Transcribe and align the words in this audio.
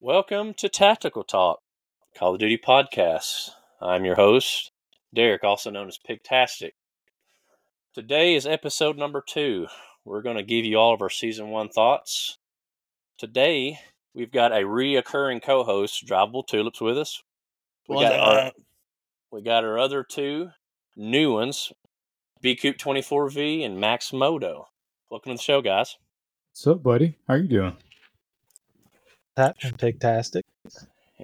Welcome 0.00 0.54
to 0.58 0.68
Tactical 0.68 1.24
Talk, 1.24 1.58
Call 2.16 2.34
of 2.34 2.38
Duty 2.38 2.56
podcast. 2.56 3.50
I'm 3.80 4.04
your 4.04 4.14
host, 4.14 4.70
Derek, 5.12 5.42
also 5.42 5.70
known 5.70 5.88
as 5.88 5.98
Pigtastic. 5.98 6.74
Today 7.96 8.36
is 8.36 8.46
episode 8.46 8.96
number 8.96 9.20
two. 9.26 9.66
We're 10.04 10.22
going 10.22 10.36
to 10.36 10.44
give 10.44 10.64
you 10.64 10.78
all 10.78 10.94
of 10.94 11.02
our 11.02 11.10
season 11.10 11.48
one 11.48 11.68
thoughts. 11.68 12.38
Today, 13.18 13.80
we've 14.14 14.30
got 14.30 14.52
a 14.52 14.62
reoccurring 14.62 15.42
co-host, 15.42 16.06
Drivable 16.06 16.46
Tulips, 16.46 16.80
with 16.80 16.96
us. 16.96 17.20
We 17.88 17.96
What 17.96 18.10
got 18.10 18.20
our 18.20 18.52
we 19.32 19.42
got 19.42 19.64
our 19.64 19.80
other 19.80 20.04
two 20.04 20.50
new 20.94 21.32
ones, 21.32 21.72
B 22.40 22.54
Coop 22.54 22.78
24V 22.78 23.66
and 23.66 23.80
Max 23.80 24.12
Moto. 24.12 24.68
Welcome 25.10 25.32
to 25.32 25.38
the 25.38 25.42
show, 25.42 25.60
guys. 25.60 25.96
What's 26.52 26.68
up, 26.68 26.84
buddy? 26.84 27.18
How 27.26 27.34
you 27.34 27.48
doing? 27.48 27.76
Happening 29.38 29.74
pigtastic. 29.74 30.42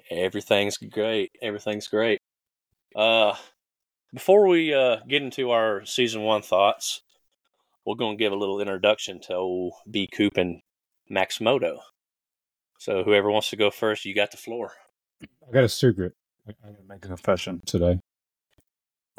Everything's 0.09 0.77
great. 0.77 1.31
Everything's 1.41 1.87
great. 1.87 2.21
Uh, 2.95 3.35
before 4.13 4.47
we 4.47 4.73
uh, 4.73 4.97
get 5.07 5.21
into 5.21 5.51
our 5.51 5.83
season 5.85 6.21
one 6.21 6.41
thoughts, 6.41 7.01
we're 7.85 7.95
going 7.95 8.17
to 8.17 8.23
give 8.23 8.31
a 8.31 8.35
little 8.37 8.61
introduction 8.61 9.19
to 9.23 9.33
old 9.35 9.73
B 9.91 10.07
Coop 10.07 10.37
and 10.37 10.61
Max 11.09 11.41
Moto. 11.41 11.79
So 12.79 13.03
whoever 13.03 13.29
wants 13.29 13.49
to 13.49 13.57
go 13.57 13.69
first, 13.69 14.05
you 14.05 14.15
got 14.15 14.31
the 14.31 14.37
floor. 14.37 14.71
I 15.21 15.51
got 15.53 15.63
a 15.65 15.69
secret. 15.69 16.13
I'm 16.47 16.53
gotta 16.63 16.83
make 16.87 17.03
a 17.03 17.07
confession 17.09 17.61
today. 17.65 17.99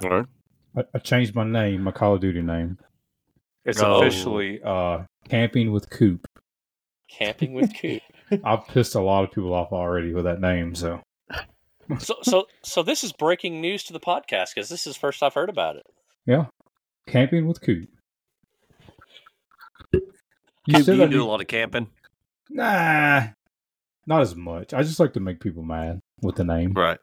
All 0.02 0.08
right. 0.10 0.26
I, 0.76 0.84
I 0.94 0.98
changed 0.98 1.34
my 1.34 1.44
name, 1.44 1.82
my 1.82 1.90
Call 1.92 2.14
of 2.14 2.20
Duty 2.20 2.40
name. 2.42 2.78
It's 3.64 3.82
Oh. 3.82 3.98
officially 4.00 4.60
uh, 4.62 5.00
Camping 5.28 5.70
with 5.72 5.90
Coop. 5.90 6.26
Camping 7.10 7.52
with 7.52 7.74
Coop. 7.78 8.00
I've 8.44 8.66
pissed 8.68 8.94
a 8.94 9.00
lot 9.00 9.24
of 9.24 9.30
people 9.30 9.54
off 9.54 9.72
already 9.72 10.12
with 10.12 10.24
that 10.24 10.40
name. 10.40 10.74
So 10.74 11.00
So, 11.98 12.16
so, 12.22 12.46
so 12.62 12.82
this 12.82 13.04
is 13.04 13.12
breaking 13.12 13.60
news 13.60 13.84
to 13.84 13.92
the 13.92 14.00
podcast 14.00 14.54
because 14.54 14.68
this 14.68 14.86
is 14.86 14.96
first 14.96 15.22
I've 15.22 15.34
heard 15.34 15.48
about 15.48 15.76
it. 15.76 15.86
yeah, 16.26 16.46
Camping 17.06 17.46
with 17.46 17.60
Coop. 17.60 17.88
You 19.92 20.00
Coop, 20.74 20.84
do 20.84 20.96
you 20.96 21.04
I 21.04 21.06
do 21.06 21.22
a 21.22 21.24
lot 21.24 21.40
of 21.40 21.46
camping? 21.46 21.88
Nah, 22.50 23.28
not 24.06 24.20
as 24.20 24.34
much. 24.34 24.74
I 24.74 24.82
just 24.82 24.98
like 24.98 25.12
to 25.12 25.20
make 25.20 25.38
people 25.38 25.62
mad 25.62 26.00
with 26.22 26.34
the 26.36 26.44
name. 26.44 26.72
Right. 26.72 26.98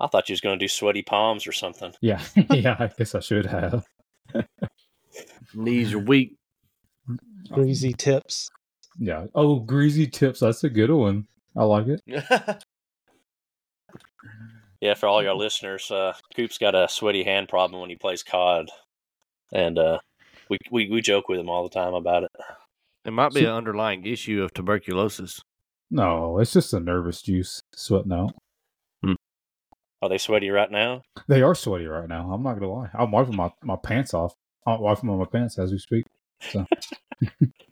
I 0.00 0.06
thought 0.06 0.28
you 0.28 0.32
was 0.32 0.40
going 0.40 0.58
to 0.58 0.64
do 0.64 0.68
sweaty 0.68 1.02
palms 1.02 1.46
or 1.46 1.52
something. 1.52 1.92
Yeah, 2.00 2.22
yeah. 2.50 2.76
I 2.78 2.90
guess 2.96 3.14
I 3.14 3.20
should 3.20 3.46
have. 3.46 3.86
Knees 5.54 5.94
are 5.94 5.98
weak. 5.98 6.36
Greasy 7.50 7.92
tips. 7.92 8.50
Yeah. 8.98 9.26
Oh, 9.34 9.60
greasy 9.60 10.06
tips. 10.06 10.40
That's 10.40 10.64
a 10.64 10.70
good 10.70 10.90
one. 10.90 11.26
I 11.56 11.64
like 11.64 11.86
it. 11.88 12.02
yeah, 14.80 14.94
for 14.94 15.06
all 15.06 15.22
your 15.22 15.34
listeners, 15.34 15.90
uh, 15.90 16.14
Coop's 16.34 16.58
got 16.58 16.74
a 16.74 16.88
sweaty 16.88 17.24
hand 17.24 17.48
problem 17.48 17.80
when 17.80 17.90
he 17.90 17.96
plays 17.96 18.22
COD, 18.22 18.68
and 19.52 19.78
uh, 19.78 19.98
we, 20.48 20.58
we 20.70 20.88
we 20.90 21.00
joke 21.00 21.28
with 21.28 21.38
him 21.38 21.48
all 21.48 21.62
the 21.62 21.70
time 21.74 21.94
about 21.94 22.24
it. 22.24 22.30
It 23.04 23.12
might 23.12 23.32
be 23.32 23.40
So- 23.42 23.46
an 23.50 23.56
underlying 23.56 24.04
issue 24.06 24.42
of 24.42 24.52
tuberculosis. 24.54 25.40
No, 25.90 26.38
it's 26.38 26.52
just 26.54 26.72
a 26.72 26.80
nervous 26.80 27.20
juice 27.20 27.62
sweating 27.74 28.12
out. 28.12 28.34
Are 30.00 30.08
they 30.08 30.18
sweaty 30.18 30.50
right 30.50 30.70
now? 30.70 31.02
They 31.28 31.42
are 31.42 31.54
sweaty 31.54 31.86
right 31.86 32.08
now. 32.08 32.32
I'm 32.32 32.42
not 32.42 32.54
gonna 32.54 32.72
lie. 32.72 32.88
I'm 32.92 33.12
wiping 33.12 33.36
my, 33.36 33.52
my 33.62 33.76
pants 33.76 34.12
off. 34.14 34.34
I'm 34.66 34.80
wiping 34.80 35.16
my 35.16 35.24
pants 35.26 35.58
as 35.60 35.70
we 35.70 35.78
speak. 35.78 36.06
So 36.40 36.66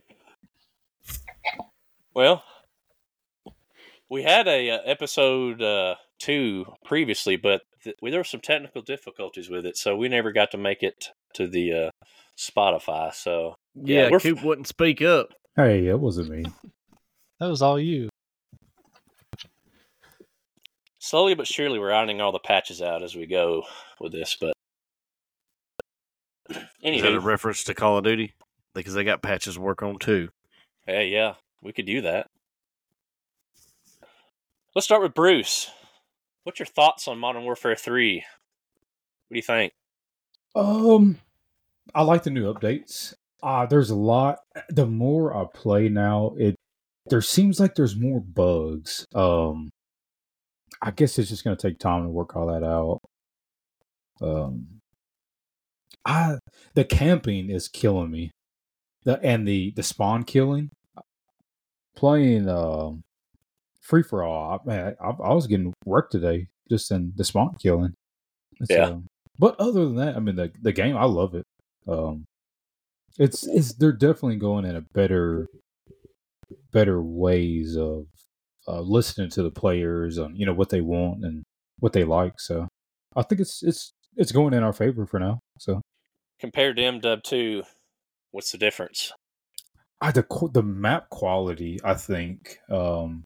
Well, 2.14 2.42
we 4.08 4.22
had 4.22 4.48
a 4.48 4.70
uh, 4.70 4.78
episode 4.84 5.62
uh, 5.62 5.94
two 6.18 6.64
previously, 6.84 7.36
but 7.36 7.62
th- 7.84 7.96
there 8.02 8.18
were 8.20 8.24
some 8.24 8.40
technical 8.40 8.82
difficulties 8.82 9.48
with 9.48 9.64
it, 9.66 9.76
so 9.76 9.96
we 9.96 10.08
never 10.08 10.32
got 10.32 10.50
to 10.52 10.58
make 10.58 10.82
it 10.82 11.08
to 11.34 11.46
the 11.46 11.72
uh, 11.72 11.90
Spotify. 12.38 13.14
So 13.14 13.54
Yeah, 13.74 14.04
Yeah, 14.04 14.10
we're 14.10 14.16
f- 14.16 14.22
Coop 14.22 14.42
wouldn't 14.42 14.66
speak 14.66 15.00
up. 15.02 15.28
hey, 15.56 15.86
it 15.86 15.98
wasn't 15.98 16.30
me. 16.30 16.44
That 17.38 17.48
was 17.48 17.62
all 17.62 17.80
you. 17.80 18.10
slowly 20.98 21.34
but 21.34 21.46
surely, 21.46 21.78
we're 21.78 21.90
ironing 21.90 22.20
all 22.20 22.32
the 22.32 22.38
patches 22.38 22.82
out 22.82 23.02
as 23.02 23.14
we 23.16 23.24
go 23.24 23.62
with 23.98 24.12
this. 24.12 24.36
But 24.38 24.52
Is 26.82 27.00
that 27.00 27.14
a 27.14 27.18
reference 27.20 27.64
to 27.64 27.72
Call 27.74 27.96
of 27.96 28.04
Duty? 28.04 28.34
Because 28.74 28.92
they 28.92 29.04
got 29.04 29.22
patches 29.22 29.54
to 29.54 29.60
work 29.62 29.82
on 29.82 29.98
too. 29.98 30.28
hey, 30.86 31.08
yeah, 31.08 31.36
we 31.62 31.72
could 31.72 31.86
do 31.86 32.00
that. 32.02 32.28
Let's 34.74 34.84
start 34.84 35.02
with 35.02 35.14
Bruce. 35.14 35.70
What's 36.44 36.58
your 36.58 36.66
thoughts 36.66 37.08
on 37.08 37.18
Modern 37.18 37.44
Warfare 37.44 37.76
Three? 37.76 38.24
What 39.28 39.34
do 39.34 39.38
you 39.38 39.42
think? 39.42 39.72
Um, 40.54 41.18
I 41.94 42.02
like 42.02 42.22
the 42.22 42.30
new 42.30 42.52
updates. 42.52 43.14
Uh 43.42 43.66
there's 43.66 43.90
a 43.90 43.96
lot. 43.96 44.38
The 44.68 44.86
more 44.86 45.34
I 45.34 45.46
play 45.52 45.88
now, 45.88 46.34
it 46.38 46.56
there 47.06 47.22
seems 47.22 47.58
like 47.58 47.74
there's 47.74 47.96
more 47.96 48.20
bugs. 48.20 49.06
Um, 49.14 49.70
I 50.82 50.90
guess 50.90 51.18
it's 51.18 51.30
just 51.30 51.44
gonna 51.44 51.56
take 51.56 51.78
time 51.78 52.04
to 52.04 52.08
work 52.10 52.36
all 52.36 52.46
that 52.48 52.64
out. 52.64 53.00
Um, 54.20 54.80
I 56.04 56.38
the 56.74 56.84
camping 56.84 57.50
is 57.50 57.68
killing 57.68 58.10
me. 58.10 58.30
The 59.04 59.18
and 59.22 59.46
the 59.48 59.72
the 59.74 59.82
spawn 59.82 60.24
killing. 60.24 60.70
Playing 62.00 62.48
um 62.48 63.02
free 63.82 64.02
for 64.02 64.22
all, 64.22 64.62
I, 64.66 64.72
I, 64.72 65.10
I 65.10 65.34
was 65.34 65.46
getting 65.46 65.74
wrecked 65.84 66.12
today 66.12 66.46
just 66.70 66.90
in 66.90 67.12
the 67.14 67.24
spawn 67.24 67.56
killing. 67.62 67.92
It's, 68.58 68.70
Yeah. 68.70 68.86
um, 68.86 69.06
but 69.38 69.54
other 69.60 69.84
than 69.84 69.96
that, 69.96 70.16
I 70.16 70.20
mean 70.20 70.36
the 70.36 70.50
the 70.62 70.72
game, 70.72 70.96
I 70.96 71.04
love 71.04 71.34
it. 71.34 71.44
Um, 71.86 72.24
it's 73.18 73.46
it's 73.46 73.74
they're 73.74 73.92
definitely 73.92 74.36
going 74.36 74.64
in 74.64 74.76
a 74.76 74.80
better 74.94 75.46
better 76.72 77.02
ways 77.02 77.76
of 77.76 78.06
uh, 78.66 78.80
listening 78.80 79.28
to 79.30 79.42
the 79.42 79.50
players 79.50 80.18
on 80.18 80.34
you 80.36 80.46
know 80.46 80.54
what 80.54 80.70
they 80.70 80.80
want 80.80 81.22
and 81.22 81.42
what 81.80 81.92
they 81.92 82.04
like. 82.04 82.40
So 82.40 82.66
I 83.14 83.22
think 83.22 83.42
it's 83.42 83.62
it's 83.62 83.90
it's 84.16 84.32
going 84.32 84.54
in 84.54 84.62
our 84.62 84.72
favor 84.72 85.04
for 85.04 85.20
now. 85.20 85.40
So 85.58 85.82
Compared 86.40 86.76
to 86.76 86.82
MW 86.82 87.22
Two, 87.22 87.62
what's 88.30 88.52
the 88.52 88.58
difference? 88.58 89.12
I 90.00 90.10
the 90.12 90.24
the 90.52 90.62
map 90.62 91.10
quality 91.10 91.78
I 91.84 91.94
think 91.94 92.58
um 92.70 93.24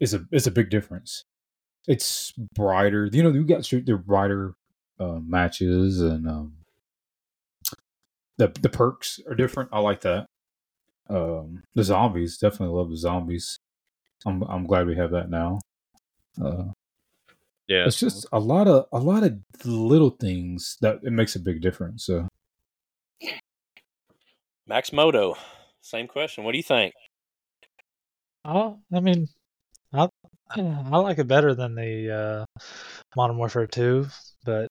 is 0.00 0.14
a 0.14 0.26
is 0.32 0.46
a 0.46 0.50
big 0.50 0.70
difference. 0.70 1.24
It's 1.88 2.32
brighter. 2.54 3.08
You 3.12 3.22
know, 3.22 3.30
you 3.32 3.44
got 3.44 3.64
street 3.64 3.86
they're 3.86 3.96
brighter 3.98 4.54
uh, 4.98 5.20
matches 5.20 6.00
and 6.00 6.28
um 6.28 6.54
the 8.38 8.48
the 8.60 8.68
perks 8.68 9.20
are 9.28 9.34
different. 9.34 9.70
I 9.72 9.80
like 9.80 10.00
that. 10.02 10.26
Um 11.08 11.62
the 11.74 11.84
zombies 11.84 12.38
definitely 12.38 12.76
love 12.76 12.90
the 12.90 12.96
zombies. 12.96 13.58
I'm 14.24 14.42
I'm 14.42 14.66
glad 14.66 14.86
we 14.86 14.96
have 14.96 15.10
that 15.12 15.30
now. 15.30 15.60
Uh 16.42 16.66
Yeah. 17.68 17.86
it's 17.86 17.98
just 17.98 18.26
a 18.32 18.38
lot 18.38 18.68
of 18.68 18.86
a 18.92 18.98
lot 18.98 19.22
of 19.24 19.38
little 19.64 20.10
things 20.10 20.76
that 20.80 21.00
it 21.02 21.12
makes 21.12 21.34
a 21.36 21.40
big 21.40 21.60
difference. 21.60 22.04
So 22.04 22.28
Max 24.66 24.92
Moto, 24.92 25.36
same 25.86 26.08
question. 26.08 26.44
What 26.44 26.52
do 26.52 26.58
you 26.58 26.64
think? 26.64 26.94
Oh, 28.44 28.78
I 28.92 29.00
mean, 29.00 29.28
I 29.92 30.08
I 30.50 30.98
like 30.98 31.18
it 31.18 31.28
better 31.28 31.54
than 31.54 31.74
the 31.74 32.46
uh, 32.58 32.60
Modern 33.16 33.38
Warfare 33.38 33.66
2, 33.66 34.06
but 34.44 34.68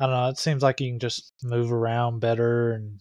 I 0.00 0.06
don't 0.06 0.14
know. 0.14 0.28
It 0.28 0.38
seems 0.38 0.62
like 0.62 0.80
you 0.80 0.90
can 0.90 0.98
just 0.98 1.32
move 1.42 1.72
around 1.72 2.20
better, 2.20 2.72
and 2.72 3.00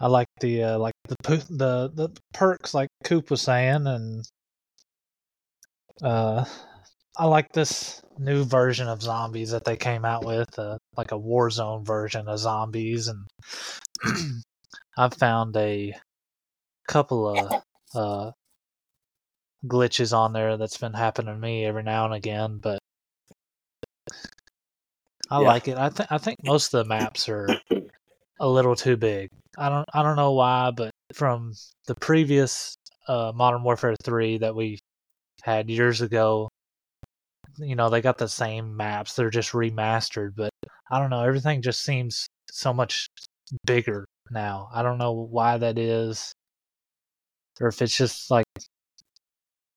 I 0.00 0.08
like 0.08 0.28
the 0.40 0.62
uh, 0.64 0.78
like 0.78 0.94
the 1.08 1.16
the 1.50 1.90
the 1.94 2.20
perks, 2.32 2.74
like 2.74 2.88
Coop 3.04 3.30
was 3.30 3.42
saying, 3.42 3.86
and 3.86 4.24
uh, 6.02 6.44
I 7.16 7.26
like 7.26 7.52
this 7.52 8.02
new 8.18 8.44
version 8.44 8.88
of 8.88 9.02
zombies 9.02 9.50
that 9.50 9.64
they 9.64 9.76
came 9.76 10.04
out 10.04 10.24
with, 10.24 10.58
uh, 10.58 10.78
like 10.96 11.12
a 11.12 11.18
Warzone 11.18 11.84
version 11.84 12.28
of 12.28 12.38
zombies, 12.38 13.08
and 13.08 13.26
I've 14.98 15.14
found 15.14 15.56
a 15.56 15.94
couple 16.88 17.28
of 17.28 17.62
uh, 17.94 18.32
glitches 19.64 20.12
on 20.12 20.32
there 20.32 20.56
that's 20.56 20.76
been 20.76 20.92
happening 20.94 21.34
to 21.34 21.40
me 21.40 21.64
every 21.64 21.84
now 21.84 22.04
and 22.06 22.14
again, 22.14 22.58
but 22.58 22.80
I 25.30 25.38
Yeah. 25.38 25.46
like 25.46 25.68
it. 25.68 25.78
I 25.78 25.88
think 25.90 26.10
I 26.10 26.18
think 26.18 26.38
most 26.42 26.74
of 26.74 26.82
the 26.82 26.88
maps 26.88 27.28
are 27.28 27.60
a 28.40 28.48
little 28.48 28.74
too 28.74 28.96
big. 28.96 29.28
I 29.56 29.68
don't 29.68 29.86
I 29.94 30.02
don't 30.02 30.16
know 30.16 30.32
why, 30.32 30.72
but 30.72 30.90
from 31.14 31.52
the 31.86 31.94
previous 31.94 32.74
uh, 33.06 33.30
Modern 33.32 33.62
Warfare 33.62 33.94
3 34.02 34.38
that 34.38 34.56
we 34.56 34.80
had 35.42 35.70
years 35.70 36.00
ago, 36.00 36.48
you 37.58 37.76
know, 37.76 37.88
they 37.88 38.00
got 38.00 38.18
the 38.18 38.28
same 38.28 38.76
maps. 38.76 39.14
They're 39.14 39.30
just 39.30 39.52
remastered, 39.52 40.34
but 40.34 40.50
I 40.90 40.98
don't 40.98 41.10
know, 41.10 41.22
everything 41.22 41.62
just 41.62 41.82
seems 41.84 42.26
so 42.50 42.74
much 42.74 43.06
bigger 43.64 44.04
now. 44.30 44.68
I 44.72 44.82
don't 44.82 44.98
know 44.98 45.12
why 45.12 45.58
that 45.58 45.78
is 45.78 46.34
or 47.60 47.68
if 47.68 47.82
it's 47.82 47.96
just 47.96 48.30
like 48.30 48.46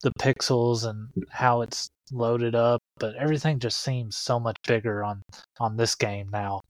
the 0.03 0.12
pixels 0.19 0.88
and 0.88 1.09
mm. 1.18 1.24
how 1.30 1.62
it's 1.62 1.89
loaded 2.12 2.56
up, 2.56 2.81
but 3.00 3.15
everything 3.15 3.59
just 3.59 3.81
seems 3.81 4.18
so 4.18 4.39
much 4.39 4.57
bigger 4.68 5.03
on 5.03 5.21
on 5.59 5.77
this 5.77 5.95
game 5.95 6.30
now. 6.31 6.62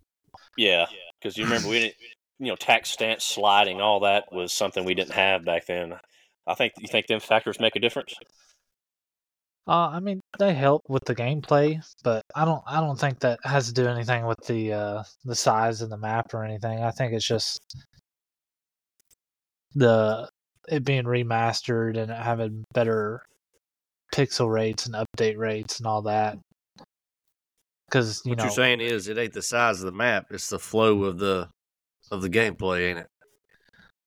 Yeah, 0.57 0.85
because 1.19 1.37
you 1.37 1.45
remember 1.45 1.69
we 1.69 1.79
didn't, 1.79 1.95
you 2.39 2.47
know, 2.47 2.55
tac 2.55 2.85
stance 2.85 3.23
sliding, 3.23 3.81
all 3.81 4.01
that 4.01 4.25
was 4.31 4.51
something 4.51 4.85
we 4.85 4.93
didn't 4.93 5.13
have 5.13 5.45
back 5.45 5.65
then. 5.65 5.93
I 6.47 6.55
think 6.55 6.73
you 6.79 6.87
think 6.87 7.07
them 7.07 7.19
factors 7.19 7.59
make 7.59 7.75
a 7.75 7.79
difference. 7.79 8.13
Uh, 9.67 9.89
I 9.89 9.99
mean, 9.99 10.19
they 10.39 10.53
help 10.53 10.81
with 10.89 11.03
the 11.05 11.15
gameplay, 11.15 11.79
but 12.03 12.23
I 12.35 12.45
don't. 12.45 12.63
I 12.65 12.79
don't 12.79 12.99
think 12.99 13.19
that 13.19 13.39
has 13.43 13.67
to 13.67 13.73
do 13.73 13.87
anything 13.87 14.25
with 14.25 14.39
the 14.47 14.73
uh, 14.73 15.03
the 15.23 15.35
size 15.35 15.81
of 15.81 15.89
the 15.89 15.97
map 15.97 16.33
or 16.33 16.43
anything. 16.43 16.83
I 16.83 16.89
think 16.91 17.13
it's 17.13 17.27
just 17.27 17.59
the 19.75 20.27
it 20.67 20.83
being 20.83 21.03
remastered 21.03 21.97
and 21.97 22.11
having 22.11 22.63
better 22.73 23.21
pixel 24.13 24.51
rates 24.51 24.87
and 24.87 24.95
update 24.95 25.37
rates 25.37 25.77
and 25.77 25.87
all 25.87 26.01
that. 26.03 26.37
Because 27.87 28.21
you 28.25 28.31
what 28.31 28.39
know, 28.39 28.43
you're 28.45 28.53
saying 28.53 28.81
is 28.81 29.07
it 29.07 29.17
ain't 29.17 29.33
the 29.33 29.41
size 29.43 29.79
of 29.79 29.85
the 29.85 29.97
map; 29.97 30.25
it's 30.31 30.49
the 30.49 30.59
flow 30.59 31.03
of 31.03 31.19
the 31.19 31.49
of 32.11 32.23
the 32.23 32.29
gameplay, 32.29 32.89
ain't 32.89 32.99
it? 32.99 33.07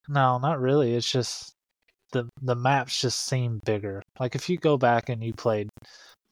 no, 0.08 0.38
not 0.38 0.60
really. 0.60 0.94
It's 0.94 1.10
just 1.10 1.53
the 2.14 2.28
the 2.40 2.54
maps 2.54 3.00
just 3.00 3.26
seem 3.26 3.60
bigger. 3.66 4.00
Like 4.18 4.34
if 4.34 4.48
you 4.48 4.56
go 4.56 4.78
back 4.78 5.08
and 5.10 5.22
you 5.22 5.34
played 5.34 5.68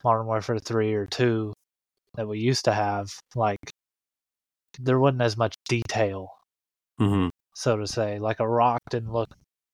Modern 0.03 0.25
Warfare 0.25 0.57
three 0.57 0.93
or 0.93 1.05
two 1.05 1.53
that 2.15 2.27
we 2.27 2.39
used 2.39 2.65
to 2.65 2.73
have, 2.73 3.09
like 3.35 3.59
there 4.79 4.99
wasn't 4.99 5.21
as 5.21 5.37
much 5.37 5.53
detail, 5.67 6.29
Mm-hmm. 6.99 7.27
so 7.53 7.77
to 7.77 7.85
say. 7.85 8.17
Like 8.17 8.39
a 8.39 8.47
rock 8.47 8.79
didn't 8.89 9.11
look 9.11 9.29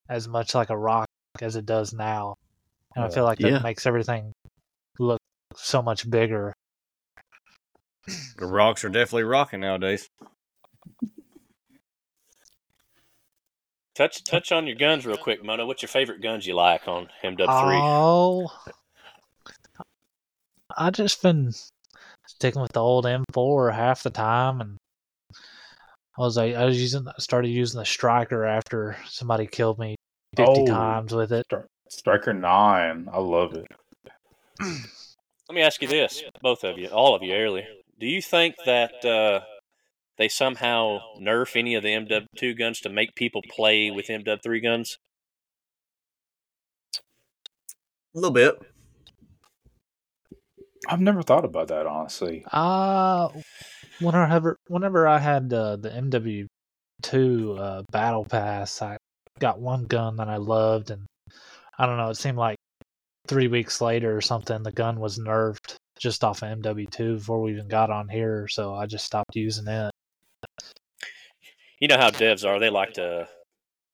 as 0.10 0.28
much 0.28 0.56
like 0.56 0.72
a 0.72 0.78
rock 0.78 1.08
as 1.42 1.56
it 1.56 1.66
does 1.66 1.94
now, 1.94 2.36
and 2.96 3.06
I 3.06 3.10
feel 3.10 3.24
like 3.24 3.38
that 3.40 3.52
Yeah. 3.52 3.60
makes 3.60 3.86
everything 3.86 4.34
look 4.98 5.20
so 5.56 5.82
much 5.82 6.10
bigger. 6.10 6.54
The 8.38 8.46
rocks 8.48 8.84
are 8.84 8.90
definitely 8.90 9.24
rocking 9.26 9.60
nowadays. 9.60 10.10
Touch 14.00 14.24
touch 14.24 14.54
on 14.54 14.66
your 14.66 14.78
guns 14.78 15.06
real 15.06 15.18
quick, 15.18 15.44
Mono. 15.44 15.66
What's 15.66 15.82
your 15.82 15.90
favorite 15.90 16.22
guns 16.22 16.48
you 16.48 16.56
like 16.56 16.88
on 16.88 17.10
MW3? 17.22 17.82
Oh, 17.84 18.50
I 20.78 20.90
just 20.90 21.22
been 21.22 21.52
sticking 22.26 22.62
with 22.62 22.72
the 22.72 22.80
old 22.80 23.04
M4 23.04 23.74
half 23.74 24.04
the 24.04 24.10
time, 24.10 24.62
and 24.62 24.78
I 26.18 26.22
was 26.22 26.38
like, 26.38 26.56
I 26.56 26.64
was 26.64 26.82
using, 26.82 27.08
started 27.18 27.50
using 27.50 27.78
the 27.78 27.86
striker 27.86 28.46
after 28.46 28.96
somebody 29.06 29.46
killed 29.48 29.78
me 29.80 29.98
fifty 30.34 30.62
Oh. 30.62 30.66
times 30.68 31.14
with 31.14 31.34
it. 31.34 31.46
Striker 31.90 32.34
Nine, 32.34 33.10
I 33.12 33.20
love 33.20 33.54
it. 33.54 33.68
Let 34.62 35.56
me 35.56 35.62
ask 35.62 35.82
you 35.82 35.90
this, 35.90 36.24
both 36.42 36.64
of 36.64 36.78
you, 36.78 36.88
all 36.88 37.16
of 37.16 37.22
you, 37.22 37.34
earlier. 37.34 37.68
Do 38.00 38.08
you 38.08 38.22
think 38.22 38.56
that 38.66 39.04
uh, 39.04 39.42
they 40.20 40.28
somehow 40.28 41.00
nerf 41.20 41.56
any 41.56 41.74
of 41.74 41.82
the 41.82 41.90
MW2 41.90 42.58
guns 42.58 42.80
to 42.82 42.90
make 42.90 43.16
people 43.16 43.42
play 43.50 43.90
with 43.90 44.08
MW3 44.08 44.62
guns? 44.62 44.98
A 48.14 48.20
little 48.20 48.32
bit. 48.32 48.60
I've 50.88 51.02
never 51.02 51.24
thought 51.24 51.46
about 51.46 51.70
that 51.70 51.88
honestly. 51.88 52.46
Uh 52.52 53.30
whenever 54.00 54.58
whenever 54.68 55.08
I 55.08 55.20
had 55.20 55.52
uh, 55.54 55.76
the 55.78 55.90
MW2 55.90 57.60
uh, 57.60 57.84
battle 57.92 58.26
pass, 58.26 58.82
I 58.82 58.98
got 59.40 59.60
one 59.60 59.86
gun 59.86 60.18
that 60.18 60.30
I 60.30 60.38
loved, 60.38 60.92
and 60.92 61.06
I 61.78 61.86
don't 61.86 61.98
know. 61.98 62.10
It 62.10 62.18
seemed 62.18 62.38
like 62.38 62.58
three 63.28 63.48
weeks 63.48 63.82
later 63.82 64.16
or 64.16 64.22
something, 64.22 64.64
the 64.64 64.72
gun 64.72 65.00
was 65.00 65.20
nerfed 65.20 65.76
just 66.00 66.24
off 66.24 66.42
of 66.42 66.50
MW2 66.50 67.18
before 67.18 67.42
we 67.42 67.52
even 67.52 67.68
got 67.68 67.90
on 67.90 68.08
here. 68.10 68.48
So 68.48 68.74
I 68.74 68.86
just 68.86 69.06
stopped 69.06 69.36
using 69.36 69.68
it. 69.68 69.92
You 71.80 71.88
know 71.88 71.98
how 71.98 72.10
devs 72.10 72.48
are; 72.48 72.60
they 72.60 72.70
like 72.70 72.94
to 72.94 73.28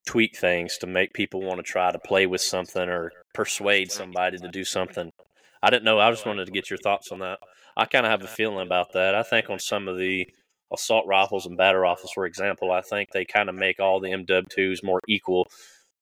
tweak 0.06 0.36
things 0.36 0.78
to 0.78 0.86
make 0.86 1.12
people 1.12 1.42
want 1.42 1.58
to 1.58 1.62
try 1.62 1.90
to 1.92 1.98
play 1.98 2.26
with 2.26 2.40
something 2.40 2.88
or 2.88 3.12
persuade 3.34 3.90
somebody 3.92 4.38
to 4.38 4.48
do 4.48 4.64
something. 4.64 5.10
I 5.62 5.70
didn't 5.70 5.84
know. 5.84 5.98
I 5.98 6.10
just 6.10 6.26
wanted 6.26 6.46
to 6.46 6.52
get 6.52 6.70
your 6.70 6.78
thoughts 6.78 7.10
on 7.12 7.18
that. 7.20 7.38
I 7.76 7.84
kind 7.86 8.06
of 8.06 8.10
have 8.10 8.22
a 8.22 8.28
feeling 8.28 8.66
about 8.66 8.92
that. 8.94 9.14
I 9.14 9.22
think 9.22 9.50
on 9.50 9.58
some 9.58 9.88
of 9.88 9.98
the 9.98 10.26
assault 10.72 11.06
rifles 11.06 11.46
and 11.46 11.56
battle 11.56 11.80
rifles, 11.80 12.12
for 12.12 12.26
example, 12.26 12.72
I 12.72 12.80
think 12.80 13.10
they 13.10 13.24
kind 13.24 13.48
of 13.48 13.54
make 13.54 13.78
all 13.80 14.00
the 14.00 14.10
MW2s 14.10 14.82
more 14.82 15.00
equal 15.08 15.46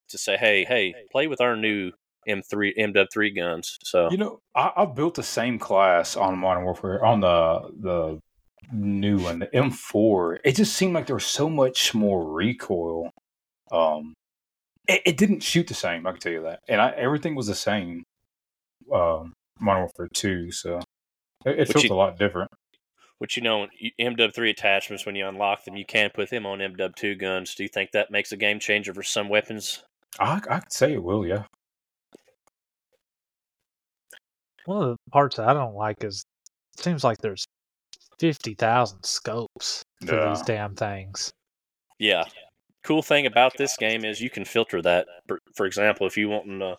to 0.09 0.19
say, 0.19 0.37
"Hey, 0.37 0.65
hey, 0.65 0.95
play 1.11 1.27
with 1.27 1.41
our 1.41 1.57
new 1.57 1.93
M3 2.29 2.75
MW3 2.79 3.37
guns." 3.37 3.79
So 3.83 4.11
You 4.11 4.19
know, 4.19 4.41
I, 4.55 4.73
have 4.77 4.95
built 4.95 5.15
the 5.15 5.23
same 5.23 5.59
class 5.59 6.17
on 6.17 6.39
Modern 6.39 6.65
Warfare 6.65 7.05
on 7.05 7.21
the 7.21 7.71
the 7.81 8.21
new 8.73 9.19
one, 9.19 9.39
the 9.41 9.47
M4. 9.49 10.39
It 10.45 10.57
just 10.57 10.75
seemed 10.75 10.95
like 10.95 11.07
there 11.07 11.17
was 11.17 11.27
so 11.27 11.49
much 11.49 11.95
more 11.95 12.25
recoil. 12.33 13.11
Um, 13.73 14.15
it, 14.89 15.03
it 15.07 15.17
didn't 15.17 15.43
shoot 15.43 15.67
the 15.67 15.75
same. 15.75 16.07
I 16.07 16.13
can 16.13 16.21
tell 16.21 16.33
you 16.33 16.43
that, 16.43 16.61
and 16.69 16.81
I, 16.81 16.91
everything 16.91 17.35
was 17.35 17.47
the 17.47 17.55
same. 17.55 18.05
Um, 18.93 19.33
Modern 19.61 19.83
Warfare 19.83 20.09
Two, 20.13 20.51
so 20.51 20.79
it, 21.47 21.59
it 21.61 21.67
But 21.69 21.73
felt 21.75 21.85
you- 21.85 21.93
a 21.93 21.95
lot 21.95 22.19
different. 22.19 22.51
Which 23.19 23.37
you 23.37 23.43
know, 23.43 23.69
you- 23.79 23.93
MW3 24.01 24.51
attachments 24.51 25.07
when 25.07 25.15
you 25.15 25.27
unlock 25.27 25.65
them, 25.65 25.77
you 25.77 25.87
can 25.87 26.11
put 26.11 26.29
them 26.31 26.45
on 26.45 26.59
MW2 26.59 27.19
guns. 27.19 27.55
Do 27.55 27.63
you 27.63 27.69
think 27.69 27.93
that 27.93 28.11
makes 28.11 28.33
a 28.33 28.37
game 28.37 28.59
changer 28.59 28.93
for 28.93 29.03
some 29.05 29.29
weapons? 29.29 29.83
I 30.19 30.41
I 30.51 30.59
could 30.61 30.73
say 30.73 30.93
it 30.95 31.03
will, 31.03 31.25
yeah. 31.27 31.45
One 34.67 34.83
of 34.83 34.89
the 34.91 35.11
parts 35.11 35.37
that 35.37 35.49
I 35.49 35.53
don't 35.55 35.75
like 35.75 36.03
is 36.05 36.25
it 36.77 36.83
seems 36.83 37.05
like 37.05 37.19
there's 37.19 37.47
fifty 38.19 38.55
thousand 38.55 39.03
scopes 39.05 39.83
for 40.07 40.15
Yeah. 40.15 40.29
these 40.31 40.43
damn 40.43 40.75
things. 40.75 41.33
Yeah. 41.99 42.25
Cool 42.83 43.03
thing 43.03 43.27
about 43.27 43.57
this 43.57 43.77
game 43.77 44.05
is 44.05 44.21
you 44.21 44.31
can 44.31 44.45
filter 44.45 44.83
that. 44.83 45.07
For, 45.27 45.41
for 45.57 45.67
example, 45.67 46.07
if 46.07 46.17
you 46.17 46.29
want 46.29 46.63
uh, 46.63 46.77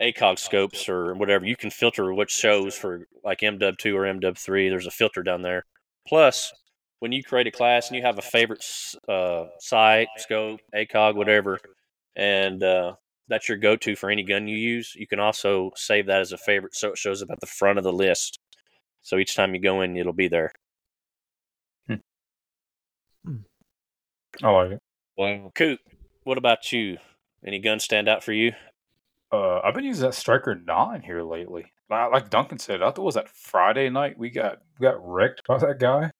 ACOG 0.00 0.38
scopes 0.38 0.88
or 0.88 1.14
whatever, 1.14 1.44
you 1.44 1.56
can 1.56 1.70
filter 1.70 2.12
which 2.14 2.30
shows 2.30 2.74
for 2.74 3.06
like 3.22 3.40
MW2 3.40 3.94
or 3.94 4.02
MW3. 4.20 4.70
There's 4.70 4.86
a 4.86 4.90
filter 4.90 5.22
down 5.22 5.42
there. 5.42 5.64
Plus, 6.08 6.50
when 7.00 7.12
you 7.12 7.22
create 7.22 7.46
a 7.46 7.50
class 7.50 7.88
and 7.88 7.96
you 7.96 8.02
have 8.02 8.18
a 8.18 8.22
favorite 8.22 8.64
uh, 9.08 9.44
site, 9.58 10.08
scope, 10.16 10.60
ACOG, 10.74 11.14
whatever, 11.14 11.58
and 12.16 12.62
uh, 12.62 12.94
that's 13.28 13.48
your 13.48 13.58
go-to 13.58 13.96
for 13.96 14.10
any 14.10 14.22
gun 14.22 14.48
you 14.48 14.56
use, 14.56 14.94
you 14.96 15.06
can 15.06 15.20
also 15.20 15.70
save 15.76 16.06
that 16.06 16.20
as 16.20 16.32
a 16.32 16.38
favorite 16.38 16.74
so 16.74 16.90
it 16.92 16.98
shows 16.98 17.22
up 17.22 17.30
at 17.30 17.40
the 17.40 17.46
front 17.46 17.76
of 17.78 17.84
the 17.84 17.92
list. 17.92 18.38
So 19.02 19.18
each 19.18 19.36
time 19.36 19.54
you 19.54 19.60
go 19.60 19.82
in, 19.82 19.96
it'll 19.98 20.12
be 20.14 20.28
there. 20.28 20.52
I 24.42 24.50
like 24.50 24.70
it. 24.72 24.78
Wow. 25.16 25.52
Coop, 25.54 25.80
what 26.24 26.38
about 26.38 26.72
you? 26.72 26.98
Any 27.46 27.58
guns 27.60 27.84
stand 27.84 28.08
out 28.08 28.24
for 28.24 28.32
you? 28.32 28.52
Uh, 29.32 29.60
I've 29.60 29.74
been 29.74 29.84
using 29.84 30.04
that 30.06 30.14
Striker 30.14 30.54
Nine 30.54 31.02
here 31.02 31.22
lately. 31.22 31.66
Like 31.90 32.12
like 32.12 32.30
Duncan 32.30 32.58
said, 32.58 32.82
I 32.82 32.86
thought 32.86 32.98
it 32.98 33.02
was 33.02 33.14
that 33.14 33.28
Friday 33.28 33.90
night 33.90 34.18
we 34.18 34.30
got 34.30 34.58
we 34.78 34.84
got 34.86 34.96
wrecked 35.06 35.42
by 35.46 35.58
that 35.58 35.78
guy, 35.78 36.10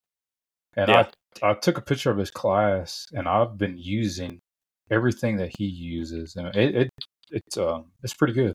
and 0.76 0.88
Yeah. 0.88 1.06
I 1.42 1.50
I 1.50 1.54
took 1.54 1.78
a 1.78 1.82
picture 1.82 2.10
of 2.10 2.18
his 2.18 2.30
class, 2.30 3.06
and 3.12 3.26
I've 3.26 3.56
been 3.56 3.76
using 3.78 4.40
everything 4.90 5.36
that 5.38 5.50
he 5.58 5.64
uses, 5.64 6.36
and 6.36 6.54
it, 6.54 6.74
it 6.74 6.90
it's 7.30 7.56
um 7.56 7.86
it's 8.02 8.14
pretty 8.14 8.34
good. 8.34 8.52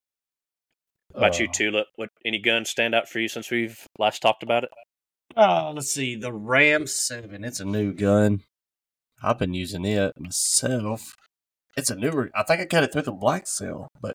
What 1.12 1.20
about 1.26 1.40
you, 1.40 1.48
Uh, 1.48 1.52
Tulip? 1.52 1.88
What 1.96 2.10
any 2.24 2.40
guns 2.40 2.70
stand 2.70 2.94
out 2.94 3.10
for 3.10 3.20
you 3.20 3.28
since 3.28 3.50
we've 3.50 3.84
last 3.98 4.22
talked 4.22 4.44
about 4.44 4.64
it? 4.66 4.70
Uh, 5.36 5.72
let's 5.74 5.92
see. 5.92 6.16
The 6.16 6.32
Ram 6.32 6.86
7. 6.86 7.44
It's 7.44 7.60
a 7.60 7.66
new 7.66 7.94
gun. 7.94 8.42
I've 9.22 9.38
been 9.38 9.54
using 9.54 9.86
it 9.86 10.14
myself. 10.20 11.14
It's 11.76 11.90
a 11.90 11.96
newer. 11.96 12.30
I 12.36 12.44
think 12.44 12.62
I 12.62 12.66
got 12.66 12.84
it 12.84 12.92
through 12.92 13.04
the 13.04 13.12
Black 13.12 13.48
Cell, 13.48 13.88
but 14.02 14.14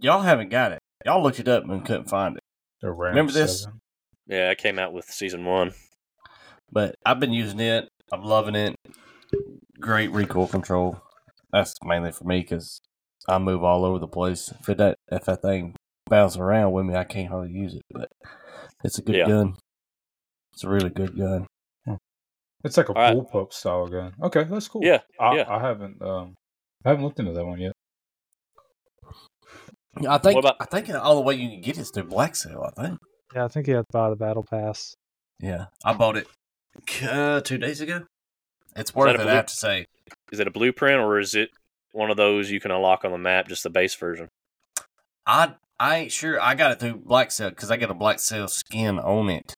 y'all 0.00 0.22
haven't 0.22 0.50
got 0.50 0.72
it. 0.72 0.78
Y'all 1.04 1.22
looked 1.22 1.40
it 1.40 1.48
up 1.48 1.64
and 1.64 1.84
couldn't 1.84 2.08
find 2.08 2.36
it. 2.36 2.42
The 2.80 2.92
Remember 2.92 3.32
this? 3.32 3.62
7. 3.62 3.80
Yeah, 4.26 4.50
it 4.50 4.58
came 4.58 4.78
out 4.78 4.92
with 4.92 5.06
season 5.06 5.44
one. 5.44 5.72
But 6.70 6.94
I've 7.04 7.20
been 7.20 7.32
using 7.32 7.60
it. 7.60 7.88
I'm 8.12 8.22
loving 8.22 8.54
it. 8.54 8.74
Great 9.80 10.10
recoil 10.12 10.46
control. 10.46 11.00
That's 11.52 11.74
mainly 11.84 12.12
for 12.12 12.24
me 12.24 12.40
because 12.40 12.80
I 13.28 13.38
move 13.38 13.62
all 13.64 13.84
over 13.84 13.98
the 13.98 14.08
place. 14.08 14.52
If 14.66 14.76
that 14.76 14.96
if 15.10 15.24
that 15.24 15.42
thing 15.42 15.74
bounces 16.08 16.38
around 16.38 16.72
with 16.72 16.86
me, 16.86 16.94
I 16.94 17.04
can't 17.04 17.28
hardly 17.28 17.52
use 17.52 17.74
it. 17.74 17.82
But 17.92 18.08
it's 18.84 18.98
a 18.98 19.02
good 19.02 19.16
Yeah. 19.16 19.26
gun. 19.28 19.56
It's 20.54 20.64
a 20.64 20.68
really 20.68 20.90
good 20.90 21.16
gun. 21.16 21.46
It's 22.64 22.76
like 22.76 22.88
a 22.88 22.92
All 22.92 23.02
right. 23.02 23.16
bullpup 23.16 23.52
style 23.52 23.86
gun. 23.88 24.12
Okay, 24.22 24.44
that's 24.44 24.68
cool. 24.68 24.82
Yeah, 24.84 25.00
I, 25.18 25.36
yeah. 25.36 25.44
I 25.48 25.58
haven't 25.60 26.00
um 26.02 26.34
I 26.84 26.90
haven't 26.90 27.04
looked 27.04 27.18
into 27.20 27.32
that 27.32 27.44
one 27.44 27.60
yet. 27.60 27.72
I 30.08 30.18
think 30.18 30.38
about- 30.38 30.56
I 30.60 30.64
think 30.64 30.88
all 30.90 31.16
the 31.16 31.20
way 31.20 31.34
you 31.34 31.48
can 31.50 31.60
get 31.60 31.76
it 31.76 31.80
is 31.82 31.90
through 31.90 32.04
Black 32.04 32.34
Cell. 32.34 32.64
I 32.64 32.70
think. 32.82 32.98
Yeah, 33.34 33.44
I 33.44 33.48
think 33.48 33.66
you 33.66 33.74
have 33.76 33.86
to 33.86 33.92
buy 33.92 34.10
the 34.10 34.16
battle 34.16 34.42
pass. 34.48 34.94
Yeah, 35.40 35.66
I 35.84 35.92
bought 35.92 36.16
it 36.16 36.26
uh, 37.08 37.40
two 37.40 37.58
days 37.58 37.80
ago. 37.80 38.04
It's 38.76 38.94
worth 38.94 39.10
a 39.10 39.14
it. 39.14 39.20
I 39.20 39.24
blue- 39.24 39.32
have 39.32 39.46
to 39.46 39.54
say. 39.54 39.86
Is 40.30 40.40
it 40.40 40.46
a 40.46 40.50
blueprint 40.50 41.00
or 41.00 41.18
is 41.18 41.34
it 41.34 41.50
one 41.92 42.10
of 42.10 42.16
those 42.16 42.50
you 42.50 42.60
can 42.60 42.70
unlock 42.70 43.04
on 43.04 43.10
the 43.12 43.18
map, 43.18 43.48
just 43.48 43.62
the 43.64 43.70
base 43.70 43.94
version? 43.94 44.28
I 45.26 45.54
I 45.78 45.96
ain't 45.98 46.12
sure. 46.12 46.40
I 46.40 46.54
got 46.54 46.72
it 46.72 46.80
through 46.80 47.02
Black 47.04 47.30
Cell 47.30 47.50
because 47.50 47.70
I 47.70 47.76
got 47.76 47.90
a 47.90 47.94
Black 47.94 48.18
Cell 48.18 48.48
skin 48.48 48.98
on 48.98 49.28
it, 49.28 49.54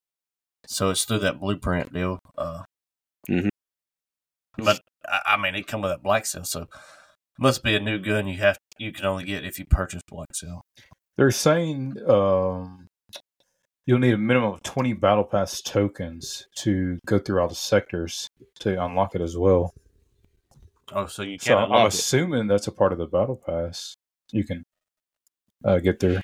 so 0.67 0.89
it's 0.89 1.05
through 1.05 1.19
that 1.19 1.39
blueprint 1.39 1.93
deal. 1.93 2.19
Uh, 2.37 2.63
Mhm. 3.29 3.49
But 4.57 4.81
I, 5.07 5.33
I 5.33 5.37
mean, 5.37 5.55
it 5.55 5.67
come 5.67 5.81
with 5.81 5.91
that 5.91 6.03
Black 6.03 6.25
Cell, 6.25 6.43
so 6.43 6.67
must 7.37 7.63
be 7.63 7.75
a 7.75 7.79
new 7.79 7.99
gun 7.99 8.27
you 8.27 8.37
have 8.37 8.57
you 8.77 8.91
can 8.91 9.05
only 9.05 9.23
get 9.25 9.43
if 9.43 9.59
you 9.59 9.65
purchase 9.65 10.01
Black 10.07 10.33
Cell. 10.33 10.61
They're 11.17 11.31
saying 11.31 11.95
um, 12.09 12.87
you'll 13.85 13.99
need 13.99 14.13
a 14.13 14.17
minimum 14.17 14.53
of 14.53 14.63
20 14.63 14.93
Battle 14.93 15.23
Pass 15.23 15.61
tokens 15.61 16.47
to 16.57 16.99
go 17.05 17.19
through 17.19 17.41
all 17.41 17.47
the 17.47 17.55
sectors 17.55 18.29
to 18.59 18.83
unlock 18.83 19.15
it 19.15 19.21
as 19.21 19.37
well. 19.37 19.73
Oh, 20.93 21.07
so 21.07 21.23
you 21.23 21.39
can't 21.39 21.59
I'm 21.59 21.65
unlock 21.65 21.87
it. 21.87 21.93
assuming 21.95 22.47
that's 22.47 22.67
a 22.67 22.71
part 22.71 22.91
of 22.93 22.99
the 22.99 23.07
Battle 23.07 23.41
Pass. 23.45 23.95
You 24.31 24.43
can 24.43 24.63
uh, 25.63 25.79
get 25.79 25.99
there. 25.99 26.21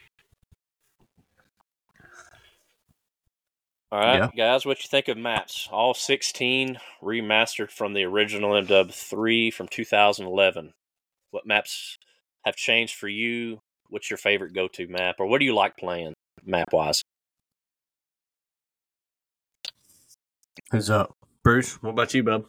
All 3.92 4.00
right, 4.00 4.18
Yeah. 4.20 4.30
guys, 4.36 4.66
what 4.66 4.82
you 4.84 4.88
think 4.88 5.10
of 5.10 5.18
maps? 5.18 5.68
All 5.72 5.94
16 5.94 6.80
remastered 7.02 7.72
from 7.72 7.94
the 7.94 8.04
original 8.04 8.52
MW3 8.56 9.52
from 9.52 9.68
2011. 9.68 10.74
What 11.32 11.46
maps 11.46 11.98
have 12.46 12.56
changed 12.56 12.96
for 12.96 13.10
you? 13.10 13.62
What's 13.90 14.10
your 14.10 14.18
favorite 14.18 14.54
go-to 14.54 14.88
map, 14.88 15.16
or 15.20 15.26
what 15.26 15.40
do 15.40 15.46
you 15.46 15.54
like 15.54 15.76
playing 15.76 16.14
map-wise? 16.46 17.02
Who's 20.72 20.90
up, 20.90 21.14
Bruce? 21.44 21.74
What 21.84 21.90
about 21.90 22.14
you, 22.14 22.24
bub? 22.24 22.46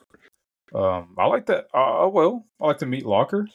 Um, 0.73 1.17
I 1.19 1.27
like 1.27 1.47
that. 1.47 1.67
Uh, 1.75 2.09
well, 2.09 2.47
I 2.61 2.69
like 2.69 2.79
the 2.79 2.87
meat 2.87 3.05
locker. 3.05 3.49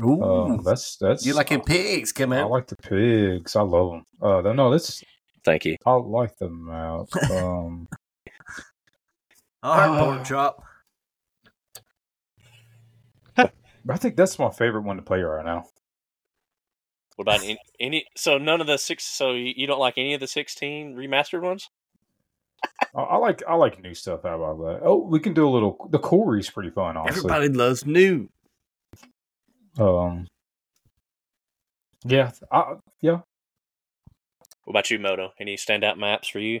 Ooh, 0.00 0.22
Um, 0.22 0.62
that's 0.62 0.96
that's 0.98 1.26
you 1.26 1.34
liking 1.34 1.60
pigs? 1.62 2.12
Come 2.12 2.32
I 2.32 2.44
like 2.44 2.68
the 2.68 2.76
pigs. 2.76 3.56
I 3.56 3.62
love 3.62 3.90
them. 3.90 4.04
Uh, 4.22 4.52
no, 4.52 4.70
that's 4.70 5.02
Thank 5.46 5.64
you. 5.64 5.76
I 5.86 5.92
like 5.92 6.36
the 6.36 6.50
map. 6.50 7.06
Um, 7.30 7.88
All 9.62 9.76
right, 9.78 9.88
Uh, 9.88 10.04
pork 10.04 10.24
chop. 10.26 10.62
I 13.88 13.96
think 13.96 14.16
that's 14.16 14.36
my 14.40 14.50
favorite 14.50 14.82
one 14.82 14.96
to 14.96 15.02
play 15.02 15.20
right 15.20 15.44
now. 15.44 15.66
What 17.14 17.22
about 17.22 17.44
any, 17.44 17.56
any? 17.78 18.04
So 18.16 18.36
none 18.36 18.60
of 18.60 18.66
the 18.66 18.76
six. 18.78 19.04
So 19.04 19.32
you 19.32 19.54
you 19.56 19.66
don't 19.68 19.78
like 19.78 19.96
any 19.96 20.14
of 20.14 20.20
the 20.20 20.26
16 20.26 20.96
remastered 20.96 21.42
ones? 21.42 21.70
I, 22.96 23.00
I 23.00 23.16
like 23.16 23.44
I 23.46 23.54
like 23.54 23.80
new 23.80 23.94
stuff. 23.94 24.24
How 24.24 24.34
about 24.42 24.58
that? 24.64 24.80
Oh, 24.84 24.96
we 25.06 25.20
can 25.20 25.34
do 25.34 25.48
a 25.48 25.50
little. 25.50 25.88
The 25.90 26.00
Quarry's 26.00 26.50
pretty 26.50 26.70
fun, 26.70 26.96
honestly. 26.96 27.18
Everybody 27.18 27.48
loves 27.48 27.86
new. 27.86 28.28
Um, 29.78 30.26
yeah, 32.04 32.32
I, 32.50 32.74
yeah. 33.00 33.20
What 34.66 34.72
about 34.72 34.90
you, 34.90 34.98
Moto? 34.98 35.32
Any 35.38 35.56
standout 35.56 35.96
maps 35.96 36.26
for 36.26 36.40
you? 36.40 36.60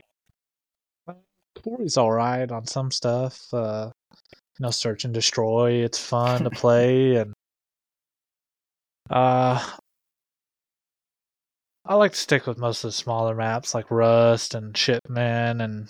Quarry's 1.60 1.96
all 1.96 2.12
right 2.12 2.48
on 2.48 2.64
some 2.64 2.92
stuff. 2.92 3.52
Uh, 3.52 3.90
you 4.12 4.62
know, 4.62 4.70
search 4.70 5.04
and 5.04 5.12
destroy. 5.12 5.72
It's 5.82 5.98
fun 5.98 6.44
to 6.44 6.50
play, 6.52 7.16
and 7.16 7.32
uh, 9.10 9.60
I 11.84 11.94
like 11.96 12.12
to 12.12 12.16
stick 12.16 12.46
with 12.46 12.58
most 12.58 12.84
of 12.84 12.88
the 12.88 12.92
smaller 12.92 13.34
maps 13.34 13.74
like 13.74 13.90
Rust 13.90 14.54
and 14.54 14.76
Shipment 14.76 15.60
and 15.60 15.88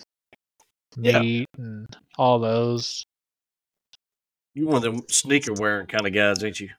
Yeah. 0.96 1.20
Meat 1.20 1.48
and 1.58 1.86
all 2.16 2.38
those. 2.38 3.04
You 4.54 4.68
one 4.68 4.76
of 4.76 4.82
them 4.84 5.02
sneaker 5.10 5.52
wearing 5.52 5.86
kind 5.86 6.06
of 6.06 6.14
guys, 6.14 6.42
ain't 6.42 6.60
you? 6.60 6.70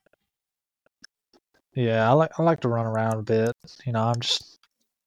Yeah, 1.76 2.10
I 2.10 2.14
like 2.14 2.32
I 2.40 2.42
like 2.42 2.62
to 2.62 2.70
run 2.70 2.88
around 2.88 3.20
a 3.20 3.22
bit. 3.22 3.52
You 3.86 3.92
know, 3.92 4.02
I'm 4.02 4.20
just 4.20 4.57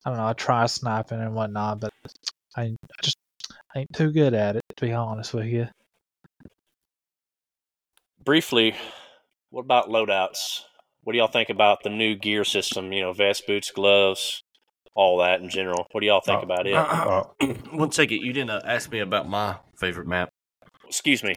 I 0.05 0.09
don't 0.09 0.17
know. 0.17 0.27
I 0.27 0.33
try 0.33 0.65
sniping 0.65 1.19
and 1.19 1.33
whatnot, 1.35 1.79
but 1.81 1.91
I 2.55 2.63
I 2.63 2.75
just 3.03 3.17
ain't 3.75 3.93
too 3.93 4.11
good 4.11 4.33
at 4.33 4.55
it 4.55 4.63
to 4.77 4.85
be 4.85 4.93
honest 4.93 5.33
with 5.33 5.45
you. 5.45 5.67
Briefly, 8.23 8.75
what 9.49 9.61
about 9.61 9.89
loadouts? 9.89 10.61
What 11.03 11.13
do 11.13 11.17
y'all 11.19 11.27
think 11.27 11.49
about 11.49 11.83
the 11.83 11.89
new 11.89 12.15
gear 12.15 12.43
system? 12.43 12.91
You 12.93 13.01
know, 13.01 13.13
vest, 13.13 13.47
boots, 13.47 13.71
gloves, 13.71 14.43
all 14.95 15.17
that 15.19 15.41
in 15.41 15.49
general. 15.49 15.87
What 15.91 16.01
do 16.01 16.07
y'all 16.07 16.21
think 16.21 16.41
Uh, 16.41 16.45
about 16.45 16.67
it? 16.67 16.75
Uh, 16.75 17.23
One 17.71 17.91
second, 17.91 18.21
you 18.21 18.33
didn't 18.33 18.51
uh, 18.51 18.61
ask 18.65 18.91
me 18.91 18.99
about 18.99 19.27
my 19.27 19.57
favorite 19.79 20.07
map. 20.07 20.29
Excuse 20.85 21.23
me. 21.23 21.35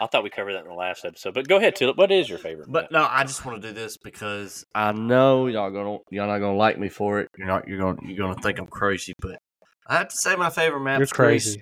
I 0.00 0.06
thought 0.06 0.22
we 0.22 0.30
covered 0.30 0.54
that 0.54 0.62
in 0.62 0.68
the 0.68 0.74
last 0.74 1.04
episode, 1.04 1.34
but 1.34 1.48
go 1.48 1.56
ahead, 1.56 1.74
Tulip. 1.76 1.96
What 1.96 2.12
is 2.12 2.28
your 2.28 2.38
favorite? 2.38 2.70
But 2.70 2.92
no, 2.92 3.06
I 3.08 3.24
just 3.24 3.44
want 3.44 3.60
to 3.60 3.68
do 3.68 3.74
this 3.74 3.96
because 3.96 4.64
I 4.74 4.92
know 4.92 5.46
y'all 5.46 5.70
gonna 5.70 5.98
y'all 6.10 6.28
not 6.28 6.38
gonna 6.38 6.56
like 6.56 6.78
me 6.78 6.88
for 6.88 7.20
it. 7.20 7.28
You're 7.36 7.46
not 7.46 7.66
you're 7.66 7.78
gonna 7.80 7.98
you're 8.02 8.16
gonna 8.16 8.40
think 8.40 8.58
I'm 8.58 8.66
crazy, 8.66 9.14
but 9.20 9.38
I 9.86 9.98
have 9.98 10.08
to 10.08 10.16
say 10.16 10.36
my 10.36 10.50
favorite 10.50 10.80
map 10.80 10.98
You're 10.98 11.04
is 11.04 11.12
Greece. 11.12 11.56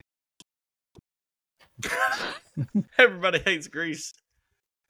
crazy. 1.83 2.81
Everybody 2.99 3.39
hates 3.39 3.69
Greece. 3.69 4.13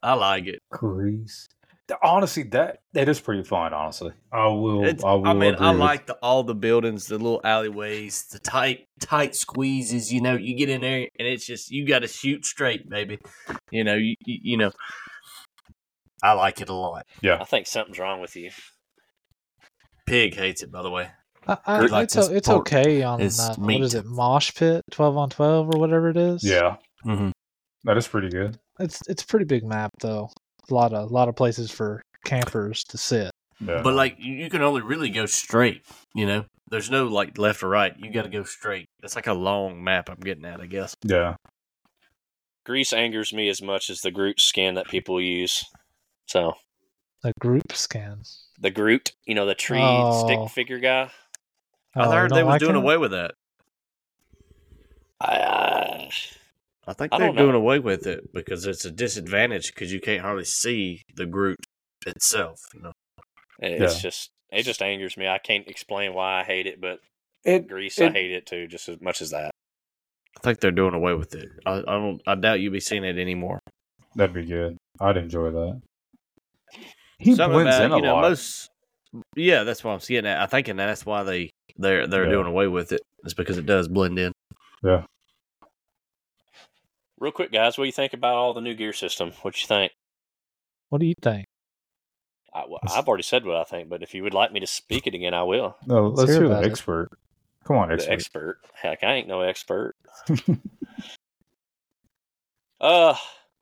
I 0.01 0.13
like 0.13 0.47
it. 0.47 0.59
Greece. 0.71 1.47
Honestly, 2.03 2.43
that 2.43 2.79
that 2.93 3.07
is 3.07 3.19
pretty 3.19 3.43
fun. 3.43 3.73
Honestly, 3.73 4.11
I 4.31 4.47
will. 4.47 4.83
It's, 4.83 5.03
I 5.03 5.13
will. 5.13 5.27
I 5.27 5.33
mean, 5.33 5.55
I 5.57 5.71
like 5.71 6.05
the 6.07 6.15
all 6.15 6.43
the 6.43 6.55
buildings, 6.55 7.07
the 7.07 7.17
little 7.17 7.39
alleyways, 7.43 8.25
the 8.25 8.39
tight 8.39 8.87
tight 8.99 9.35
squeezes. 9.35 10.11
You 10.11 10.21
know, 10.21 10.35
you 10.35 10.55
get 10.55 10.69
in 10.69 10.81
there 10.81 11.07
and 11.17 11.27
it's 11.27 11.45
just 11.45 11.71
you 11.71 11.87
got 11.87 11.99
to 11.99 12.07
shoot 12.07 12.45
straight, 12.45 12.89
baby. 12.89 13.19
You 13.71 13.83
know, 13.83 13.95
you, 13.95 14.15
you 14.25 14.39
you 14.43 14.57
know. 14.57 14.71
I 16.21 16.33
like 16.33 16.61
it 16.61 16.69
a 16.69 16.73
lot. 16.73 17.05
Yeah 17.21 17.37
i 17.39 17.43
think 17.43 17.67
something's 17.67 17.99
wrong 17.99 18.19
with 18.21 18.35
you. 18.35 18.49
Pig 20.07 20.35
hates 20.35 20.63
it, 20.63 20.71
by 20.71 20.81
the 20.81 20.89
way. 20.89 21.09
I, 21.47 21.57
I, 21.65 21.79
Good 21.79 21.91
like 21.91 22.03
it's 22.05 22.15
this 22.15 22.27
it's 22.29 22.49
okay 22.49 23.03
on 23.03 23.21
is 23.21 23.39
uh, 23.39 23.55
what 23.57 23.93
it 23.93 24.05
Mosh 24.05 24.53
Pit 24.55 24.83
twelve 24.91 25.15
on 25.15 25.29
twelve 25.29 25.67
or 25.73 25.79
whatever 25.79 26.09
it 26.09 26.17
is. 26.17 26.43
Yeah, 26.43 26.77
Mm-hmm. 27.05 27.29
that 27.85 27.97
is 27.97 28.07
pretty 28.07 28.29
good. 28.29 28.57
it's 28.79 29.01
it's 29.07 29.23
a 29.23 29.27
pretty 29.27 29.45
big 29.45 29.63
map 29.63 29.91
though. 30.01 30.29
A 30.69 30.73
lot 30.73 30.93
of 30.93 31.09
a 31.09 31.13
lot 31.13 31.29
of 31.29 31.35
places 31.35 31.71
for 31.71 32.01
campers 32.25 32.83
to 32.85 32.97
sit. 32.97 33.31
Yeah. 33.59 33.81
But 33.83 33.93
like, 33.95 34.15
you, 34.19 34.33
you 34.33 34.49
can 34.49 34.61
only 34.61 34.81
really 34.81 35.09
go 35.09 35.25
straight. 35.25 35.81
You 36.13 36.25
know, 36.27 36.45
there's 36.69 36.91
no 36.91 37.07
like 37.07 37.37
left 37.37 37.63
or 37.63 37.69
right. 37.69 37.93
You 37.97 38.11
got 38.11 38.23
to 38.23 38.29
go 38.29 38.43
straight. 38.43 38.85
It's 39.03 39.15
like 39.15 39.27
a 39.27 39.33
long 39.33 39.83
map. 39.83 40.09
I'm 40.09 40.19
getting 40.19 40.45
at, 40.45 40.59
I 40.61 40.65
guess. 40.67 40.95
yeah, 41.03 41.35
Greece 42.65 42.91
angers 42.93 43.33
me 43.33 43.49
as 43.49 43.61
much 43.61 43.89
as 43.89 44.01
the 44.01 44.11
Groot 44.11 44.39
skin 44.39 44.75
that 44.75 44.87
people 44.89 45.21
use. 45.21 45.63
So 46.27 46.53
The 47.23 47.31
group 47.39 47.71
scan. 47.71 48.23
the 48.59 48.69
Groot, 48.69 49.13
you 49.25 49.33
know, 49.35 49.45
the 49.45 49.55
tree 49.55 49.79
Oh. 49.81 50.25
stick 50.25 50.49
figure 50.51 50.79
guy. 50.79 51.09
Oh, 51.95 52.01
I 52.01 52.05
you 52.05 52.11
heard 52.11 52.29
don't 52.29 52.37
they 52.37 52.43
was 52.43 52.51
like 52.51 52.59
doing 52.59 52.73
that? 52.73 52.79
away 52.79 52.97
with 52.97 53.11
that. 53.11 53.31
I, 55.19 55.35
uh, 55.37 56.09
I 56.87 56.93
think 56.93 57.11
they're 57.11 57.19
don't 57.19 57.35
know. 57.35 57.41
doing 57.43 57.55
away 57.55 57.79
with 57.79 58.07
it 58.07 58.31
because 58.33 58.65
it's 58.65 58.85
a 58.85 58.91
disadvantage 58.91 59.73
because 59.73 59.91
you 59.91 59.99
can't 59.99 60.21
hardly 60.21 60.45
see 60.45 61.01
the 61.15 61.25
Groot 61.25 61.57
itself. 62.05 62.59
You 62.73 62.81
know, 62.83 62.91
it's 63.59 63.95
Yeah. 63.95 64.01
just 64.01 64.29
it 64.51 64.63
just 64.63 64.81
angers 64.81 65.17
me. 65.17 65.27
I 65.27 65.37
can't 65.39 65.67
explain 65.67 66.13
why 66.13 66.39
I 66.39 66.43
hate 66.45 66.65
it, 66.67 66.79
but 66.79 66.99
it. 67.43 67.67
Greece, 67.67 67.99
I 67.99 68.09
hate 68.09 68.31
it 68.31 68.45
too, 68.45 68.67
just 68.67 68.87
as 68.87 69.01
much 69.01 69.21
as 69.21 69.31
that. 69.31 69.51
I 70.37 70.39
think 70.41 70.59
they're 70.59 70.71
doing 70.71 70.93
away 70.93 71.13
with 71.15 71.33
it. 71.35 71.49
I, 71.65 71.79
I 71.79 71.81
don't. 71.81 72.21
I 72.25 72.35
doubt 72.35 72.59
you'll 72.61 72.71
be 72.73 72.79
seeing 72.79 73.03
it 73.03 73.17
anymore. 73.17 73.59
That'd 74.15 74.33
be 74.33 74.45
good. 74.45 74.77
I'd 75.01 75.17
enjoy 75.17 75.51
that. 75.51 75.81
He 77.19 77.35
Something 77.35 77.63
blends 77.63 77.75
about, 77.75 77.85
in 77.85 77.91
a 77.91 77.95
you 77.97 78.01
know, 78.03 78.13
lot. 78.15 78.21
most. 78.29 78.69
Yeah, 79.35 79.63
that's 79.63 79.83
what 79.83 79.91
I'm 79.91 79.99
seeing. 79.99 80.25
at. 80.25 80.39
I 80.39 80.45
think, 80.45 80.67
and 80.67 80.77
that's 80.79 81.05
why 81.05 81.23
they 81.23 81.49
they're 81.77 82.07
they're 82.07 82.25
Yeah. 82.25 82.31
doing 82.31 82.45
away 82.47 82.67
with 82.67 82.91
it. 82.91 83.01
It's 83.23 83.33
because 83.33 83.57
it 83.57 83.65
does 83.65 83.87
blend 83.87 84.19
in. 84.19 84.31
yeah, 84.83 85.05
Real 87.19 87.31
quick, 87.31 87.51
guys, 87.51 87.77
what 87.77 87.83
do 87.85 87.87
you 87.87 87.91
think 87.93 88.13
about 88.13 88.35
all 88.35 88.53
the 88.53 88.61
new 88.61 88.75
gear 88.75 88.93
system? 88.93 89.31
What 89.41 89.59
you 89.61 89.67
think? 89.67 89.91
What 90.89 90.99
do 91.01 91.07
you 91.07 91.15
think? 91.21 91.45
I, 92.53 92.63
well, 92.67 92.79
I've 92.87 93.07
already 93.07 93.23
said 93.23 93.45
what 93.45 93.57
I 93.57 93.63
think, 93.63 93.89
but 93.89 94.03
if 94.03 94.13
you 94.13 94.23
would 94.23 94.33
like 94.33 94.51
me 94.51 94.59
to 94.59 94.67
speak 94.67 95.07
it 95.07 95.13
again, 95.15 95.33
I 95.33 95.43
will. 95.43 95.77
no. 95.85 96.07
Let's 96.07 96.19
Let's, 96.19 96.31
hear 96.31 96.39
hear 96.41 96.47
the 96.49 96.53
about 96.53 96.63
it. 96.63 96.71
expert. 96.71 97.09
Come 97.65 97.77
on, 97.77 97.89
The 97.89 97.95
expert. 97.95 98.11
expert. 98.11 98.59
Heck, 98.73 99.03
I 99.03 99.13
ain't 99.15 99.27
no 99.27 99.41
expert. 99.41 99.95
uh, 102.81 103.15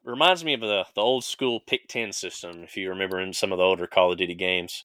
reminds 0.04 0.44
me 0.44 0.54
of 0.54 0.62
the 0.62 0.86
the 0.94 1.02
old 1.02 1.24
school 1.24 1.60
pick 1.60 1.88
ten 1.88 2.12
system. 2.12 2.64
If 2.64 2.78
you 2.78 2.90
remember 2.90 3.20
in 3.20 3.34
some 3.34 3.52
of 3.52 3.58
the 3.58 3.64
older 3.64 3.88
Call 3.88 4.12
of 4.12 4.18
Duty 4.18 4.36
games, 4.36 4.84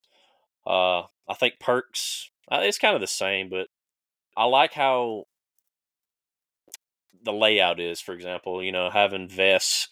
uh, 0.66 1.00
I 1.28 1.34
think 1.38 1.58
perks. 1.60 2.30
Uh, 2.50 2.60
it's 2.62 2.78
kind 2.78 2.94
of 2.94 3.00
the 3.00 3.06
same, 3.06 3.48
but 3.48 3.68
I 4.36 4.44
like 4.46 4.72
how 4.72 5.24
the 7.24 7.32
layout 7.32 7.80
is. 7.80 8.00
For 8.00 8.12
example, 8.12 8.62
you 8.62 8.72
know, 8.72 8.90
having 8.90 9.28
vests, 9.28 9.88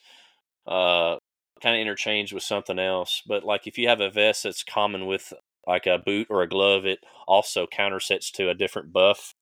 uh, 0.66 1.16
kind 1.62 1.76
of 1.76 1.80
interchanged 1.80 2.32
with 2.32 2.42
something 2.42 2.78
else. 2.78 3.22
But 3.26 3.44
like 3.44 3.66
if 3.66 3.78
you 3.78 3.88
have 3.88 4.00
a 4.00 4.10
vest 4.10 4.44
that's 4.44 4.62
common 4.62 5.06
with 5.06 5.32
like 5.66 5.86
a 5.86 5.98
boot 5.98 6.28
or 6.30 6.42
a 6.42 6.48
glove, 6.48 6.86
it 6.86 7.00
also 7.26 7.66
countersets 7.66 8.30
to 8.32 8.48
a 8.48 8.54
different 8.54 8.92
buff 8.92 9.34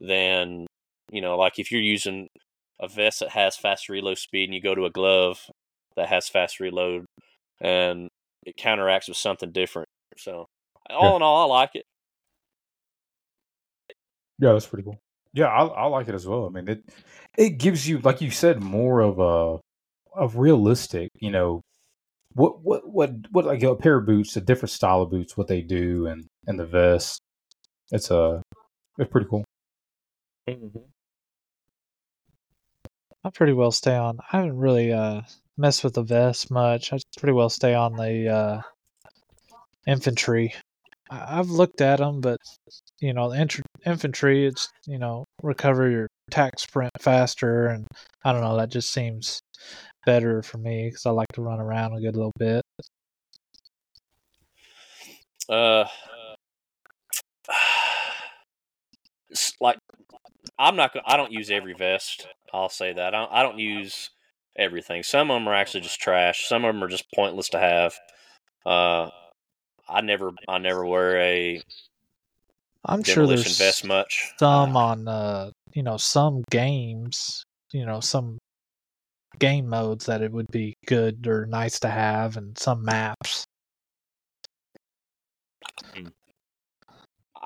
than 0.00 0.66
you 1.10 1.20
know, 1.20 1.36
like 1.36 1.58
if 1.58 1.70
you're 1.70 1.80
using 1.80 2.28
a 2.80 2.88
vest 2.88 3.20
that 3.20 3.30
has 3.30 3.56
fast 3.56 3.88
reload 3.88 4.18
speed 4.18 4.44
and 4.44 4.54
you 4.54 4.60
go 4.60 4.74
to 4.74 4.86
a 4.86 4.90
glove 4.90 5.38
that 5.96 6.08
has 6.08 6.28
fast 6.28 6.60
reload 6.60 7.04
and 7.60 8.08
it 8.44 8.56
counteracts 8.56 9.08
with 9.08 9.16
something 9.16 9.52
different. 9.52 9.88
So 10.16 10.46
All 10.90 11.16
in 11.16 11.22
all, 11.22 11.50
I 11.50 11.60
like 11.60 11.70
it. 11.74 11.84
Yeah, 14.38 14.52
that's 14.52 14.66
pretty 14.66 14.84
cool. 14.84 14.98
Yeah, 15.32 15.46
I, 15.46 15.64
I 15.64 15.86
like 15.86 16.08
it 16.08 16.14
as 16.14 16.26
well. 16.26 16.46
I 16.46 16.50
mean, 16.50 16.68
it 16.68 16.84
it 17.36 17.58
gives 17.58 17.88
you, 17.88 17.98
like 18.00 18.20
you 18.20 18.30
said, 18.30 18.62
more 18.62 19.00
of 19.00 19.18
a 19.18 19.60
of 20.18 20.36
realistic. 20.36 21.10
You 21.16 21.30
know, 21.30 21.62
what 22.34 22.62
what 22.62 22.88
what 22.88 23.12
what 23.30 23.44
like 23.44 23.62
a 23.62 23.74
pair 23.76 23.98
of 23.98 24.06
boots, 24.06 24.36
a 24.36 24.40
different 24.40 24.70
style 24.70 25.02
of 25.02 25.10
boots, 25.10 25.36
what 25.36 25.48
they 25.48 25.62
do, 25.62 26.06
and 26.06 26.26
and 26.46 26.58
the 26.58 26.66
vest. 26.66 27.20
It's 27.90 28.10
a 28.10 28.18
uh, 28.18 28.40
it's 28.98 29.10
pretty 29.10 29.26
cool. 29.28 29.44
I 33.26 33.30
pretty 33.30 33.52
well 33.52 33.70
stay 33.70 33.96
on. 33.96 34.18
I 34.20 34.36
haven't 34.36 34.58
really 34.58 34.92
uh 34.92 35.22
messed 35.56 35.84
with 35.84 35.94
the 35.94 36.02
vest 36.02 36.50
much. 36.50 36.92
I 36.92 36.98
pretty 37.16 37.32
well 37.32 37.48
stay 37.48 37.74
on 37.74 37.94
the 37.94 38.28
uh 38.28 38.62
infantry. 39.86 40.54
I've 41.10 41.50
looked 41.50 41.80
at 41.80 41.98
them, 41.98 42.20
but 42.20 42.38
you 43.00 43.12
know, 43.12 43.30
the 43.30 43.68
infantry, 43.86 44.46
it's 44.46 44.68
you 44.86 44.98
know, 44.98 45.24
recover 45.42 45.90
your 45.90 46.08
attack 46.28 46.58
sprint 46.58 46.92
faster, 47.00 47.66
and 47.66 47.86
I 48.24 48.32
don't 48.32 48.40
know. 48.40 48.56
That 48.56 48.70
just 48.70 48.90
seems 48.92 49.40
better 50.06 50.42
for 50.42 50.58
me 50.58 50.88
because 50.88 51.06
I 51.06 51.10
like 51.10 51.32
to 51.34 51.42
run 51.42 51.60
around 51.60 51.94
a 51.94 52.00
good 52.00 52.16
little 52.16 52.32
bit. 52.38 52.62
Uh, 55.48 55.84
like 59.60 59.78
I'm 60.58 60.76
not. 60.76 60.96
I 61.06 61.16
don't 61.16 61.32
use 61.32 61.50
every 61.50 61.74
vest. 61.74 62.26
I'll 62.52 62.68
say 62.68 62.92
that. 62.92 63.14
I 63.14 63.18
don't, 63.18 63.32
I 63.32 63.42
don't 63.42 63.58
use 63.58 64.10
everything. 64.56 65.02
Some 65.02 65.30
of 65.30 65.36
them 65.36 65.48
are 65.48 65.54
actually 65.54 65.80
just 65.80 66.00
trash. 66.00 66.46
Some 66.48 66.64
of 66.64 66.74
them 66.74 66.82
are 66.82 66.88
just 66.88 67.10
pointless 67.14 67.48
to 67.50 67.58
have. 67.58 67.94
Uh, 68.64 69.10
I 69.88 70.00
never. 70.00 70.32
I 70.48 70.58
never 70.58 70.84
wear 70.84 71.18
a 71.18 71.62
I'm 72.86 73.02
sure 73.02 73.26
there's 73.26 73.58
vest 73.58 73.84
much. 73.84 74.32
some 74.38 74.76
Uh, 74.76 74.80
on 74.80 75.08
uh 75.08 75.50
you 75.74 75.82
know 75.82 75.96
some 75.96 76.44
games 76.50 77.44
you 77.72 77.86
know 77.86 78.00
some 78.00 78.38
game 79.38 79.68
modes 79.68 80.06
that 80.06 80.22
it 80.22 80.30
would 80.30 80.50
be 80.50 80.76
good 80.86 81.26
or 81.26 81.46
nice 81.46 81.80
to 81.80 81.88
have 81.88 82.36
and 82.36 82.56
some 82.58 82.84
maps 82.84 83.44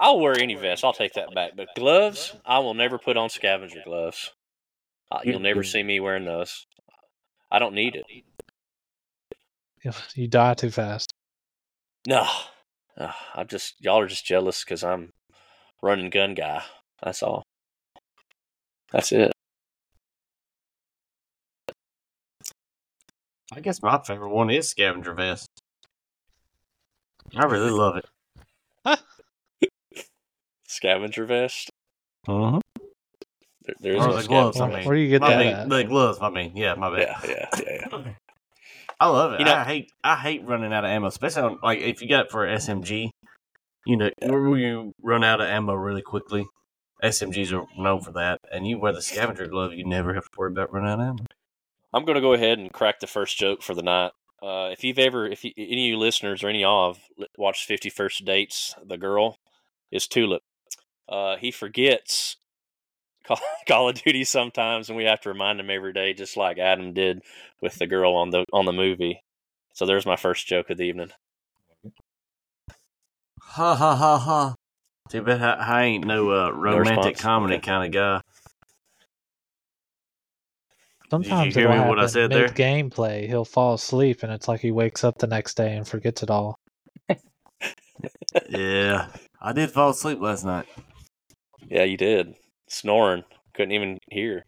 I'll 0.01 0.21
wear 0.21 0.39
any 0.39 0.55
vest. 0.55 0.85
I'll 0.85 0.93
take 0.93 1.15
that 1.15 1.35
back. 1.35 1.57
But 1.57 1.75
gloves, 1.75 2.33
I 2.47 2.61
will 2.61 2.75
never 2.75 2.99
put 2.99 3.17
on 3.17 3.31
scavenger 3.31 3.83
gloves. 3.85 4.33
Uh, 5.11 5.19
you'll 5.25 5.41
never 5.41 5.65
see 5.65 5.83
me 5.83 5.99
wearing 5.99 6.25
those. 6.25 6.67
I 7.51 7.59
don't 7.59 7.75
need 7.75 7.97
it. 7.97 8.05
if 9.83 10.13
you 10.15 10.29
die 10.29 10.55
too 10.55 10.71
fast 10.71 11.13
No, 12.09 12.27
Uh, 12.97 13.13
I'm 13.35 13.47
just 13.49 13.75
y'all 13.85 14.01
are 14.01 14.07
just 14.07 14.25
jealous 14.25 14.65
because 14.65 14.83
I'm 14.83 15.11
running 15.83 16.09
gun 16.09 16.33
guy. 16.33 16.63
That's 17.03 17.23
all. 17.23 17.43
That's 18.91 19.13
it. 19.13 19.31
I 23.53 23.61
guess 23.61 23.83
my 23.83 24.01
favorite 24.07 24.31
one 24.31 24.49
is 24.49 24.71
scavenger 24.71 25.13
vest. 25.13 25.49
I 27.37 27.45
really 27.45 27.71
love 27.71 27.97
it. 27.97 29.01
Scavenger 30.67 31.27
vest. 31.27 31.69
Uh-huh. 32.27 32.61
There, 33.65 33.75
there's 33.81 34.01
Or 34.03 34.09
no 34.09 34.17
the 34.23 34.29
gloves, 34.29 34.59
I 34.61 34.67
Where- 34.69 34.77
mean. 34.79 34.87
where 34.87 34.97
do 34.97 35.03
you 35.03 35.09
get 35.11 35.21
My 35.21 35.29
that 35.31 35.39
bad. 35.43 35.55
at? 35.61 35.69
The 35.69 35.85
gloves, 35.85 36.19
I 36.23 36.31
mean. 36.31 36.57
Yeah, 36.57 36.75
my 36.75 36.89
bad. 36.89 37.17
Yeah, 37.29 37.29
yeah, 37.29 37.49
yeah, 37.67 37.87
yeah. 37.93 38.13
I 39.01 39.09
love 39.09 39.33
it. 39.35 39.41
You 39.41 39.47
know- 39.47 39.55
I 39.55 39.65
hate 39.65 39.93
I 40.03 40.17
hate 40.17 40.45
running 40.45 40.73
out 40.73 40.85
of 40.85 40.91
ammo, 40.91 41.07
especially 41.09 41.43
on, 41.43 41.59
like 41.63 41.79
if 41.81 42.03
you 42.03 42.09
got 42.09 42.27
it 42.27 42.31
for 42.31 42.47
SMG. 42.47 43.11
You 43.87 43.97
know, 43.97 44.11
where 44.21 44.59
you 44.59 44.93
run 45.03 45.25
out 45.25 45.41
of 45.41 45.47
ammo 45.49 45.73
really 45.75 46.03
quickly. 46.03 46.45
SMGs 47.03 47.53
are 47.53 47.65
known 47.81 48.01
for 48.03 48.11
that, 48.13 48.39
and 48.53 48.67
you 48.67 48.79
wear 48.79 48.93
the 48.93 49.01
scavenger 49.01 49.47
glove, 49.47 49.73
you 49.73 49.87
never 49.87 50.13
have 50.15 50.25
to 50.25 50.31
worry 50.37 50.51
about 50.51 50.73
running 50.73 50.91
out 50.91 51.01
of 51.01 51.07
ammo. 51.07 51.25
I'm 51.95 52.05
going 52.05 52.17
to 52.17 52.21
go 52.21 52.35
ahead 52.35 52.59
and 52.59 52.73
crack 52.73 52.99
the 53.01 53.07
first 53.07 53.39
joke 53.39 53.63
for 53.63 53.75
the 53.75 53.83
night. 53.83 54.11
Uh, 54.43 54.69
if 54.73 54.85
you've 54.85 54.99
ever, 54.99 55.27
if 55.27 55.43
you, 55.45 55.53
any 55.57 55.87
of 55.87 55.91
you 55.91 55.97
listeners 55.97 56.43
or 56.45 56.49
any 56.49 56.59
of 56.63 56.69
y'all 56.69 56.93
have 56.93 57.29
watched 57.39 57.65
Fifty 57.67 57.89
First 57.89 58.25
Dates, 58.25 58.75
the 58.85 58.99
girl 58.99 59.39
is 59.91 60.07
Tulip. 60.07 60.43
Uh, 61.09 61.37
he 61.37 61.51
forgets 61.51 62.37
Call, 63.29 63.41
Call 63.69 63.89
of 63.91 64.03
Duty 64.03 64.25
sometimes, 64.25 64.89
and 64.89 64.97
we 64.97 65.05
have 65.05 65.21
to 65.21 65.29
remind 65.29 65.61
him 65.61 65.71
every 65.71 65.93
day, 65.93 66.15
just 66.15 66.37
like 66.37 66.59
Adam 66.59 66.95
did 66.95 67.23
with 67.61 67.79
the 67.79 67.87
girl 67.87 68.17
on 68.17 68.31
the 68.31 68.45
on 68.53 68.65
the 68.65 68.73
movie. 68.73 69.23
So 69.75 69.87
there's 69.87 70.07
my 70.07 70.17
first 70.17 70.47
joke 70.47 70.71
of 70.71 70.79
the 70.79 70.85
evening. 70.85 71.11
Ha 73.41 73.75
ha 73.75 73.95
ha 73.95 74.19
ha. 74.19 74.55
Too 75.11 75.23
bad 75.23 75.43
I, 75.43 75.53
I 75.55 75.83
ain't 75.85 76.07
no 76.07 76.31
uh, 76.31 76.51
romantic 76.51 77.05
response? 77.05 77.21
comedy 77.21 77.55
Okay. 77.57 77.67
kind 77.67 77.87
of 77.87 77.93
guy. 77.93 78.21
sometimes 81.11 81.55
hear 81.55 81.71
it'll 81.71 81.85
me 81.85 81.89
what 81.89 81.99
I 81.99 82.07
said 82.07 82.31
there? 82.31 82.49
mid-gameplay 82.49 83.27
he'll 83.27 83.47
fall 83.47 83.75
asleep 83.75 84.23
and 84.23 84.31
it's 84.31 84.47
like 84.47 84.61
he 84.61 84.71
wakes 84.71 85.05
up 85.05 85.17
the 85.17 85.27
next 85.27 85.57
day 85.57 85.75
and 85.75 85.89
forgets 85.89 86.23
it 86.23 86.31
all 86.31 86.59
yeah, 88.51 89.07
I 89.41 89.55
did 89.55 89.71
fall 89.71 89.91
asleep 89.91 90.21
last 90.21 90.45
night. 90.45 90.67
Yeah, 91.71 91.85
you 91.85 91.97
did 91.97 92.35
snoring, 92.69 93.25
couldn't 93.55 93.73
even 93.73 93.99
hear. 94.11 94.45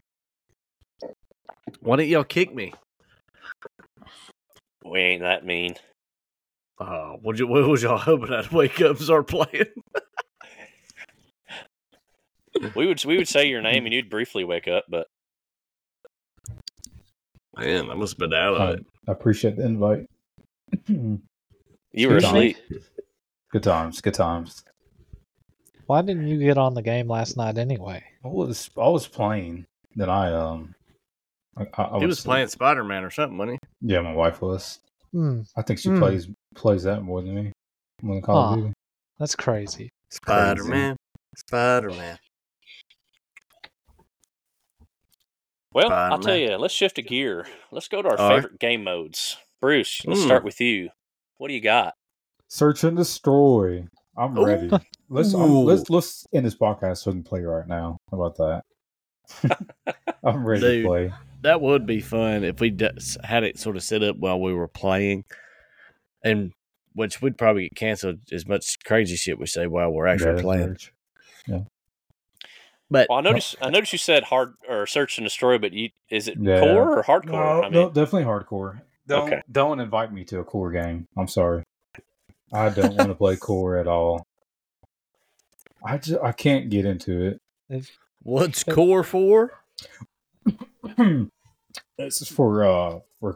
Why 1.79 1.97
didn't 1.97 2.09
y'all 2.09 2.23
kick 2.23 2.53
me? 2.53 2.73
We 4.85 4.99
ain't 4.99 5.21
that 5.21 5.45
mean. 5.45 5.75
Uh, 6.79 7.11
what, 7.21 7.37
you, 7.37 7.45
what 7.47 7.67
was 7.67 7.83
y'all 7.83 7.97
hoping 7.97 8.33
I'd 8.33 8.51
wake 8.51 8.81
up 8.81 8.97
and 8.97 8.99
start 8.99 9.27
playing? 9.27 9.65
We 12.75 12.85
would 12.85 13.03
we 13.05 13.17
would 13.17 13.27
say 13.29 13.47
your 13.47 13.61
name 13.61 13.85
and 13.85 13.93
you'd 13.93 14.09
briefly 14.09 14.43
wake 14.43 14.67
up, 14.67 14.83
but 14.89 15.07
Man, 17.57 17.89
I 17.89 17.95
must 17.95 18.13
have 18.13 18.19
been 18.19 18.33
out 18.37 18.53
of 18.55 18.61
I, 18.61 18.71
it. 18.73 18.85
I 19.07 19.11
appreciate 19.13 19.55
the 19.55 19.65
invite. 19.65 20.05
you 20.87 21.19
were 21.93 22.17
Excuse 22.17 22.23
asleep. 22.23 22.57
good 23.51 23.63
times, 23.63 24.01
good 24.01 24.13
times. 24.13 24.63
why 25.87 26.01
didn't 26.01 26.27
you 26.27 26.37
get 26.39 26.57
on 26.57 26.73
the 26.73 26.81
game 26.81 27.07
last 27.07 27.35
night 27.37 27.57
anyway 27.57 28.03
I 28.23 28.27
was 28.27 28.69
I 28.77 28.87
was 28.89 29.07
playing. 29.07 29.65
Then 29.95 30.09
I 30.09 30.31
um, 30.33 30.73
I, 31.57 31.63
I, 31.77 31.83
I 31.83 31.97
He 31.99 32.05
was 32.05 32.21
playing 32.21 32.47
Spider 32.47 32.83
Man 32.83 33.03
or 33.03 33.09
something, 33.09 33.37
wasn't 33.37 33.59
he? 33.81 33.93
Yeah, 33.93 34.01
my 34.01 34.13
wife 34.13 34.41
was. 34.41 34.79
hmm, 35.11 35.41
I 35.57 35.61
think 35.61 35.79
she 35.79 35.89
Hmm. 35.89 35.99
plays 35.99 36.27
plays 36.55 36.83
that 36.83 37.01
more 37.01 37.21
than 37.21 37.35
me. 37.35 37.51
More 38.01 38.15
than 38.15 38.21
Call 38.23 38.53
of 38.53 38.57
Duty. 38.59 38.73
that's 39.19 39.35
crazy 39.35 39.89
Spider 40.09 40.63
Man. 40.63 40.95
Spider 41.35 41.89
Man. 41.91 42.17
Well, 45.73 45.89
Fine, 45.89 46.11
I'll 46.11 46.19
tell 46.19 46.35
you, 46.35 46.57
let's 46.57 46.73
shift 46.73 46.97
a 46.97 47.01
gear. 47.01 47.47
Let's 47.71 47.87
go 47.87 48.01
to 48.01 48.09
our 48.09 48.17
All 48.17 48.29
right. 48.29 48.41
favorite 48.43 48.59
game 48.59 48.83
modes. 48.83 49.37
Bruce, 49.61 50.05
let's 50.05 50.19
Mm. 50.21 50.25
start 50.25 50.43
with 50.43 50.59
you. 50.59 50.89
What 51.37 51.47
do 51.47 51.53
you 51.53 51.61
got? 51.61 51.93
Search 52.49 52.83
and 52.83 52.97
destroy. 52.97 53.87
I'm 54.17 54.37
Ooh. 54.37 54.43
ready. 54.45 54.69
Let's 55.13 55.33
um, 55.33 55.65
let's 55.65 55.89
let's 55.89 56.25
end 56.33 56.45
this 56.45 56.55
podcast 56.55 56.99
so 56.99 57.11
we 57.11 57.15
can 57.15 57.23
play 57.23 57.41
right 57.41 57.67
now. 57.67 57.97
How 58.09 58.21
about 58.21 58.37
that? 59.43 59.57
I'm 60.23 60.45
ready 60.47 60.61
Dude. 60.61 60.83
to 60.83 60.87
play. 60.87 61.13
That 61.41 61.59
would 61.59 61.85
be 61.85 61.99
fun 61.99 62.45
if 62.45 62.61
we 62.61 62.69
d- 62.69 62.89
had 63.23 63.43
it 63.43 63.59
sort 63.59 63.75
of 63.75 63.83
set 63.83 64.03
up 64.03 64.15
while 64.15 64.39
we 64.39 64.53
were 64.53 64.69
playing, 64.69 65.25
and 66.23 66.53
which 66.93 67.21
we'd 67.21 67.37
probably 67.37 67.63
get 67.63 67.75
canceled 67.75 68.19
as 68.31 68.47
much 68.47 68.77
crazy 68.85 69.17
shit 69.17 69.37
we 69.37 69.47
say 69.47 69.67
while 69.67 69.91
we're 69.91 70.07
actually 70.07 70.35
Yeah, 70.35 70.41
playing. 70.41 70.63
very 70.65 70.77
true. 70.77 71.65
But 72.89 73.07
Well, 73.09 73.17
I 73.19 73.21
noticed 73.21 73.55
I 73.61 73.69
noticed 73.69 73.91
you 73.91 73.97
said 73.99 74.23
hard 74.23 74.53
or 74.69 74.85
search 74.87 75.17
and 75.17 75.25
destroy, 75.25 75.57
but 75.57 75.73
you 75.73 75.89
is 76.09 76.29
it 76.29 76.37
Yeah. 76.39 76.59
core 76.61 76.99
or 76.99 77.03
hardcore? 77.03 77.31
No, 77.31 77.63
I 77.63 77.69
mean, 77.69 77.73
no, 77.73 77.87
definitely 77.89 78.23
hardcore. 78.23 78.79
Don't 79.07 79.27
Okay. 79.27 79.41
don't 79.51 79.81
invite 79.81 80.13
me 80.13 80.23
to 80.25 80.39
a 80.39 80.43
core 80.45 80.71
game. 80.71 81.05
I'm 81.17 81.27
sorry. 81.27 81.63
I 82.53 82.69
don't 82.69 82.95
want 82.95 83.09
to 83.09 83.15
play 83.15 83.35
core 83.35 83.77
at 83.77 83.87
all. 83.87 84.25
I 85.85 85.97
just 85.97 86.19
I 86.21 86.31
can't 86.31 86.69
get 86.69 86.85
into 86.85 87.37
it. 87.69 87.85
what's 88.23 88.63
core 88.63 89.03
for? 89.03 89.53
it. 90.45 90.53
this 91.97 92.21
is 92.21 92.27
for 92.29 92.63
uh 92.63 92.99
for 93.19 93.35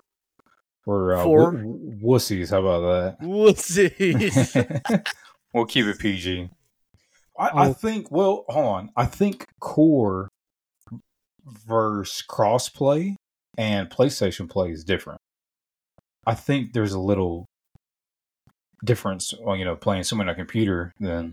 for 0.84 1.16
uh, 1.16 1.24
For? 1.24 1.52
w- 1.52 2.00
wussies. 2.04 2.52
How 2.52 2.60
about 2.66 3.18
that? 3.20 3.26
Wussies. 3.26 4.54
that? 4.54 5.14
we'll 5.54 5.66
keep 5.66 5.86
it 5.86 6.00
PG. 6.00 6.50
I, 7.40 7.48
I 7.48 7.68
Oh. 7.70 7.74
think. 7.74 8.12
Well, 8.12 8.46
hold 8.48 8.66
on. 8.66 8.90
I 8.96 9.06
think 9.06 9.48
core 9.60 10.30
versus 11.68 12.24
crossplay 12.28 13.16
and 13.58 13.90
PlayStation 13.90 14.50
play 14.50 14.72
is 14.72 14.84
different. 14.84 15.20
I 16.26 16.34
think 16.34 16.74
there's 16.74 16.94
a 16.94 17.00
little 17.00 17.46
difference, 18.84 19.34
well, 19.42 19.56
you 19.56 19.66
know, 19.66 19.76
playing 19.76 20.04
someone 20.04 20.28
on 20.28 20.34
a 20.34 20.38
computer 20.38 20.92
than 21.00 21.32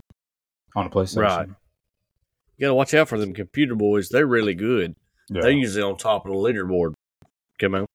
on 0.75 0.85
a 0.87 0.89
PlayStation. 0.89 1.17
Right. 1.21 1.47
you 1.47 2.61
gotta 2.61 2.73
watch 2.73 2.93
out 2.93 3.09
for 3.09 3.17
them 3.17 3.33
computer 3.33 3.75
boys. 3.75 4.09
They're 4.09 4.27
really 4.27 4.55
good. 4.55 4.95
Yeah. 5.29 5.41
They're 5.41 5.51
usually 5.51 5.83
on 5.83 5.97
top 5.97 6.25
of 6.25 6.31
the 6.31 6.37
leaderboard. 6.37 6.93
Come 7.59 7.75
on. 7.75 7.85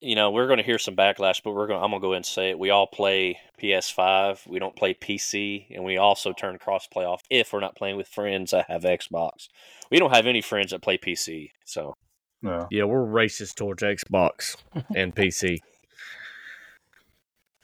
you 0.00 0.14
know, 0.14 0.30
we're 0.30 0.46
going 0.46 0.58
to 0.58 0.62
hear 0.64 0.78
some 0.78 0.94
backlash, 0.96 1.42
but 1.42 1.52
we're 1.52 1.66
going. 1.66 1.82
I'm 1.82 1.90
going 1.90 2.00
to 2.00 2.06
go 2.06 2.12
ahead 2.12 2.18
and 2.18 2.26
say 2.26 2.50
it. 2.50 2.58
We 2.58 2.70
all 2.70 2.86
play 2.86 3.38
PS5. 3.60 4.46
We 4.46 4.58
don't 4.58 4.74
play 4.76 4.94
PC, 4.94 5.66
and 5.74 5.84
we 5.84 5.96
also 5.98 6.32
turn 6.32 6.58
crossplay 6.58 7.04
off 7.06 7.22
if 7.28 7.52
we're 7.52 7.60
not 7.60 7.76
playing 7.76 7.96
with 7.96 8.08
friends 8.08 8.52
that 8.52 8.66
have 8.70 8.82
Xbox. 8.82 9.48
We 9.90 9.98
don't 9.98 10.14
have 10.14 10.26
any 10.26 10.40
friends 10.40 10.70
that 10.70 10.80
play 10.82 10.96
PC, 10.96 11.50
so 11.64 11.94
No. 12.42 12.66
Yeah, 12.70 12.84
we're 12.84 13.04
racist 13.04 13.56
towards 13.56 13.82
Xbox 13.82 14.56
and 14.96 15.14
PC. 15.14 15.58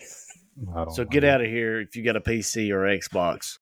I 0.01 0.85
don't 0.85 0.95
So 0.95 1.03
know. 1.05 1.09
get 1.09 1.25
out 1.25 1.41
of 1.41 1.47
here 1.47 1.81
if 1.81 1.97
you 1.97 2.05
got 2.05 2.17
a 2.17 2.21
PC 2.21 2.71
or 2.71 2.81
Xbox. 2.85 3.59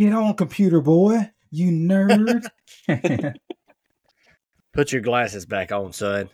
Get 0.00 0.14
on, 0.14 0.32
computer 0.32 0.80
boy. 0.80 1.30
You 1.50 1.70
nerd. 1.70 2.46
Put 4.72 4.92
your 4.92 5.02
glasses 5.02 5.44
back 5.44 5.72
on, 5.72 5.92
son. 5.92 6.30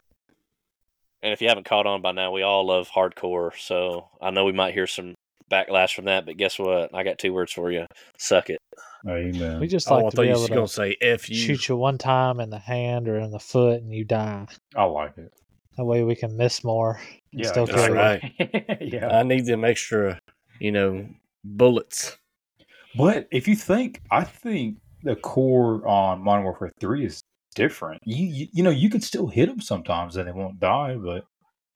And 1.21 1.33
if 1.33 1.43
you 1.43 1.49
haven't 1.49 1.67
caught 1.67 1.85
on 1.85 2.01
by 2.01 2.13
now, 2.13 2.31
we 2.31 2.43
all 2.43 2.65
love 2.65 2.89
hardcore. 2.89 3.51
So 3.59 4.07
I 4.23 4.31
know 4.31 4.45
we 4.45 4.53
might 4.53 4.73
hear 4.75 4.87
some 4.87 5.17
backlash 5.51 5.97
from 5.97 6.05
that, 6.05 6.27
but 6.27 6.37
guess 6.37 6.61
what? 6.61 6.95
I 6.95 7.03
got 7.03 7.19
two 7.19 7.33
words 7.33 7.51
for 7.51 7.73
you. 7.73 7.87
Suck 8.19 8.51
it. 8.51 8.59
Amen. 9.05 9.59
We 9.59 9.67
just 9.67 9.91
Oh, 9.91 9.97
like 9.97 10.05
I 10.07 10.09
to 10.11 10.17
be 10.19 10.29
able 10.29 10.39
was 10.43 10.49
to 10.49 10.55
gonna 10.55 10.69
say 10.69 10.97
"f 11.03 11.29
you." 11.29 11.35
shoot 11.35 11.69
you 11.69 11.75
one 11.77 11.99
time 11.99 12.39
in 12.39 12.51
the 12.51 12.61
hand 12.61 13.09
or 13.09 13.19
in 13.19 13.33
the 13.33 13.41
foot 13.41 13.83
and 13.83 13.93
you 13.93 14.05
die. 14.05 14.47
I 14.77 14.85
like 14.85 15.19
it. 15.19 15.33
That 15.77 15.87
way 15.87 16.05
we 16.05 16.15
can 16.15 16.37
miss 16.37 16.63
more 16.63 17.01
and 17.33 17.41
Yeah, 17.41 17.49
still 17.49 17.67
that's 17.67 17.89
right. 17.91 18.79
yeah. 18.81 19.09
I 19.09 19.25
need 19.25 19.45
them 19.47 19.65
extra, 19.65 20.21
you 20.61 20.71
know, 20.71 21.09
bullets. 21.43 22.17
But 22.97 23.29
if 23.31 23.47
you 23.49 23.57
think, 23.57 24.01
I 24.11 24.25
think 24.25 24.79
the 25.03 25.17
core 25.17 25.87
on 25.87 26.23
Modern 26.23 26.45
Warfare 26.45 26.73
Three 26.81 27.05
is 27.07 27.21
different. 27.55 28.01
You 28.05 28.27
you, 28.27 28.47
you 28.53 28.63
know 28.63 28.71
you 28.71 28.91
can 28.91 29.01
still 29.01 29.27
hit 29.27 29.49
them 29.49 29.61
sometimes 29.61 30.17
and 30.17 30.27
they 30.29 30.33
won't 30.33 30.61
die, 30.61 30.97
but 30.97 31.25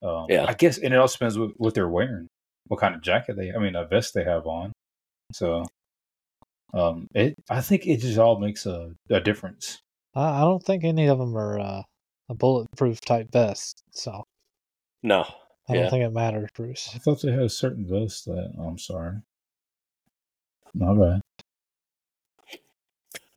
um, 0.06 0.26
Yeah. 0.28 0.46
I 0.48 0.54
guess 0.54 0.78
and 0.78 0.92
it 0.94 0.96
also 0.98 1.14
depends 1.16 1.38
what, 1.38 1.50
what 1.58 1.74
they're 1.74 1.88
wearing, 1.88 2.26
what 2.68 2.80
kind 2.80 2.94
of 2.94 3.02
jacket 3.02 3.36
they, 3.36 3.52
I 3.52 3.58
mean, 3.58 3.76
a 3.76 3.84
vest 3.84 4.14
they 4.14 4.24
have 4.24 4.46
on. 4.46 4.72
So, 5.32 5.66
um, 6.74 7.06
it 7.14 7.34
I 7.48 7.60
think 7.60 7.86
it 7.86 7.98
just 8.00 8.18
all 8.18 8.38
makes 8.38 8.66
a, 8.66 8.92
a 9.10 9.20
difference. 9.20 9.78
I, 10.14 10.38
I 10.38 10.40
don't 10.40 10.62
think 10.64 10.84
any 10.84 11.06
of 11.06 11.18
them 11.18 11.36
are 11.36 11.58
uh, 11.60 11.82
a 12.28 12.34
bulletproof 12.34 13.00
type 13.00 13.30
vest, 13.32 13.82
so 13.92 14.24
No. 15.02 15.24
I 15.68 15.74
Yeah. 15.74 15.82
don't 15.82 15.90
think 15.90 16.04
it 16.04 16.12
matters, 16.12 16.48
Bruce. 16.54 16.90
I 16.94 16.98
thought 16.98 17.22
they 17.22 17.30
had 17.30 17.42
a 17.42 17.48
certain 17.48 17.86
vest 17.86 18.24
that 18.24 18.52
I'm 18.58 18.78
sorry. 18.78 19.16
My 20.74 20.94
bad. 20.94 21.20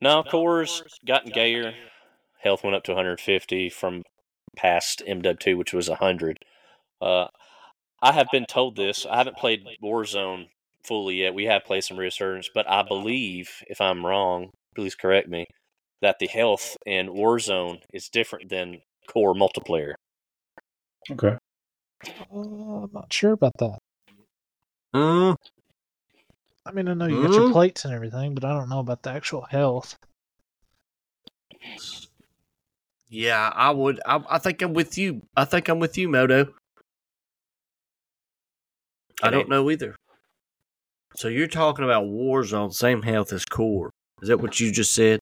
No, 0.00 0.22
cores 0.22 0.82
gotten 1.06 1.30
gayer. 1.32 1.72
Health 2.42 2.62
went 2.62 2.76
up 2.76 2.84
to 2.84 2.92
150 2.92 3.70
from 3.70 4.02
past 4.56 5.02
MW2, 5.08 5.56
which 5.56 5.72
was 5.72 5.88
100. 5.88 6.38
Uh, 7.00 7.26
I 8.02 8.12
have 8.12 8.28
been 8.30 8.44
told 8.44 8.76
this. 8.76 9.06
I 9.06 9.16
haven't 9.16 9.38
played 9.38 9.64
Warzone 9.82 10.48
fully 10.84 11.22
yet. 11.22 11.34
We 11.34 11.44
have 11.44 11.64
played 11.64 11.84
some 11.84 11.98
Resurgence, 11.98 12.50
but 12.54 12.68
I 12.70 12.82
believe, 12.82 13.62
if 13.66 13.80
I'm 13.80 14.04
wrong, 14.04 14.50
please 14.74 14.94
correct 14.94 15.28
me, 15.28 15.46
that 16.02 16.18
the 16.18 16.26
health 16.26 16.76
in 16.84 17.08
Warzone 17.08 17.80
is 17.92 18.08
different 18.08 18.50
than 18.50 18.82
core 19.08 19.34
multiplayer. 19.34 19.94
Okay. 21.10 21.36
Uh, 22.30 22.84
I'm 22.84 22.90
not 22.92 23.12
sure 23.12 23.32
about 23.32 23.56
that. 23.58 23.78
Mm, 24.94 25.36
I 26.66 26.72
mean, 26.72 26.88
I 26.88 26.94
know 26.94 27.06
you 27.06 27.20
got 27.20 27.36
your 27.36 27.46
Mhm. 27.46 27.52
plates 27.52 27.84
and 27.84 27.92
everything, 27.92 28.34
but 28.34 28.44
I 28.44 28.52
don't 28.52 28.68
know 28.68 28.78
about 28.80 29.02
the 29.02 29.10
actual 29.10 29.42
health. 29.42 29.98
yeah, 33.08 33.52
I 33.54 33.70
would. 33.70 34.00
I, 34.06 34.22
I 34.28 34.38
think 34.38 34.62
I'm 34.62 34.72
with 34.72 34.98
you. 34.98 35.22
I 35.36 35.44
think 35.44 35.68
I'm 35.68 35.78
with 35.78 35.96
you, 35.98 36.08
Moto. 36.08 36.52
I 39.22 39.30
don't 39.30 39.48
know 39.48 39.70
either. 39.70 39.94
So 41.16 41.28
you're 41.28 41.46
talking 41.46 41.84
about 41.84 42.04
Warzone, 42.04 42.72
same 42.74 43.02
health 43.02 43.32
as 43.32 43.44
Core. 43.44 43.90
Is 44.20 44.28
that 44.28 44.40
what 44.40 44.58
you 44.58 44.72
just 44.72 44.92
said? 44.92 45.20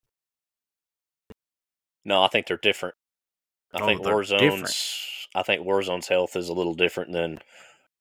No, 2.04 2.22
I 2.22 2.28
think 2.28 2.46
they're 2.46 2.56
different. 2.56 2.94
I 3.74 3.80
Oh, 3.80 3.86
think 3.86 4.02
they're 4.02 4.14
Warzone's. 4.14 4.40
different. 4.40 4.76
I 5.34 5.42
think 5.42 5.66
Warzone's 5.66 6.08
health 6.08 6.34
is 6.36 6.48
a 6.48 6.52
little 6.54 6.74
different 6.74 7.12
than 7.12 7.40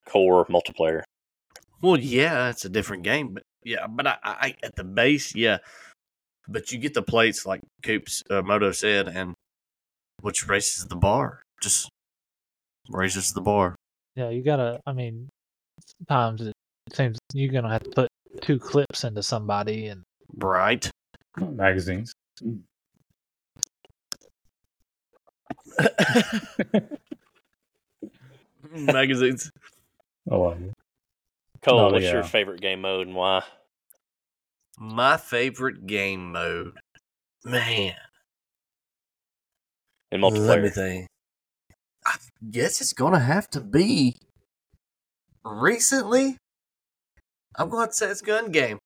core 0.08 0.45
multiplayer. 0.45 1.04
Well, 1.82 1.98
yeah, 1.98 2.50
it's 2.50 2.65
a 2.65 2.70
different 2.70 3.04
game, 3.04 3.34
but 3.34 3.44
yeah, 3.63 3.88
but 3.88 4.06
I, 4.08 4.17
I 4.24 4.56
at 4.63 4.76
the 4.76 4.84
base, 4.84 5.34
yeah. 5.36 5.58
But 6.48 6.72
you 6.72 6.78
get 6.80 6.94
the 6.94 7.02
plates 7.02 7.46
like 7.46 7.62
Coops 7.84 8.24
uh, 8.30 8.41
Moto 8.41 8.72
said, 8.72 9.08
and 9.08 9.34
which 10.22 10.48
raises 10.48 10.86
the 10.86 10.96
bar, 10.96 11.41
just 11.62 11.89
raises 12.89 13.34
the 13.34 13.41
bar. 13.41 13.76
Yeah, 14.15 14.30
you 14.30 14.44
gotta. 14.44 14.80
I 14.86 14.94
mean, 14.94 15.30
sometimes 16.00 16.41
it 16.41 16.54
seems 16.94 17.17
you're 17.34 17.52
gonna 17.52 17.72
have 17.72 17.84
to 17.84 17.89
put 17.91 18.10
two 18.41 18.60
clips 18.60 19.04
into 19.04 19.24
somebody, 19.24 19.88
and 19.88 20.04
Right. 20.38 20.89
Magazines. 21.38 22.13
Magazines. 28.72 29.52
I 30.30 30.36
like 30.36 30.60
it. 30.60 30.74
Cole, 31.63 31.80
Oh, 31.80 31.91
what's 31.91 32.06
your 32.06 32.24
favorite 32.24 32.62
game 32.62 32.82
mode 32.82 33.08
and 33.08 33.15
why? 33.15 33.43
My 34.78 35.17
favorite 35.17 35.86
game 35.86 36.32
mode, 36.32 36.74
man. 37.45 37.93
In 40.12 40.21
Let 40.21 40.34
me 40.34 40.39
multiplayer. 40.39 40.74
think. 40.74 41.08
I 42.06 42.15
guess 42.50 42.82
it's 42.82 42.93
gonna 42.93 43.19
have 43.19 43.47
to 43.52 43.62
be 43.62 44.15
recently. 45.45 46.38
I'm 47.56 47.69
going 47.69 47.88
to 47.89 47.93
say 47.93 48.08
it's 48.08 48.21
gun 48.21 48.50
game. 48.52 48.80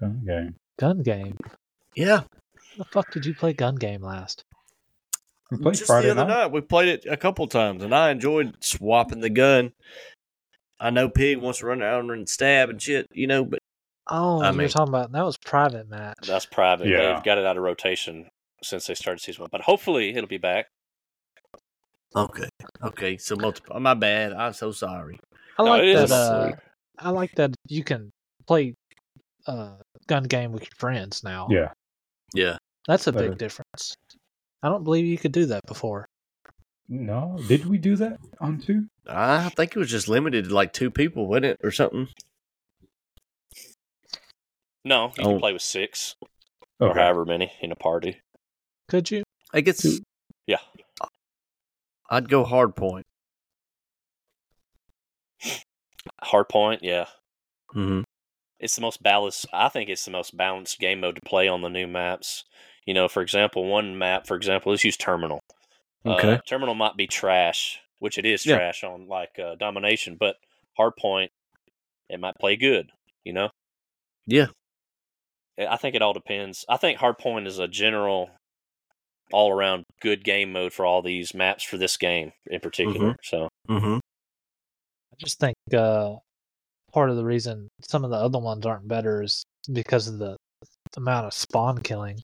Gun 0.00 0.22
game. 0.26 0.56
gun 0.78 1.02
game. 1.02 1.36
Yeah, 1.94 2.22
The 2.76 2.84
fuck 2.84 3.12
did 3.12 3.24
you 3.24 3.34
play 3.34 3.52
gun 3.52 3.76
game 3.76 4.02
last? 4.02 4.42
We 5.50 5.58
played 5.58 5.74
just 5.74 5.86
Friday 5.86 6.06
the 6.08 6.12
other 6.12 6.24
night. 6.24 6.28
night. 6.44 6.52
We 6.52 6.60
played 6.62 6.88
it 6.88 7.06
a 7.08 7.16
couple 7.16 7.46
times, 7.46 7.82
and 7.84 7.94
I 7.94 8.10
enjoyed 8.10 8.56
swapping 8.64 9.20
the 9.20 9.30
gun. 9.30 9.72
I 10.82 10.90
know 10.90 11.08
Pig 11.08 11.38
wants 11.38 11.60
to 11.60 11.66
run 11.66 11.80
around 11.80 12.10
and 12.10 12.28
stab 12.28 12.68
and 12.70 12.82
shit, 12.82 13.06
you 13.12 13.26
know, 13.26 13.44
but 13.44 13.60
Oh, 14.08 14.40
I 14.42 14.46
you're 14.46 14.52
mean- 14.54 14.68
talking 14.68 14.88
about 14.92 15.12
that 15.12 15.24
was 15.24 15.38
private 15.38 15.88
match. 15.88 16.16
That's 16.26 16.44
private. 16.44 16.88
Yeah. 16.88 17.14
They've 17.14 17.22
got 17.24 17.38
it 17.38 17.46
out 17.46 17.56
of 17.56 17.62
rotation 17.62 18.28
since 18.62 18.86
they 18.88 18.94
started 18.94 19.20
season 19.20 19.42
one. 19.42 19.48
But 19.52 19.60
hopefully 19.62 20.10
it'll 20.10 20.26
be 20.28 20.38
back. 20.38 20.66
okay, 22.16 22.48
okay. 22.82 23.16
So 23.16 23.36
multiple. 23.36 23.78
My 23.80 23.94
bad. 23.94 24.32
I'm 24.32 24.52
so 24.52 24.72
sorry. 24.72 25.18
I 25.58 25.64
No, 25.64 25.70
like 25.70 25.82
it 25.84 25.88
is 25.96 26.10
that. 26.10 26.14
Uh. 26.16 26.52
I 26.98 27.10
like 27.10 27.32
that 27.36 27.54
you 27.68 27.82
can 27.84 28.10
play 28.46 28.74
uh, 29.46 29.76
gun 30.08 30.24
game 30.24 30.52
with 30.52 30.62
your 30.62 30.76
friends 30.78 31.22
now. 31.24 31.46
Yeah. 31.50 31.70
Yeah. 32.34 32.56
That's 32.86 33.06
a 33.06 33.12
Better. 33.12 33.30
big 33.30 33.38
difference. 33.38 33.94
I 34.62 34.68
don't 34.68 34.84
believe 34.84 35.06
you 35.06 35.18
could 35.18 35.32
do 35.32 35.46
that 35.46 35.60
before. 35.66 36.06
No, 36.88 37.38
did 37.48 37.66
we 37.66 37.78
do 37.78 37.96
that 37.96 38.18
on 38.40 38.60
two? 38.60 38.86
I 39.06 39.48
think 39.50 39.74
it 39.74 39.78
was 39.78 39.90
just 39.90 40.08
limited 40.08 40.46
to 40.48 40.54
like 40.54 40.72
two 40.72 40.90
people, 40.90 41.26
wasn't 41.26 41.46
it, 41.46 41.60
or 41.64 41.70
something? 41.70 42.08
No, 44.84 45.12
you 45.16 45.24
Oh. 45.24 45.30
can 45.30 45.38
play 45.40 45.52
with 45.52 45.62
six 45.62 46.16
or 46.80 46.94
however 46.94 47.24
many 47.24 47.52
in 47.60 47.72
a 47.72 47.76
party. 47.76 48.20
Could 48.88 49.10
you? 49.10 49.22
I 49.54 49.60
guess. 49.60 49.86
Yeah. 50.46 50.58
I'd 52.10 52.28
go 52.28 52.44
hard 52.44 52.74
point. 52.76 53.06
Hard 56.20 56.48
point, 56.48 56.82
yeah. 56.82 57.06
Mm-hmm. 57.74 58.02
It's 58.58 58.74
the 58.76 58.82
most 58.82 59.02
balanced. 59.02 59.46
I 59.52 59.68
think 59.68 59.88
it's 59.88 60.04
the 60.04 60.10
most 60.10 60.36
balanced 60.36 60.78
game 60.78 61.00
mode 61.00 61.14
to 61.16 61.20
play 61.24 61.48
on 61.48 61.62
the 61.62 61.68
new 61.68 61.86
maps. 61.86 62.44
You 62.86 62.94
know, 62.94 63.08
for 63.08 63.22
example, 63.22 63.64
one 63.66 63.96
map, 63.98 64.26
for 64.26 64.36
example, 64.36 64.72
let's 64.72 64.84
use 64.84 64.96
Terminal. 64.96 65.40
Okay. 66.04 66.32
Uh, 66.34 66.38
Terminal 66.46 66.74
might 66.74 66.96
be 66.96 67.06
trash, 67.06 67.80
which 67.98 68.18
it 68.18 68.26
is 68.26 68.44
Yeah. 68.44 68.56
trash 68.56 68.82
on 68.84 69.06
like 69.08 69.38
uh, 69.38 69.54
Domination, 69.56 70.16
but 70.18 70.36
Hardpoint, 70.78 71.28
it 72.08 72.18
might 72.20 72.34
play 72.40 72.56
good. 72.56 72.90
You 73.24 73.32
know, 73.34 73.50
Yeah. 74.26 74.46
I 75.58 75.66
I 75.66 75.76
think 75.76 75.94
it 75.94 76.02
all 76.02 76.12
depends. 76.12 76.64
I 76.68 76.76
think 76.76 76.98
Hardpoint 76.98 77.46
is 77.46 77.58
a 77.58 77.68
general, 77.68 78.30
all 79.32 79.50
around 79.52 79.84
good 80.00 80.24
game 80.24 80.52
mode 80.52 80.72
for 80.72 80.84
all 80.84 81.02
these 81.02 81.34
maps 81.34 81.62
for 81.62 81.76
this 81.78 81.96
game 81.96 82.32
in 82.50 82.60
particular. 82.60 83.16
So 83.22 83.48
Mm-hmm. 83.68 83.98
I 85.12 85.16
just 85.18 85.38
think 85.38 85.54
uh, 85.72 86.16
part 86.92 87.10
of 87.10 87.16
the 87.16 87.24
reason 87.24 87.68
some 87.88 88.02
of 88.04 88.10
the 88.10 88.16
other 88.16 88.38
ones 88.40 88.66
aren't 88.66 88.88
better 88.88 89.22
is 89.22 89.44
because 89.72 90.08
of 90.08 90.18
the 90.18 90.36
amount 90.96 91.26
of 91.26 91.32
spawn 91.34 91.78
killing. 91.82 92.20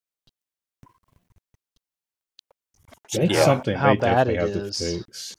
That's 3.13 3.33
Yeah. 3.33 3.45
something 3.45 3.77
How 3.77 3.95
they 3.95 3.97
bad 4.01 4.25
definitely 4.29 4.35
it 4.35 4.41
have 4.57 4.67
is. 4.67 4.79
to 4.79 4.99
fix. 4.99 5.37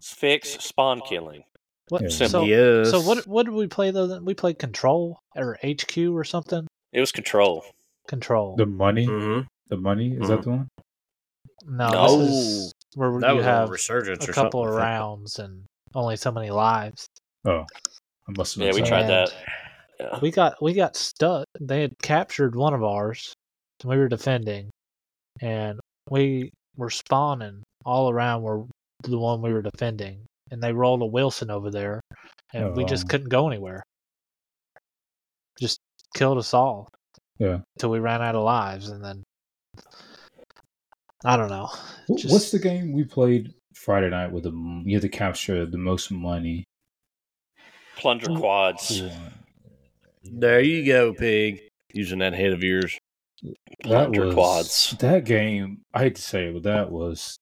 fix 0.00 0.48
spawn 0.64 1.00
killing. 1.00 1.44
What? 1.88 2.02
Yeah. 2.02 2.08
So, 2.08 2.44
yes. 2.44 2.90
so 2.90 3.00
what? 3.00 3.26
What 3.26 3.44
did 3.46 3.54
we 3.54 3.66
play 3.66 3.90
though? 3.90 4.18
We 4.20 4.34
played 4.34 4.58
Control 4.58 5.18
or 5.36 5.58
HQ 5.62 5.98
or 5.98 6.24
something. 6.24 6.66
It 6.92 7.00
was 7.00 7.12
Control. 7.12 7.64
Control. 8.08 8.56
The 8.56 8.66
money, 8.66 9.06
Mm-hmm. 9.06 9.46
the 9.68 9.76
money 9.76 10.16
is 10.20 10.28
that 10.28 10.42
the 10.42 10.50
one? 10.50 10.68
no, 11.66 11.88
No. 11.90 12.18
this 12.18 12.30
is 12.30 12.72
where 12.94 13.18
That 13.20 13.30
you 13.30 13.36
was 13.36 13.46
on 13.46 13.52
have 13.52 13.70
resurgence 13.70 14.26
a 14.26 14.30
or 14.30 14.34
couple 14.34 14.62
something. 14.64 14.74
of 14.76 14.80
I 14.80 14.84
think. 14.84 15.00
rounds 15.00 15.38
and 15.38 15.64
only 15.94 16.16
so 16.16 16.30
many 16.30 16.50
lives. 16.50 17.06
Oh, 17.44 17.64
I 18.28 18.32
must 18.36 18.54
have. 18.54 18.62
Yeah, 18.64 18.72
we 18.72 18.80
missed 18.80 18.88
tried 18.90 19.00
And 19.02 19.10
that. 19.10 19.34
Yeah. 20.00 20.18
We 20.20 20.30
got 20.30 20.60
we 20.62 20.72
got 20.74 20.96
stuck. 20.96 21.46
They 21.60 21.80
had 21.82 21.98
captured 22.02 22.54
one 22.56 22.74
of 22.74 22.82
ours. 22.82 23.32
And 23.82 23.90
we 23.90 23.96
were 23.98 24.08
defending, 24.08 24.70
and 25.42 25.78
we 26.10 26.50
were 26.76 26.90
spawning 26.90 27.62
all 27.84 28.10
around 28.10 28.42
where 28.42 28.64
the 29.02 29.18
one 29.18 29.42
we 29.42 29.52
were 29.52 29.62
defending, 29.62 30.24
and 30.50 30.62
they 30.62 30.72
rolled 30.72 31.02
a 31.02 31.06
Wilson 31.06 31.50
over 31.50 31.70
there, 31.70 32.00
and 32.52 32.64
oh, 32.64 32.72
we 32.72 32.84
just 32.84 33.04
Oh. 33.06 33.08
couldn't 33.08 33.28
go 33.28 33.48
anywhere. 33.48 33.82
Just 35.60 35.78
killed 36.16 36.38
us 36.38 36.52
all. 36.54 36.88
Yeah. 37.38 37.60
Until 37.76 37.90
we 37.90 37.98
ran 37.98 38.22
out 38.22 38.34
of 38.34 38.42
lives, 38.44 38.88
and 38.88 39.04
then 39.04 39.22
I 41.24 41.36
don't 41.36 41.48
know. 41.50 41.66
Wh- 42.06 42.30
What's 42.30 42.50
the 42.50 42.58
game 42.58 42.92
we 42.92 43.04
played 43.04 43.52
Friday 43.74 44.10
night 44.10 44.30
with 44.30 44.44
the 44.44 44.52
you 44.84 44.94
had 44.96 45.02
to 45.02 45.08
capture 45.08 45.66
the 45.66 45.78
most 45.78 46.10
money? 46.10 46.64
Plunder 47.96 48.26
quads. 48.36 49.02
There 50.22 50.60
you 50.60 50.84
go, 50.86 51.12
pig. 51.14 51.60
Using 51.92 52.18
that 52.18 52.34
head 52.34 52.52
of 52.52 52.62
yours. 52.62 52.98
That 53.84 54.10
was 54.10 54.34
quads. 54.34 54.96
that 55.00 55.24
game. 55.24 55.82
I 55.92 56.00
hate 56.00 56.14
to 56.16 56.22
say 56.22 56.46
it, 56.48 56.54
but 56.54 56.62
that 56.64 56.90
was 56.90 57.38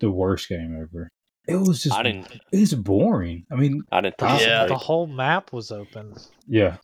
the 0.00 0.10
worst 0.10 0.48
game 0.48 0.78
ever. 0.80 1.08
It 1.46 1.56
was 1.56 1.82
just 1.82 1.96
I 1.96 2.02
didn't. 2.02 2.30
it 2.52 2.60
was 2.60 2.74
boring. 2.74 3.44
I 3.50 3.56
mean, 3.56 3.82
I 3.90 4.00
didn't 4.02 4.16
The, 4.18 4.26
participate. 4.26 4.68
the 4.68 4.76
whole 4.76 5.06
map 5.06 5.52
was 5.52 5.70
open. 5.72 6.14
yeah, 6.46 6.76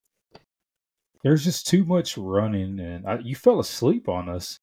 there's 1.23 1.45
just 1.45 1.67
too 1.67 1.85
much 1.85 2.17
running, 2.19 2.81
and 2.81 3.07
I, 3.07 3.19
you 3.19 3.37
fell 3.37 3.61
asleep 3.61 4.09
on 4.09 4.29
us. 4.29 4.59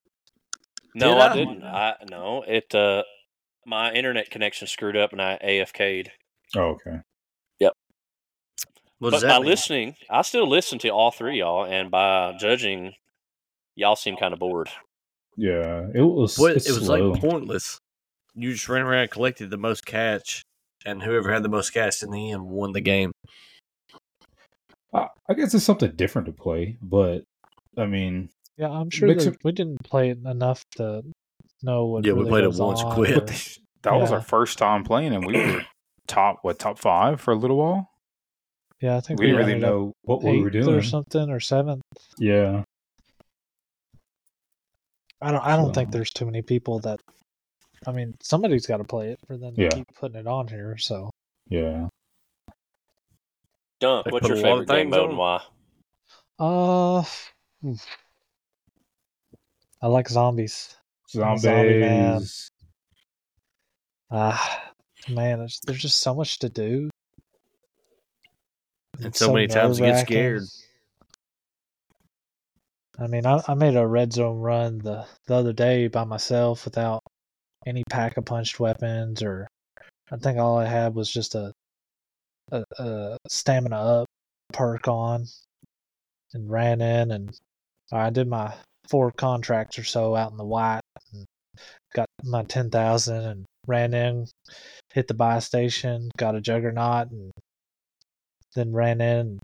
No, 0.95 1.13
Did 1.13 1.17
I 1.21 1.31
I? 1.31 1.35
didn't. 1.35 1.63
I 1.63 1.95
no. 2.09 2.43
It. 2.47 2.73
Uh, 2.75 3.03
my 3.65 3.93
internet 3.93 4.29
connection 4.31 4.67
screwed 4.67 4.97
up, 4.97 5.11
and 5.11 5.21
I 5.21 5.37
AFK'd. 5.43 6.09
Oh, 6.55 6.61
okay. 6.71 6.97
What 8.99 9.09
but 9.09 9.21
does 9.21 9.23
by 9.23 9.39
mean? 9.39 9.47
listening, 9.47 9.95
I 10.11 10.21
still 10.21 10.47
listen 10.47 10.77
to 10.79 10.89
all 10.89 11.09
three 11.09 11.31
of 11.31 11.37
y'all, 11.47 11.65
and 11.65 11.89
by 11.89 12.35
judging, 12.39 12.93
y'all 13.81 13.95
seem 13.95 14.15
kind 14.15 14.31
of 14.33 14.39
bored. 14.39 14.69
Yeah, 15.35 15.87
it 15.93 16.01
was. 16.01 16.37
What, 16.37 16.51
it 16.51 16.55
was 16.67 16.85
slow. 16.85 17.11
like 17.11 17.21
pointless. 17.21 17.77
You 18.35 18.53
just 18.53 18.69
ran 18.69 18.83
around, 18.83 19.09
collected 19.11 19.49
the 19.49 19.57
most 19.57 19.85
catch, 19.85 20.41
and 20.85 21.01
whoever 21.03 21.33
had 21.33 21.43
the 21.43 21.49
most 21.49 21.71
catch 21.71 22.01
in 22.03 22.11
the 22.11 22.31
end 22.31 22.43
won 22.47 22.71
the 22.71 22.81
game. 22.81 23.11
I, 24.93 25.07
I 25.29 25.33
guess 25.33 25.53
it's 25.53 25.63
something 25.65 25.91
different 25.95 26.27
to 26.27 26.31
play, 26.33 26.77
but 26.81 27.23
I 27.77 27.85
mean, 27.85 28.29
Yeah, 28.57 28.69
I'm 28.69 28.89
sure 28.89 29.13
that 29.13 29.25
it- 29.25 29.37
we 29.43 29.51
didn't 29.51 29.83
play 29.83 30.09
it 30.11 30.19
enough 30.25 30.63
to 30.75 31.01
know 31.63 31.85
what. 31.87 32.05
Yeah, 32.05 32.13
we 32.13 32.19
really 32.19 32.29
played 32.31 32.43
it 32.43 32.53
once 32.53 32.81
and 32.81 32.89
on 32.89 32.95
quit. 32.95 33.29
or- 33.31 33.61
That 33.83 33.99
was 33.99 34.11
our 34.11 34.21
first 34.21 34.59
time 34.59 34.83
playing, 34.83 35.15
and 35.15 35.25
we 35.25 35.33
were 35.37 35.61
top 36.07 36.39
what 36.43 36.59
top 36.59 36.77
five 36.77 37.19
for 37.19 37.31
a 37.31 37.35
little 37.35 37.57
while. 37.57 37.89
Yeah, 38.79 38.95
I 38.97 38.99
think 38.99 39.19
We 39.19 39.25
didn't 39.27 39.39
really 39.45 39.59
know 39.59 39.93
what 40.03 40.21
we 40.23 40.39
were 40.41 40.49
doing. 40.51 40.69
or 40.69 40.81
something 40.83 41.29
or 41.31 41.39
seventh. 41.39 41.81
Yeah, 42.19 42.63
I 45.21 45.31
don't. 45.31 45.41
I 45.45 45.55
don't 45.55 45.73
think 45.73 45.91
there's 45.91 46.11
too 46.11 46.25
many 46.25 46.41
people 46.41 46.79
that. 46.79 46.99
I 47.87 47.91
mean, 47.91 48.15
somebody's 48.21 48.65
got 48.67 48.77
to 48.77 48.83
play 48.83 49.09
it 49.09 49.19
for 49.27 49.37
them 49.37 49.55
to 49.55 49.61
Yeah. 49.63 49.69
keep 49.69 49.87
putting 49.95 50.19
it 50.19 50.27
on 50.27 50.47
here. 50.47 50.77
So, 50.77 51.09
yeah. 51.49 51.87
Dunk, 53.79 54.05
They 54.05 54.11
what's 54.11 54.27
your 54.27 54.37
a 54.37 54.41
lot 54.41 54.45
favorite 54.45 54.67
game 54.67 54.77
things 54.77 54.91
mode 54.91 55.03
on. 55.03 55.09
and 55.09 55.17
why? 55.17 55.41
uh. 56.39 57.03
I 59.83 59.87
like 59.87 60.09
zombies. 60.09 60.75
Zombies. 61.09 61.41
Zombie 61.41 61.79
man. 61.79 62.21
Ah, 64.11 64.71
man, 65.09 65.39
there's, 65.39 65.59
there's 65.65 65.81
just 65.81 65.97
so 66.01 66.13
much 66.13 66.37
to 66.39 66.49
do. 66.49 66.89
And 68.97 69.07
It's 69.07 69.17
so 69.17 69.33
many 69.33 69.47
times 69.47 69.79
you 69.79 69.85
get 69.85 69.93
nerve-wracking. 69.93 70.15
scared. 70.15 70.43
I 73.01 73.07
mean, 73.07 73.25
I, 73.25 73.41
I 73.47 73.55
made 73.55 73.75
a 73.75 73.87
red 73.87 74.13
zone 74.13 74.37
run 74.37 74.77
the, 74.77 75.05
the 75.25 75.35
other 75.35 75.53
day 75.53 75.87
by 75.87 76.03
myself 76.03 76.65
without 76.65 77.01
any 77.65 77.83
pack 77.89 78.17
of 78.17 78.25
punched 78.25 78.59
weapons, 78.59 79.23
or 79.23 79.47
I 80.11 80.17
think 80.17 80.37
all 80.37 80.57
I 80.57 80.67
had 80.67 80.93
was 80.93 81.11
just 81.11 81.35
a 81.35 81.51
a, 82.51 82.63
a 82.77 83.17
stamina 83.27 83.75
up 83.77 84.07
perk 84.53 84.87
on, 84.87 85.25
and 86.33 86.49
ran 86.49 86.81
in 86.81 87.11
and 87.11 87.35
I 87.91 88.09
did 88.11 88.27
my 88.27 88.53
four 88.87 89.11
contracts 89.11 89.79
or 89.79 89.83
so 89.83 90.15
out 90.15 90.31
in 90.31 90.37
the 90.37 90.45
white, 90.45 90.81
and 91.13 91.25
got 91.95 92.07
my 92.23 92.43
ten 92.43 92.69
thousand 92.69 93.25
and 93.25 93.45
ran 93.67 93.93
in, 93.93 94.27
hit 94.93 95.07
the 95.07 95.13
buy 95.13 95.39
station, 95.39 96.11
got 96.17 96.35
a 96.35 96.41
juggernaut, 96.41 97.09
and 97.11 97.31
then 98.55 98.73
ran 98.73 99.01
in, 99.01 99.39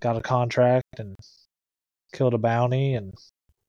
got 0.00 0.16
a 0.16 0.22
contract 0.22 0.84
and 0.98 1.14
killed 2.12 2.34
a 2.34 2.38
bounty 2.38 2.94
and 2.94 3.14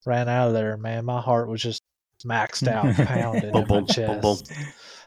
ran 0.06 0.28
out 0.28 0.48
of 0.48 0.54
there. 0.54 0.76
Man, 0.76 1.04
my 1.04 1.20
heart 1.20 1.48
was 1.48 1.62
just 1.62 1.82
maxed 2.24 2.66
out, 2.68 2.94
pounding 3.06 3.52
Boom, 3.52 3.62
in 3.62 3.68
my 3.68 3.80
boom, 3.80 3.84
boom, 3.84 3.86
chest. 3.86 4.52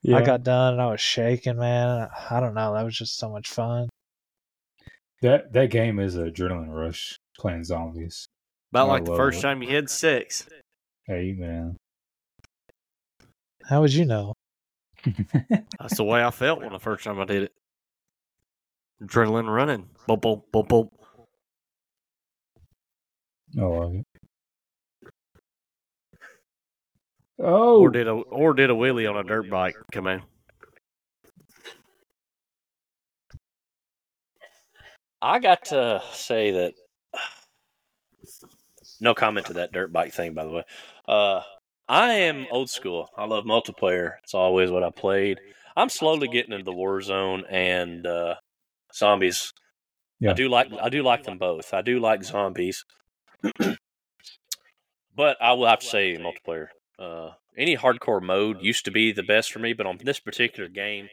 Yeah. 0.03 0.17
I 0.17 0.23
got 0.23 0.43
done 0.43 0.73
and 0.73 0.81
I 0.81 0.87
was 0.87 1.01
shaking, 1.01 1.57
man. 1.57 2.09
I 2.29 2.39
don't 2.39 2.53
know. 2.53 2.73
That 2.73 2.83
was 2.83 2.97
just 2.97 3.17
so 3.17 3.29
much 3.29 3.49
fun. 3.49 3.89
that 5.21 5.53
that 5.53 5.69
game 5.69 5.99
is 5.99 6.15
an 6.15 6.31
adrenaline 6.31 6.73
rush 6.73 7.17
playing 7.37 7.63
zombies. 7.63 8.25
About 8.71 8.87
I 8.87 8.91
like 8.91 9.05
the 9.05 9.15
first 9.15 9.39
it. 9.39 9.41
time 9.41 9.61
you 9.61 9.69
hit 9.69 9.89
six. 9.89 10.47
Hey 11.05 11.35
man. 11.37 11.77
How 13.65 13.81
would 13.81 13.93
you 13.93 14.05
know? 14.05 14.33
That's 15.79 15.97
the 15.97 16.03
way 16.03 16.23
I 16.23 16.31
felt 16.31 16.61
when 16.61 16.73
the 16.73 16.79
first 16.79 17.03
time 17.03 17.19
I 17.19 17.25
did 17.25 17.43
it. 17.43 17.53
Adrenaline 19.03 19.53
running. 19.53 19.89
Boom, 20.07 20.19
boom, 20.19 20.41
boom, 20.51 20.65
boom. 20.67 20.89
I 23.59 23.63
like 23.63 23.93
it. 23.95 24.05
Oh, 27.39 27.79
Or 27.81 27.89
did 27.89 28.07
a 28.07 28.11
or 28.11 28.53
did 28.53 28.69
a 28.69 28.73
wheelie 28.73 29.09
on 29.09 29.17
a 29.17 29.23
dirt 29.23 29.49
bike. 29.49 29.75
Come 29.91 30.07
on. 30.07 30.23
I 35.21 35.39
got 35.39 35.65
to 35.65 36.01
say 36.13 36.51
that. 36.51 36.73
No 38.99 39.15
comment 39.15 39.47
to 39.47 39.53
that 39.53 39.71
dirt 39.71 39.91
bike 39.91 40.13
thing, 40.13 40.33
by 40.33 40.45
the 40.45 40.51
way. 40.51 40.63
Uh, 41.07 41.41
I 41.87 42.13
am 42.13 42.45
old 42.51 42.69
school. 42.69 43.09
I 43.17 43.25
love 43.25 43.45
multiplayer. 43.45 44.13
It's 44.23 44.33
always 44.35 44.69
what 44.69 44.83
I 44.83 44.91
played. 44.91 45.39
I'm 45.75 45.89
slowly 45.89 46.27
getting 46.27 46.53
into 46.53 46.63
the 46.63 46.73
Warzone 46.73 47.43
and 47.49 48.05
uh, 48.05 48.35
zombies. 48.93 49.51
Yeah. 50.19 50.31
I 50.31 50.33
do 50.33 50.47
like 50.49 50.67
I 50.81 50.89
do 50.89 51.01
like 51.01 51.23
them 51.23 51.39
both. 51.39 51.73
I 51.73 51.81
do 51.81 51.99
like 51.99 52.23
zombies, 52.23 52.85
but 55.15 55.37
I 55.41 55.53
will 55.53 55.67
have 55.67 55.79
to 55.79 55.85
say 55.85 56.17
multiplayer. 56.17 56.67
Uh, 56.99 57.31
any 57.57 57.75
hardcore 57.75 58.21
mode 58.21 58.61
used 58.61 58.85
to 58.85 58.91
be 58.91 59.11
the 59.11 59.23
best 59.23 59.51
for 59.51 59.59
me, 59.59 59.73
but 59.73 59.85
on 59.85 59.97
this 60.03 60.19
particular 60.19 60.69
game, 60.69 61.09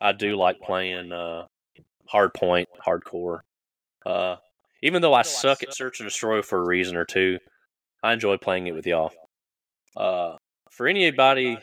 I 0.00 0.12
do 0.12 0.36
like 0.36 0.60
playing 0.60 1.12
uh, 1.12 1.46
hardpoint, 2.12 2.66
hardcore. 2.86 3.40
Uh, 4.04 4.36
even 4.82 5.02
though 5.02 5.14
I 5.14 5.22
suck 5.22 5.62
at 5.62 5.74
search 5.74 6.00
and 6.00 6.08
destroy 6.08 6.42
for 6.42 6.58
a 6.58 6.66
reason 6.66 6.96
or 6.96 7.04
two, 7.04 7.38
I 8.02 8.12
enjoy 8.12 8.38
playing 8.38 8.66
it 8.66 8.74
with 8.74 8.86
y'all. 8.86 9.12
Uh, 9.96 10.36
for 10.70 10.86
anybody 10.86 11.58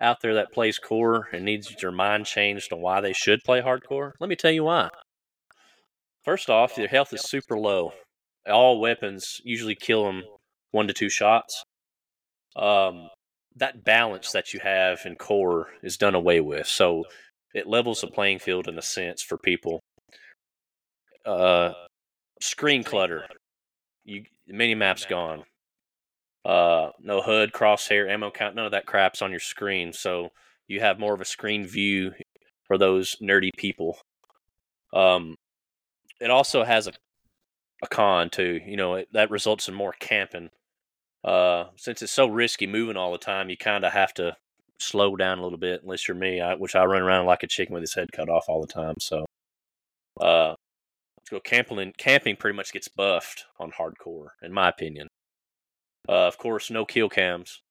out 0.00 0.20
there 0.22 0.34
that 0.34 0.52
plays 0.52 0.78
core 0.78 1.28
and 1.32 1.44
needs 1.44 1.74
their 1.80 1.92
mind 1.92 2.26
changed 2.26 2.72
on 2.72 2.80
why 2.80 3.00
they 3.00 3.12
should 3.12 3.40
play 3.44 3.60
hardcore, 3.60 4.12
let 4.18 4.30
me 4.30 4.36
tell 4.36 4.50
you 4.50 4.64
why. 4.64 4.88
First 6.24 6.48
off, 6.48 6.78
your 6.78 6.88
health 6.88 7.12
is 7.12 7.22
super 7.22 7.58
low. 7.58 7.92
All 8.48 8.80
weapons 8.80 9.40
usually 9.44 9.74
kill 9.74 10.04
them 10.04 10.22
one 10.70 10.86
to 10.88 10.92
two 10.92 11.08
shots. 11.08 11.64
Um, 12.56 13.08
that 13.56 13.84
balance 13.84 14.32
that 14.32 14.52
you 14.52 14.60
have 14.60 15.00
in 15.04 15.16
core 15.16 15.68
is 15.82 15.96
done 15.96 16.14
away 16.14 16.40
with, 16.40 16.66
so 16.66 17.04
it 17.54 17.66
levels 17.66 18.00
the 18.00 18.08
playing 18.08 18.40
field 18.40 18.68
in 18.68 18.78
a 18.78 18.82
sense 18.82 19.22
for 19.22 19.38
people. 19.38 19.80
Uh, 21.24 21.72
screen 22.40 22.82
clutter, 22.82 23.24
you 24.04 24.24
mini 24.46 24.74
map's 24.74 25.06
gone. 25.06 25.44
Uh, 26.44 26.90
no 27.00 27.22
HUD, 27.22 27.52
crosshair, 27.52 28.10
ammo 28.10 28.30
count, 28.30 28.54
none 28.54 28.66
of 28.66 28.72
that 28.72 28.86
crap's 28.86 29.22
on 29.22 29.30
your 29.30 29.40
screen, 29.40 29.92
so 29.92 30.28
you 30.68 30.80
have 30.80 30.98
more 30.98 31.14
of 31.14 31.20
a 31.20 31.24
screen 31.24 31.66
view 31.66 32.12
for 32.66 32.76
those 32.76 33.16
nerdy 33.22 33.50
people. 33.56 33.98
Um, 34.92 35.36
it 36.20 36.30
also 36.30 36.64
has 36.64 36.86
a 36.86 36.92
a 37.82 37.88
con 37.88 38.30
too. 38.30 38.60
You 38.66 38.76
know, 38.76 38.94
it, 38.94 39.08
that 39.12 39.30
results 39.30 39.68
in 39.68 39.74
more 39.74 39.94
camping. 39.98 40.50
Uh, 41.22 41.66
since 41.76 42.02
it's 42.02 42.12
so 42.12 42.26
risky 42.26 42.66
moving 42.66 42.96
all 42.96 43.12
the 43.12 43.18
time, 43.18 43.48
you 43.48 43.56
kind 43.56 43.84
of 43.84 43.92
have 43.92 44.12
to 44.14 44.36
slow 44.78 45.16
down 45.16 45.38
a 45.38 45.42
little 45.42 45.58
bit. 45.58 45.82
Unless 45.82 46.06
you're 46.06 46.16
me, 46.16 46.40
I, 46.40 46.54
which 46.54 46.74
I 46.74 46.84
run 46.84 47.02
around 47.02 47.26
like 47.26 47.42
a 47.42 47.46
chicken 47.48 47.74
with 47.74 47.82
his 47.82 47.94
head 47.94 48.12
cut 48.12 48.28
off 48.28 48.44
all 48.48 48.60
the 48.60 48.66
time. 48.66 48.94
So, 49.00 49.24
uh, 50.20 50.54
let's 51.18 51.30
go 51.30 51.40
camping. 51.40 51.92
Camping 51.96 52.36
pretty 52.36 52.56
much 52.56 52.72
gets 52.72 52.88
buffed 52.88 53.46
on 53.58 53.72
hardcore, 53.72 54.28
in 54.42 54.52
my 54.52 54.68
opinion. 54.68 55.08
Uh, 56.08 56.26
of 56.26 56.36
course, 56.36 56.70
no 56.70 56.84
kill 56.84 57.08
cams. 57.08 57.62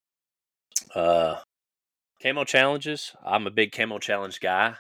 Uh, 0.96 1.36
camo 2.22 2.44
challenges. 2.44 3.16
I'm 3.24 3.46
a 3.46 3.52
big 3.52 3.72
camo 3.72 4.00
challenge 4.00 4.40
guy. 4.40 4.76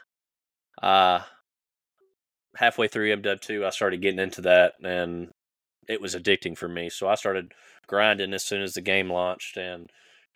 Uh, 0.81 1.21
halfway 2.55 2.87
through 2.87 3.15
MW 3.15 3.39
two, 3.39 3.65
I 3.65 3.69
started 3.69 4.01
getting 4.01 4.19
into 4.19 4.41
that, 4.41 4.73
and 4.83 5.31
it 5.87 6.01
was 6.01 6.15
addicting 6.15 6.57
for 6.57 6.67
me. 6.67 6.89
So 6.89 7.07
I 7.07 7.15
started 7.15 7.53
grinding 7.87 8.33
as 8.33 8.43
soon 8.45 8.61
as 8.61 8.73
the 8.73 8.81
game 8.81 9.11
launched, 9.11 9.57
and 9.57 9.89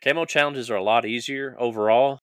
camo 0.03 0.25
challenges 0.25 0.69
are 0.69 0.75
a 0.75 0.84
lot 0.84 1.06
easier 1.06 1.56
overall. 1.60 2.19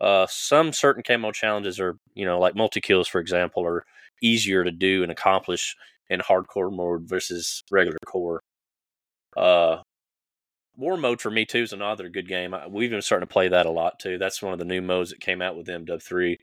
Uh, 0.00 0.26
some 0.28 0.72
certain 0.72 1.02
camo 1.02 1.32
challenges 1.32 1.80
are, 1.80 1.96
you 2.14 2.24
know, 2.24 2.38
like 2.38 2.54
multi 2.54 2.80
kills, 2.80 3.08
for 3.08 3.20
example, 3.20 3.64
are 3.64 3.84
easier 4.22 4.64
to 4.64 4.70
do 4.70 5.02
and 5.02 5.12
accomplish 5.12 5.76
in 6.08 6.20
hardcore 6.20 6.74
mode 6.74 7.02
versus 7.08 7.62
regular 7.70 7.98
core. 8.06 8.42
Uh, 9.36 9.78
war 10.76 10.96
mode 10.96 11.20
for 11.20 11.30
me 11.30 11.44
too 11.44 11.62
is 11.62 11.72
another 11.72 12.08
good 12.08 12.28
game. 12.28 12.54
We've 12.70 12.90
been 12.90 13.02
starting 13.02 13.26
to 13.26 13.32
play 13.32 13.48
that 13.48 13.66
a 13.66 13.70
lot 13.70 13.98
too. 13.98 14.18
That's 14.18 14.42
one 14.42 14.52
of 14.52 14.58
the 14.58 14.64
new 14.64 14.80
modes 14.80 15.10
that 15.10 15.20
came 15.20 15.42
out 15.42 15.56
with 15.56 15.66
MW 15.66 16.02
three. 16.02 16.38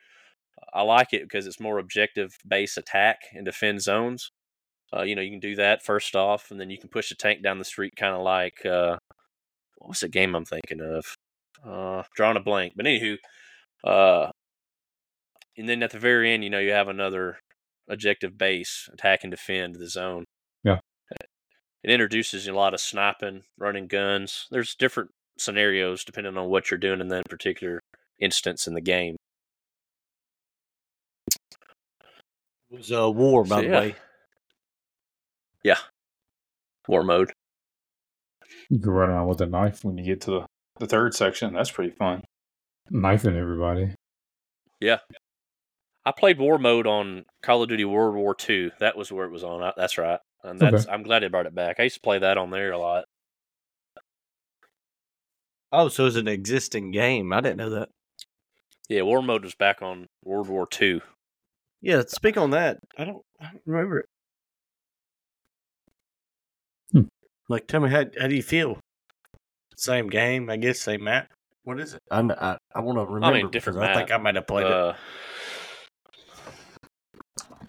I 0.73 0.81
like 0.81 1.13
it 1.13 1.23
because 1.23 1.47
it's 1.47 1.59
more 1.59 1.79
objective 1.79 2.37
based 2.47 2.77
attack 2.77 3.19
and 3.33 3.45
defend 3.45 3.81
zones. 3.81 4.31
Uh, 4.95 5.01
you 5.01 5.15
know, 5.15 5.21
you 5.21 5.31
can 5.31 5.39
do 5.39 5.55
that 5.55 5.83
first 5.83 6.15
off, 6.15 6.51
and 6.51 6.59
then 6.59 6.69
you 6.69 6.77
can 6.77 6.89
push 6.89 7.11
a 7.11 7.15
tank 7.15 7.41
down 7.43 7.59
the 7.59 7.65
street, 7.65 7.93
kind 7.97 8.15
of 8.15 8.21
like 8.21 8.65
uh, 8.65 8.97
what's 9.77 10.01
the 10.01 10.09
game 10.09 10.35
I'm 10.35 10.45
thinking 10.45 10.81
of? 10.81 11.05
Uh, 11.65 12.03
drawing 12.15 12.37
a 12.37 12.41
blank. 12.41 12.73
But 12.75 12.85
anywho, 12.85 13.17
uh, 13.83 14.29
and 15.57 15.69
then 15.69 15.83
at 15.83 15.91
the 15.91 15.99
very 15.99 16.33
end, 16.33 16.43
you 16.43 16.49
know, 16.49 16.59
you 16.59 16.71
have 16.71 16.87
another 16.87 17.39
objective 17.89 18.37
base, 18.37 18.89
attack 18.93 19.23
and 19.23 19.31
defend 19.31 19.75
the 19.75 19.89
zone. 19.89 20.25
Yeah. 20.63 20.79
It 21.83 21.91
introduces 21.91 22.47
a 22.47 22.53
lot 22.53 22.73
of 22.73 22.79
sniping, 22.79 23.43
running 23.57 23.87
guns. 23.87 24.47
There's 24.49 24.75
different 24.75 25.11
scenarios 25.37 26.03
depending 26.03 26.37
on 26.37 26.49
what 26.49 26.71
you're 26.71 26.77
doing 26.77 26.99
in 26.99 27.09
that 27.09 27.29
particular 27.29 27.79
instance 28.19 28.65
in 28.67 28.73
the 28.73 28.81
game. 28.81 29.15
Was 32.77 32.91
a 32.91 33.09
war, 33.09 33.43
by 33.43 33.49
So, 33.57 33.61
the 33.61 33.67
yeah. 33.67 33.79
way. 33.79 33.95
Yeah. 35.63 35.77
War 36.87 37.03
mode. 37.03 37.31
You 38.69 38.79
can 38.79 38.89
run 38.91 39.09
around 39.09 39.27
with 39.27 39.41
a 39.41 39.45
knife, 39.45 39.83
When 39.83 39.97
you 39.97 40.05
get 40.05 40.21
to 40.21 40.31
the, 40.31 40.45
the 40.79 40.87
third 40.87 41.13
section, 41.13 41.53
that's 41.53 41.71
pretty 41.71 41.91
fun. 41.91 42.23
knifing 42.89 43.35
everybody. 43.35 43.95
Yeah. 44.79 44.99
I 46.05 46.11
played 46.11 46.37
war 46.37 46.59
mode 46.59 46.85
on 46.85 47.25
Call 47.41 47.63
of 47.63 47.69
Duty 47.69 47.85
World 47.85 48.15
War 48.15 48.35
II. 48.47 48.71
That 48.79 48.95
was 48.95 49.11
where 49.11 49.25
it 49.25 49.31
was 49.31 49.43
on. 49.43 49.63
I- 49.63 49.73
That's 49.75 49.97
right. 49.97 50.19
And 50.43 50.61
Okay. 50.61 50.69
that's 50.71 50.87
I'm 50.87 51.01
glad 51.01 51.23
they 51.23 51.27
brought 51.27 51.47
it 51.47 51.55
back. 51.55 51.79
I 51.79 51.83
used 51.83 51.95
to 51.95 52.01
play 52.01 52.19
that 52.19 52.37
on 52.37 52.51
there 52.51 52.71
a 52.71 52.77
lot. 52.77 53.05
Oh, 55.71 55.89
so 55.89 56.05
it's 56.05 56.15
an 56.15 56.27
existing 56.27 56.91
game. 56.91 57.33
I 57.33 57.41
didn't 57.41 57.57
know 57.57 57.71
that. 57.71 57.89
Yeah, 58.87 59.01
war 59.01 59.23
mode 59.23 59.43
was 59.43 59.55
back 59.55 59.81
on 59.81 60.07
World 60.23 60.47
War 60.47 60.67
II. 60.79 61.01
Yeah, 61.81 62.01
speak 62.07 62.37
on 62.37 62.51
that. 62.51 62.79
I 62.97 63.05
don't, 63.05 63.21
I 63.39 63.45
don't 63.51 63.61
remember 63.65 63.99
it. 63.99 64.05
Hmm. 66.91 67.01
Like, 67.49 67.67
tell 67.67 67.81
me 67.81 67.89
how 67.89 68.05
how 68.19 68.27
do 68.27 68.35
you 68.35 68.43
feel? 68.43 68.79
Same 69.77 70.07
game, 70.09 70.49
I 70.49 70.57
guess. 70.57 70.79
Same 70.81 71.03
map. 71.03 71.29
What 71.63 71.79
is 71.79 71.93
it? 71.93 71.99
I 72.11 72.19
I, 72.21 72.57
I 72.73 72.79
want 72.79 72.97
to 72.97 73.05
remember. 73.05 73.25
I 73.25 73.33
mean, 73.41 73.51
different 73.51 73.79
because 73.79 73.89
I 73.89 73.93
think. 73.95 74.11
I 74.11 74.17
might 74.17 74.35
have 74.35 74.47
played 74.47 74.65
it. 74.65 74.71
Uh, 74.71 74.93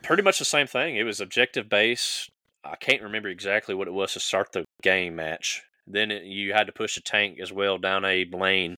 pretty 0.03 0.23
much 0.23 0.39
the 0.39 0.45
same 0.45 0.67
thing. 0.67 0.97
It 0.97 1.05
was 1.05 1.21
objective 1.21 1.69
based. 1.69 2.31
I 2.65 2.77
can't 2.77 3.03
remember 3.03 3.29
exactly 3.29 3.75
what 3.75 3.89
it 3.89 3.93
was 3.95 4.13
to 4.15 4.21
start 4.21 4.53
the 4.53 4.65
game 4.83 5.17
match. 5.17 5.63
Then 5.87 6.11
it, 6.11 6.25
you 6.25 6.53
had 6.53 6.67
to 6.67 6.73
push 6.73 6.97
a 6.97 7.01
tank 7.03 7.39
as 7.41 7.53
well 7.53 7.79
down 7.79 8.05
a 8.05 8.25
lane. 8.33 8.75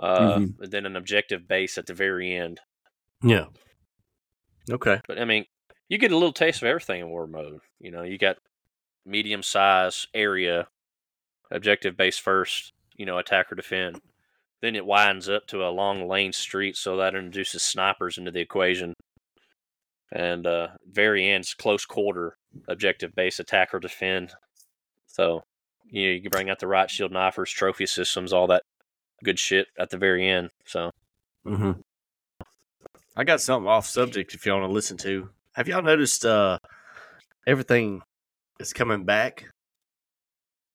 Uh, 0.00 0.38
Mm-hmm. 0.38 0.64
then 0.70 0.86
an 0.86 0.96
objective 0.96 1.46
base 1.46 1.76
at 1.76 1.86
the 1.86 1.92
very 1.94 2.34
end. 2.34 2.60
Yeah. 3.22 3.46
Okay. 4.70 5.00
But 5.06 5.18
I 5.18 5.24
mean, 5.24 5.44
you 5.88 5.98
get 5.98 6.12
a 6.12 6.16
little 6.16 6.32
taste 6.32 6.62
of 6.62 6.68
everything 6.68 7.00
in 7.00 7.08
war 7.08 7.26
mode. 7.26 7.60
You 7.80 7.90
know, 7.90 8.02
you 8.02 8.18
got 8.18 8.36
medium 9.04 9.42
size 9.42 10.06
area, 10.14 10.68
objective 11.50 11.96
base 11.96 12.18
first. 12.18 12.72
You 12.96 13.06
know, 13.06 13.18
attack 13.18 13.50
or 13.50 13.54
defend. 13.54 14.00
Then 14.60 14.76
it 14.76 14.86
winds 14.86 15.28
up 15.28 15.46
to 15.48 15.64
a 15.64 15.70
long 15.70 16.06
lane 16.06 16.32
street, 16.32 16.76
so 16.76 16.96
that 16.96 17.14
introduces 17.14 17.62
snipers 17.62 18.18
into 18.18 18.30
the 18.30 18.40
equation. 18.40 18.94
And 20.12 20.46
uh, 20.46 20.68
very 20.86 21.28
ends 21.28 21.54
close 21.54 21.86
quarter 21.86 22.36
objective 22.68 23.14
base 23.14 23.40
attack 23.40 23.72
or 23.72 23.80
defend. 23.80 24.32
So 25.06 25.42
you 25.86 26.06
know, 26.06 26.12
you 26.12 26.20
can 26.20 26.30
bring 26.30 26.50
out 26.50 26.58
the 26.58 26.66
right 26.66 26.90
shield 26.90 27.12
knifers, 27.12 27.50
trophy 27.50 27.86
systems, 27.86 28.32
all 28.32 28.46
that 28.48 28.62
good 29.24 29.38
shit 29.38 29.68
at 29.78 29.90
the 29.90 29.96
very 29.96 30.28
end. 30.28 30.50
So 30.66 30.90
Mm-hmm. 31.46 31.72
I 33.14 33.24
got 33.24 33.40
something 33.40 33.68
off 33.68 33.86
subject 33.86 34.34
if 34.34 34.46
y'all 34.46 34.60
want 34.60 34.70
to 34.70 34.74
listen 34.74 34.96
to. 34.98 35.28
Have 35.54 35.68
y'all 35.68 35.82
noticed 35.82 36.24
uh 36.24 36.58
everything 37.46 38.00
is 38.58 38.72
coming 38.72 39.04
back? 39.04 39.46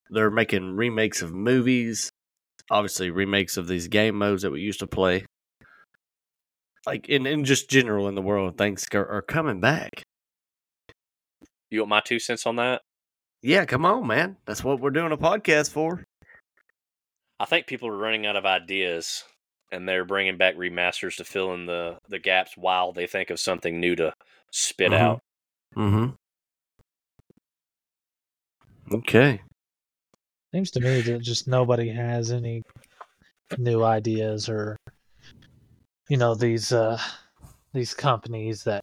They're 0.09 0.29
making 0.29 0.75
remakes 0.75 1.21
of 1.21 1.33
movies, 1.33 2.11
obviously 2.69 3.09
remakes 3.09 3.57
of 3.57 3.67
these 3.67 3.87
game 3.87 4.15
modes 4.15 4.43
that 4.43 4.51
we 4.51 4.61
used 4.61 4.79
to 4.79 4.87
play. 4.87 5.25
Like 6.85 7.09
in, 7.09 7.25
in 7.25 7.43
just 7.43 7.69
general 7.69 8.07
in 8.07 8.15
the 8.15 8.21
world, 8.21 8.57
things 8.57 8.87
are, 8.93 9.05
are 9.05 9.21
coming 9.21 9.59
back. 9.59 10.03
you 11.69 11.79
want 11.81 11.89
my 11.89 11.99
two 11.99 12.19
cents 12.19 12.45
on 12.45 12.55
that? 12.57 12.81
Yeah, 13.41 13.65
come 13.65 13.85
on, 13.85 14.07
man. 14.07 14.37
That's 14.45 14.63
what 14.63 14.79
we're 14.79 14.91
doing 14.91 15.11
a 15.11 15.17
podcast 15.17 15.71
for. 15.71 16.03
I 17.39 17.45
think 17.45 17.67
people 17.67 17.89
are 17.89 17.97
running 17.97 18.25
out 18.25 18.35
of 18.35 18.45
ideas 18.45 19.23
and 19.71 19.87
they're 19.87 20.05
bringing 20.05 20.37
back 20.37 20.55
remasters 20.55 21.15
to 21.17 21.23
fill 21.23 21.53
in 21.53 21.65
the, 21.65 21.97
the 22.09 22.19
gaps 22.19 22.55
while 22.55 22.91
they 22.93 23.07
think 23.07 23.29
of 23.29 23.39
something 23.39 23.79
new 23.79 23.95
to 23.95 24.13
spit 24.51 24.91
Mhm. 24.91 24.99
out. 24.99 25.19
Mm-hmm. 25.75 26.15
Okay. 28.95 29.41
Seems 30.53 30.71
to 30.71 30.79
me 30.79 31.01
that 31.01 31.21
just 31.21 31.47
nobody 31.47 31.89
has 31.89 32.31
any 32.31 32.61
new 33.57 33.83
ideas 33.83 34.49
or 34.49 34.77
you 36.09 36.17
know 36.17 36.35
these 36.35 36.71
uh 36.71 36.99
these 37.73 37.93
companies 37.93 38.63
that 38.63 38.81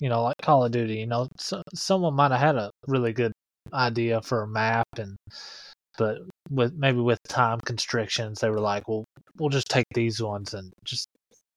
you 0.00 0.08
know 0.08 0.22
like 0.22 0.36
Call 0.42 0.64
of 0.64 0.72
Duty. 0.72 0.94
You 0.96 1.06
know, 1.06 1.28
so, 1.38 1.62
someone 1.74 2.14
might 2.14 2.30
have 2.30 2.40
had 2.40 2.56
a 2.56 2.70
really 2.86 3.12
good 3.12 3.32
idea 3.72 4.20
for 4.22 4.42
a 4.42 4.48
map 4.48 4.86
and 4.98 5.16
but 5.98 6.18
with 6.50 6.74
maybe 6.74 6.98
with 6.98 7.18
time 7.28 7.60
constrictions 7.60 8.40
they 8.40 8.50
were 8.50 8.60
like 8.60 8.86
well 8.88 9.04
we'll 9.38 9.48
just 9.48 9.68
take 9.68 9.86
these 9.94 10.22
ones 10.22 10.54
and 10.54 10.72
just 10.84 11.08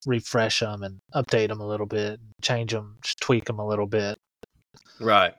refresh 0.06 0.60
them 0.60 0.84
and 0.84 1.00
update 1.16 1.50
them 1.50 1.60
a 1.60 1.68
little 1.68 1.86
bit 1.86 2.20
change 2.42 2.72
them 2.72 2.98
just 3.02 3.20
tweak 3.20 3.46
them 3.46 3.60
a 3.60 3.68
little 3.68 3.88
bit 3.88 4.18
Right. 5.00 5.34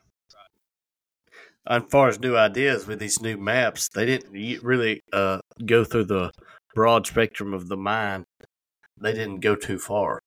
As 1.67 1.83
far 1.91 2.09
as 2.09 2.19
new 2.19 2.37
ideas 2.37 2.87
with 2.87 2.99
these 2.99 3.21
new 3.21 3.37
maps, 3.37 3.89
they 3.95 4.07
didn't 4.07 4.63
really 4.63 5.01
uh, 5.13 5.41
go 5.67 5.85
through 5.85 6.07
the 6.07 6.31
broad 6.75 7.07
spectrum 7.07 7.53
of 7.53 7.69
the 7.69 7.77
mind. 7.77 8.25
They 8.99 9.13
didn't 9.13 9.41
go 9.41 9.55
too 9.55 9.79
far. 9.79 10.21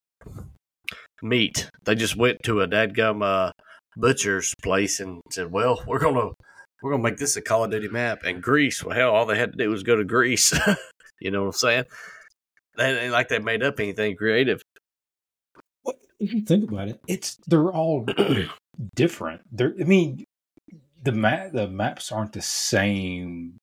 Meat. 1.23 1.69
They 1.83 1.95
just 1.95 2.15
went 2.15 2.43
to 2.43 2.61
a 2.61 2.67
dadgum 2.67 3.23
uh, 3.23 3.51
butcher's 3.97 4.53
place 4.61 4.99
and 4.99 5.21
said, 5.31 5.51
"Well, 5.51 5.83
we're 5.87 5.99
gonna 5.99 6.31
we're 6.81 6.91
gonna 6.91 7.03
make 7.03 7.17
this 7.17 7.35
a 7.37 7.41
Call 7.41 7.63
of 7.63 7.71
Duty 7.71 7.87
map." 7.89 8.23
And 8.23 8.41
Greece. 8.41 8.83
Well, 8.83 8.95
hell, 8.95 9.11
all 9.11 9.25
they 9.25 9.37
had 9.37 9.51
to 9.53 9.57
do 9.57 9.69
was 9.69 9.83
go 9.83 9.95
to 9.95 10.03
Greece. 10.03 10.53
you 11.19 11.31
know 11.31 11.41
what 11.41 11.47
I'm 11.47 11.51
saying? 11.53 11.83
They 12.77 12.99
ain't 13.03 13.11
like 13.11 13.27
they 13.29 13.39
made 13.39 13.63
up 13.63 13.79
anything 13.79 14.15
creative. 14.15 14.61
What 15.83 15.97
if 16.19 16.33
you 16.33 16.41
think 16.41 16.71
about 16.71 16.87
it? 16.89 16.99
It's 17.07 17.37
they're 17.47 17.71
all 17.71 18.05
different. 18.95 19.41
They're 19.51 19.73
I 19.79 19.83
mean 19.83 20.23
the 21.03 21.11
map 21.11 21.51
the 21.51 21.67
maps 21.67 22.11
aren't 22.11 22.33
the 22.33 22.41
same. 22.41 23.57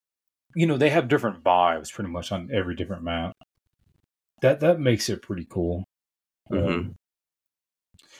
You 0.54 0.66
know, 0.66 0.76
they 0.76 0.90
have 0.90 1.08
different 1.08 1.42
vibes 1.44 1.92
pretty 1.92 2.10
much 2.10 2.32
on 2.32 2.50
every 2.52 2.74
different 2.74 3.02
map. 3.02 3.32
That 4.42 4.60
that 4.60 4.80
makes 4.80 5.08
it 5.08 5.22
pretty 5.22 5.46
cool. 5.48 5.84
Um, 6.50 6.58
Mhm. 6.58 6.94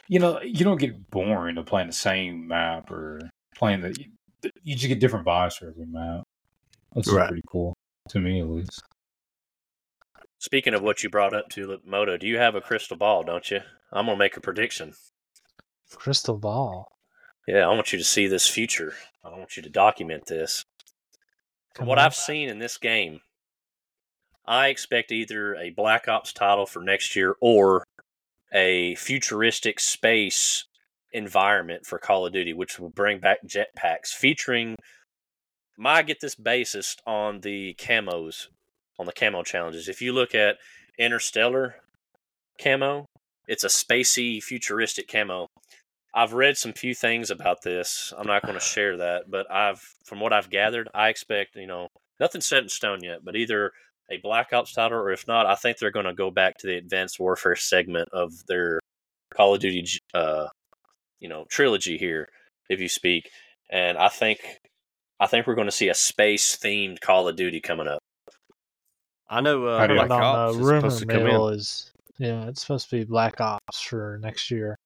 you 0.08 0.18
know, 0.18 0.40
you 0.42 0.64
don't 0.64 0.80
get 0.80 1.10
boring 1.10 1.56
of 1.58 1.66
playing 1.66 1.88
the 1.88 1.92
same 1.92 2.48
map 2.48 2.90
or 2.90 3.20
playing 3.56 3.80
the. 3.82 3.94
You 4.62 4.74
just 4.76 4.88
get 4.88 5.00
different 5.00 5.26
vibes 5.26 5.54
for 5.58 5.68
every 5.68 5.86
map. 5.86 6.24
That's 6.94 7.10
Right. 7.10 7.28
pretty 7.28 7.42
cool 7.46 7.74
to 8.10 8.20
me, 8.20 8.40
at 8.40 8.46
least. 8.48 8.82
Speaking 10.38 10.74
of 10.74 10.82
what 10.82 11.02
you 11.02 11.10
brought 11.10 11.34
up 11.34 11.48
to 11.50 11.80
Moto, 11.84 12.16
do 12.16 12.26
you 12.26 12.38
have 12.38 12.54
a 12.54 12.60
crystal 12.60 12.96
ball, 12.96 13.24
don't 13.24 13.50
you? 13.50 13.60
I'm 13.92 14.06
going 14.06 14.16
to 14.16 14.18
make 14.18 14.36
a 14.36 14.40
prediction. 14.40 14.94
crystal 15.96 16.36
ball 16.38 16.92
Yeah, 17.46 17.66
I 17.66 17.74
want 17.74 17.92
you 17.92 17.98
to 17.98 18.04
see 18.04 18.26
this 18.26 18.46
future. 18.46 18.94
I 19.24 19.30
want 19.30 19.56
you 19.56 19.62
to 19.62 19.70
document 19.70 20.26
this. 20.26 20.64
From 21.74 21.86
what. 21.86 21.98
I've 21.98 22.14
seen 22.14 22.48
in 22.48 22.58
this 22.58 22.76
game, 22.78 23.20
I 24.46 24.68
expect 24.68 25.10
either 25.12 25.54
a 25.56 25.70
Black 25.70 26.06
Ops 26.08 26.32
title 26.32 26.66
for 26.66 26.82
next 26.82 27.16
year 27.16 27.36
or 27.40 27.84
a 28.52 28.94
futuristic 28.96 29.80
space 29.80 30.66
environment 31.12 31.86
for 31.86 31.98
Call 31.98 32.26
of 32.26 32.32
Duty, 32.32 32.52
which 32.52 32.78
will 32.78 32.90
bring 32.90 33.18
back 33.20 33.38
jetpacks 33.46 34.08
featuring. 34.08 34.76
My 35.76 36.02
get 36.02 36.20
this 36.20 36.34
based 36.34 37.00
on 37.06 37.40
the 37.40 37.74
camos, 37.74 38.48
on 38.98 39.06
the 39.06 39.12
camo 39.12 39.42
challenges. 39.42 39.88
If 39.88 40.02
you 40.02 40.12
look 40.12 40.34
at 40.34 40.56
interstellar 40.98 41.76
camo. 42.58 43.06
It's 43.46 43.64
a 43.64 43.68
spacey, 43.68 44.42
futuristic 44.42 45.08
camo. 45.08 45.46
I've 46.14 46.32
read 46.32 46.56
some 46.56 46.72
few 46.72 46.94
things 46.94 47.30
about 47.30 47.62
this. 47.62 48.12
I'm 48.16 48.26
not 48.26 48.42
going 48.42 48.54
to 48.58 48.60
share 48.60 48.96
that, 48.98 49.30
but 49.30 49.50
I've, 49.50 49.80
from 50.04 50.20
what 50.20 50.32
I've 50.32 50.50
gathered, 50.50 50.88
I 50.92 51.08
expect 51.08 51.56
you 51.56 51.66
know 51.66 51.88
nothing's 52.20 52.46
set 52.46 52.62
in 52.62 52.68
stone 52.68 53.02
yet, 53.02 53.24
but 53.24 53.36
either 53.36 53.72
a 54.10 54.18
Black 54.18 54.52
Ops 54.52 54.72
title, 54.72 54.98
or 54.98 55.10
if 55.10 55.26
not, 55.28 55.46
I 55.46 55.54
think 55.54 55.78
they're 55.78 55.90
going 55.90 56.06
to 56.06 56.14
go 56.14 56.30
back 56.30 56.56
to 56.58 56.66
the 56.66 56.76
Advanced 56.76 57.20
Warfare 57.20 57.56
segment 57.56 58.08
of 58.12 58.32
their 58.46 58.80
Call 59.32 59.54
of 59.54 59.60
Duty, 59.60 59.86
uh, 60.14 60.46
you 61.20 61.28
know, 61.28 61.44
trilogy 61.48 61.98
here, 61.98 62.28
if 62.68 62.80
you 62.80 62.88
speak. 62.88 63.30
And 63.70 63.98
I 63.98 64.08
think, 64.08 64.40
I 65.20 65.26
think 65.26 65.46
we're 65.46 65.54
going 65.54 65.66
to 65.68 65.72
see 65.72 65.88
a 65.88 65.94
space 65.94 66.56
themed 66.56 67.00
Call 67.00 67.28
of 67.28 67.36
Duty 67.36 67.60
coming 67.60 67.88
up. 67.88 68.00
I 69.28 69.40
know 69.40 69.66
uh, 69.66 69.78
How 69.78 69.86
Black 69.86 70.10
on 70.10 70.22
Ops 70.22 70.56
the 70.56 70.62
rumor 70.64 70.80
supposed 70.80 70.98
to 71.00 71.06
come 71.06 71.24
mill 71.24 71.48
in. 71.48 71.54
is 71.58 71.92
yeah, 72.18 72.46
it's 72.48 72.62
supposed 72.62 72.88
to 72.90 72.96
be 72.96 73.04
Black 73.04 73.40
Ops 73.40 73.80
for 73.80 74.18
next 74.22 74.50
year. 74.50 74.76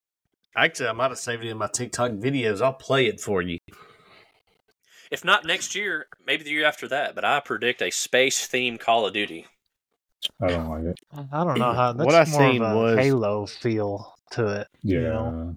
Actually, 0.56 0.88
I 0.88 0.92
might 0.92 1.10
have 1.10 1.18
saved 1.18 1.44
it 1.44 1.48
in 1.50 1.56
my 1.58 1.68
TikTok 1.72 2.10
videos. 2.12 2.60
I'll 2.60 2.72
play 2.74 3.06
it 3.06 3.20
for 3.20 3.40
you. 3.40 3.58
If 5.10 5.24
not 5.24 5.44
next 5.44 5.74
year, 5.74 6.06
maybe 6.26 6.44
the 6.44 6.50
year 6.50 6.66
after 6.66 6.88
that. 6.88 7.14
But 7.14 7.24
I 7.24 7.40
predict 7.40 7.80
a 7.82 7.90
space 7.90 8.46
themed 8.48 8.80
Call 8.80 9.06
of 9.06 9.12
Duty. 9.14 9.46
I 10.40 10.48
don't 10.48 10.68
like 10.68 10.84
it. 10.84 10.98
I 11.32 11.44
don't 11.44 11.58
know 11.58 11.72
how. 11.72 11.92
That's 11.92 12.06
What 12.06 12.14
I 12.14 12.24
more 12.30 12.52
seen 12.52 12.62
of 12.62 12.72
a 12.72 12.80
was- 12.80 12.98
Halo 12.98 13.46
feel 13.46 14.14
to 14.32 14.60
it. 14.60 14.66
Yeah, 14.82 14.96
You 14.98 15.02
know? 15.04 15.56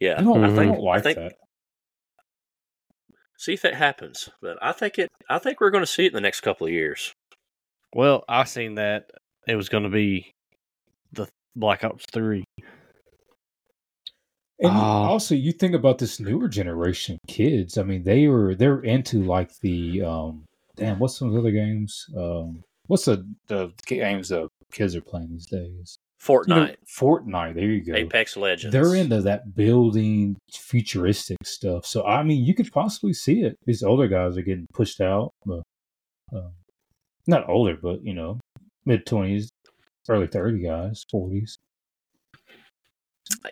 Yeah, 0.00 0.16
I 0.18 0.22
don't, 0.22 0.44
I 0.44 0.48
I 0.52 0.54
think, 0.56 0.72
don't 0.74 0.82
like 0.84 0.98
I 0.98 1.02
think, 1.02 1.16
that. 1.16 1.32
See 3.38 3.52
if 3.54 3.64
it 3.64 3.74
happens, 3.74 4.28
but 4.40 4.58
I 4.62 4.72
think 4.72 4.98
it. 4.98 5.08
I 5.28 5.38
think 5.38 5.60
we're 5.60 5.70
going 5.70 5.82
to 5.82 5.86
see 5.90 6.04
it 6.04 6.08
in 6.08 6.14
the 6.14 6.20
next 6.20 6.40
couple 6.40 6.66
of 6.66 6.72
years. 6.72 7.12
Well, 7.94 8.24
I 8.28 8.44
seen 8.44 8.74
that 8.76 9.10
it 9.46 9.56
was 9.56 9.68
going 9.68 9.84
to 9.84 9.88
be 9.90 10.32
the 11.12 11.28
Black 11.54 11.84
Ops 11.84 12.04
Three. 12.12 12.44
And 14.58 14.72
you- 14.72 14.78
Oh. 14.80 15.04
also, 15.12 15.34
you 15.34 15.52
think 15.52 15.74
about 15.74 15.98
this 15.98 16.18
newer 16.18 16.48
generation 16.48 17.18
kids. 17.26 17.76
I 17.78 17.82
mean, 17.82 18.02
they 18.04 18.26
were 18.26 18.54
they're 18.54 18.80
into 18.80 19.22
like 19.24 19.50
the 19.60 20.02
um, 20.02 20.44
damn. 20.76 20.98
What's 20.98 21.18
some 21.18 21.36
other 21.36 21.50
games? 21.50 22.06
Um, 22.16 22.62
what's 22.86 23.04
the 23.04 23.26
the 23.48 23.72
games 23.86 24.30
the 24.30 24.48
kids 24.72 24.96
are 24.96 25.02
playing 25.02 25.28
these 25.32 25.46
days? 25.46 25.98
Fortnite, 26.22 26.76
Fortnite. 26.98 27.54
There 27.54 27.64
you 27.64 27.84
go. 27.84 27.94
Apex 27.94 28.36
Legends. 28.36 28.72
They're 28.72 28.94
into 28.94 29.20
that 29.22 29.54
building 29.54 30.36
futuristic 30.50 31.38
stuff. 31.44 31.86
So 31.86 32.04
I 32.04 32.22
mean, 32.22 32.44
you 32.44 32.54
could 32.54 32.72
possibly 32.72 33.12
see 33.12 33.42
it. 33.42 33.56
These 33.66 33.82
older 33.82 34.08
guys 34.08 34.36
are 34.36 34.42
getting 34.42 34.66
pushed 34.72 35.00
out. 35.00 35.32
But, 35.44 35.62
um, 36.32 36.52
not 37.26 37.48
older, 37.48 37.76
but 37.80 38.02
you 38.02 38.14
know, 38.14 38.40
mid 38.84 39.06
twenties, 39.06 39.50
early 40.08 40.26
thirty 40.26 40.60
guys, 40.62 41.04
forties. 41.10 41.58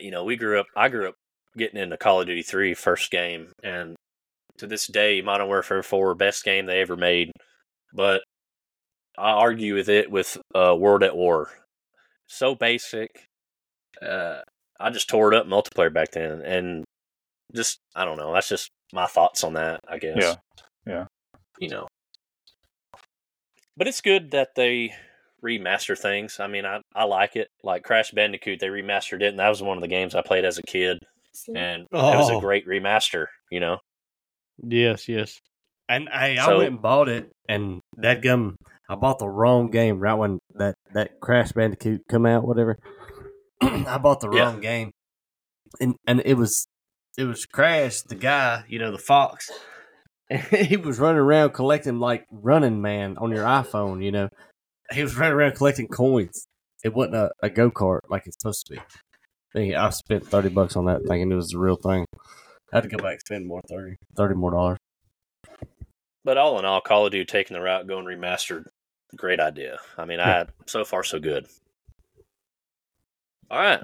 you 0.01 0.11
know, 0.11 0.25
we 0.25 0.37
grew 0.37 0.59
up. 0.59 0.67
I 0.77 0.89
grew 0.89 1.09
up 1.09 1.15
getting 1.57 1.81
into 1.81 1.97
Call 1.97 2.21
of 2.21 2.27
Duty 2.27 2.43
3 2.43 2.75
first 2.75 3.11
game, 3.11 3.53
and 3.63 3.95
to 4.59 4.67
this 4.67 4.87
day, 4.87 5.21
Modern 5.21 5.47
Warfare 5.47 5.83
4 5.83 6.15
best 6.15 6.45
game 6.45 6.67
they 6.67 6.81
ever 6.81 6.97
made. 6.97 7.31
But 7.93 8.23
I 9.17 9.31
argue 9.31 9.75
with 9.75 9.89
it 9.89 10.11
with 10.11 10.37
uh, 10.55 10.75
World 10.77 11.03
at 11.03 11.17
War. 11.17 11.51
So 12.27 12.55
basic. 12.55 13.27
Uh, 14.03 14.41
I 14.81 14.91
just 14.91 15.09
tore 15.09 15.33
it 15.33 15.37
up 15.39 15.47
multiplayer 15.47 15.93
back 15.93 16.11
then, 16.13 16.43
and 16.43 16.85
just 17.55 17.79
I 17.95 18.05
don't 18.05 18.17
know. 18.19 18.33
That's 18.33 18.49
just 18.49 18.71
my 18.93 19.07
thoughts 19.07 19.45
on 19.45 19.55
that. 19.55 19.81
I 19.89 19.99
guess. 19.99 20.17
Yeah. 20.19 20.35
Yeah. 20.87 21.05
You 21.59 21.69
know. 21.69 21.87
But 23.77 23.89
it's 23.89 24.01
good 24.01 24.31
that 24.33 24.55
they 24.55 24.93
remaster 25.45 25.99
things. 25.99 26.39
I 26.41 26.47
mean, 26.47 26.65
I, 26.65 26.81
I 26.95 27.05
like 27.05 27.37
it. 27.37 27.49
Like 27.63 27.83
Crash 27.83 28.11
Bandicoot, 28.13 28.61
they 28.61 28.69
remastered 28.69 29.23
it, 29.23 29.29
and 29.29 29.39
that 29.39 29.49
was 29.49 29.63
one 29.63 29.77
of 29.77 29.83
the 29.83 29.89
games 29.89 30.15
I 30.15 30.23
played 30.23 30.45
as 30.45 30.59
a 30.59 30.63
kid, 30.63 30.99
and 31.55 31.83
it 31.83 31.89
was 31.93 32.31
a 32.31 32.35
Oh. 32.35 32.41
great 32.41 32.67
remaster. 32.67 33.27
You 33.51 33.61
know, 33.61 33.79
Yes, 34.63 35.09
yes. 35.09 35.39
And 35.89 36.09
hey, 36.09 36.39
I 36.39 36.47
So- 36.47 36.59
went 36.59 36.71
and 36.71 36.83
bought 36.83 37.09
it, 37.09 37.31
and 37.49 37.81
that 37.99 38.23
gum, 38.23 38.57
I 38.89 38.95
bought 38.97 39.19
the 39.19 39.29
wrong 39.29 39.71
game 39.71 39.99
right 39.99 40.15
when 40.15 40.39
that 40.57 40.75
that 40.95 41.21
Crash 41.21 41.53
Bandicoot 41.53 42.03
come 42.09 42.27
out, 42.27 42.47
whatever. 42.47 42.79
I 43.61 43.99
bought 43.99 44.21
the 44.21 44.29
Yeah. 44.31 44.45
wrong 44.45 44.61
game, 44.61 44.91
and 45.81 45.95
and 46.07 46.23
it 46.25 46.35
was 46.35 46.67
it 47.17 47.25
was 47.25 47.47
Crash, 47.47 48.03
the 48.03 48.15
guy, 48.15 48.65
you 48.69 48.79
know, 48.79 48.91
the 48.93 48.99
fox. 48.99 49.51
he 50.51 50.77
was 50.77 50.99
running 50.99 51.21
around 51.21 51.51
collecting 51.53 51.99
like 51.99 52.25
Running 52.31 52.81
Man 52.83 53.17
on 53.19 53.31
your 53.31 53.45
iPhone, 53.45 54.05
you 54.05 54.11
know. 54.13 54.29
He 54.93 55.03
was 55.03 55.17
running 55.17 55.35
around 55.35 55.55
collecting 55.55 55.89
coins. 55.89 56.47
It 56.85 56.95
wasn't 56.95 57.17
a, 57.17 57.31
a 57.43 57.49
go 57.51 57.71
kart 57.71 58.01
like 58.09 58.27
it's 58.27 58.37
supposed 58.41 58.67
to 58.67 58.75
be. 59.55 59.75
I 59.75 59.87
I 59.87 59.91
spent 59.91 60.27
thirty 60.27 60.49
bucks 60.51 60.77
on 60.77 60.87
that 60.87 61.03
thinking 61.07 61.31
it 61.33 61.37
was 61.37 61.49
the 61.51 61.59
real 61.59 61.77
thing. 61.77 62.05
I 62.73 62.79
had 62.79 62.83
to 62.83 62.89
go 62.91 62.99
back 63.03 63.13
and 63.13 63.21
spend 63.21 63.47
more 63.47 63.61
30, 63.71 63.95
30 64.17 64.35
more 64.35 64.51
dollars. 64.51 64.79
but 66.25 66.37
all 66.37 66.59
in 66.59 66.65
all, 66.65 66.81
Call 66.81 67.07
of 67.07 67.13
Duty 67.13 67.25
taking 67.25 67.55
the 67.55 67.61
route 67.63 67.87
going 67.87 68.05
remastered, 68.05 68.65
great 69.15 69.41
idea. 69.41 69.79
I 69.99 70.05
mean, 70.05 70.21
I 70.21 70.47
so 70.67 70.85
far 70.85 71.03
so 71.05 71.19
good. 71.19 71.47
All 73.51 73.59
right, 73.59 73.81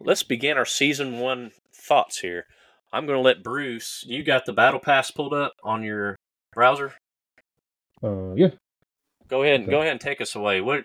let's 0.00 0.22
begin 0.22 0.56
our 0.56 0.64
season 0.64 1.18
one 1.18 1.50
thoughts 1.74 2.18
here. 2.18 2.46
I'm 2.92 3.06
going 3.06 3.18
to 3.18 3.22
let 3.22 3.42
Bruce. 3.42 4.04
You 4.06 4.22
got 4.22 4.46
the 4.46 4.52
battle 4.52 4.78
pass 4.80 5.10
pulled 5.10 5.34
up 5.34 5.52
on 5.64 5.82
your 5.82 6.16
browser. 6.52 6.92
Uh, 8.02 8.34
yeah. 8.34 8.50
Go 9.26 9.42
ahead 9.42 9.56
and 9.56 9.64
Okay. 9.64 9.70
go 9.72 9.80
ahead 9.80 9.92
and 9.92 10.00
take 10.00 10.20
us 10.20 10.34
away. 10.36 10.60
What? 10.60 10.84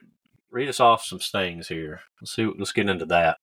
Read 0.51 0.69
us 0.69 0.79
off 0.79 1.03
some 1.03 1.19
things 1.19 1.67
here. 1.67 2.01
Let's 2.19 2.33
see. 2.35 2.45
Let's 2.57 2.71
get 2.71 2.89
into 2.89 3.05
that. 3.05 3.37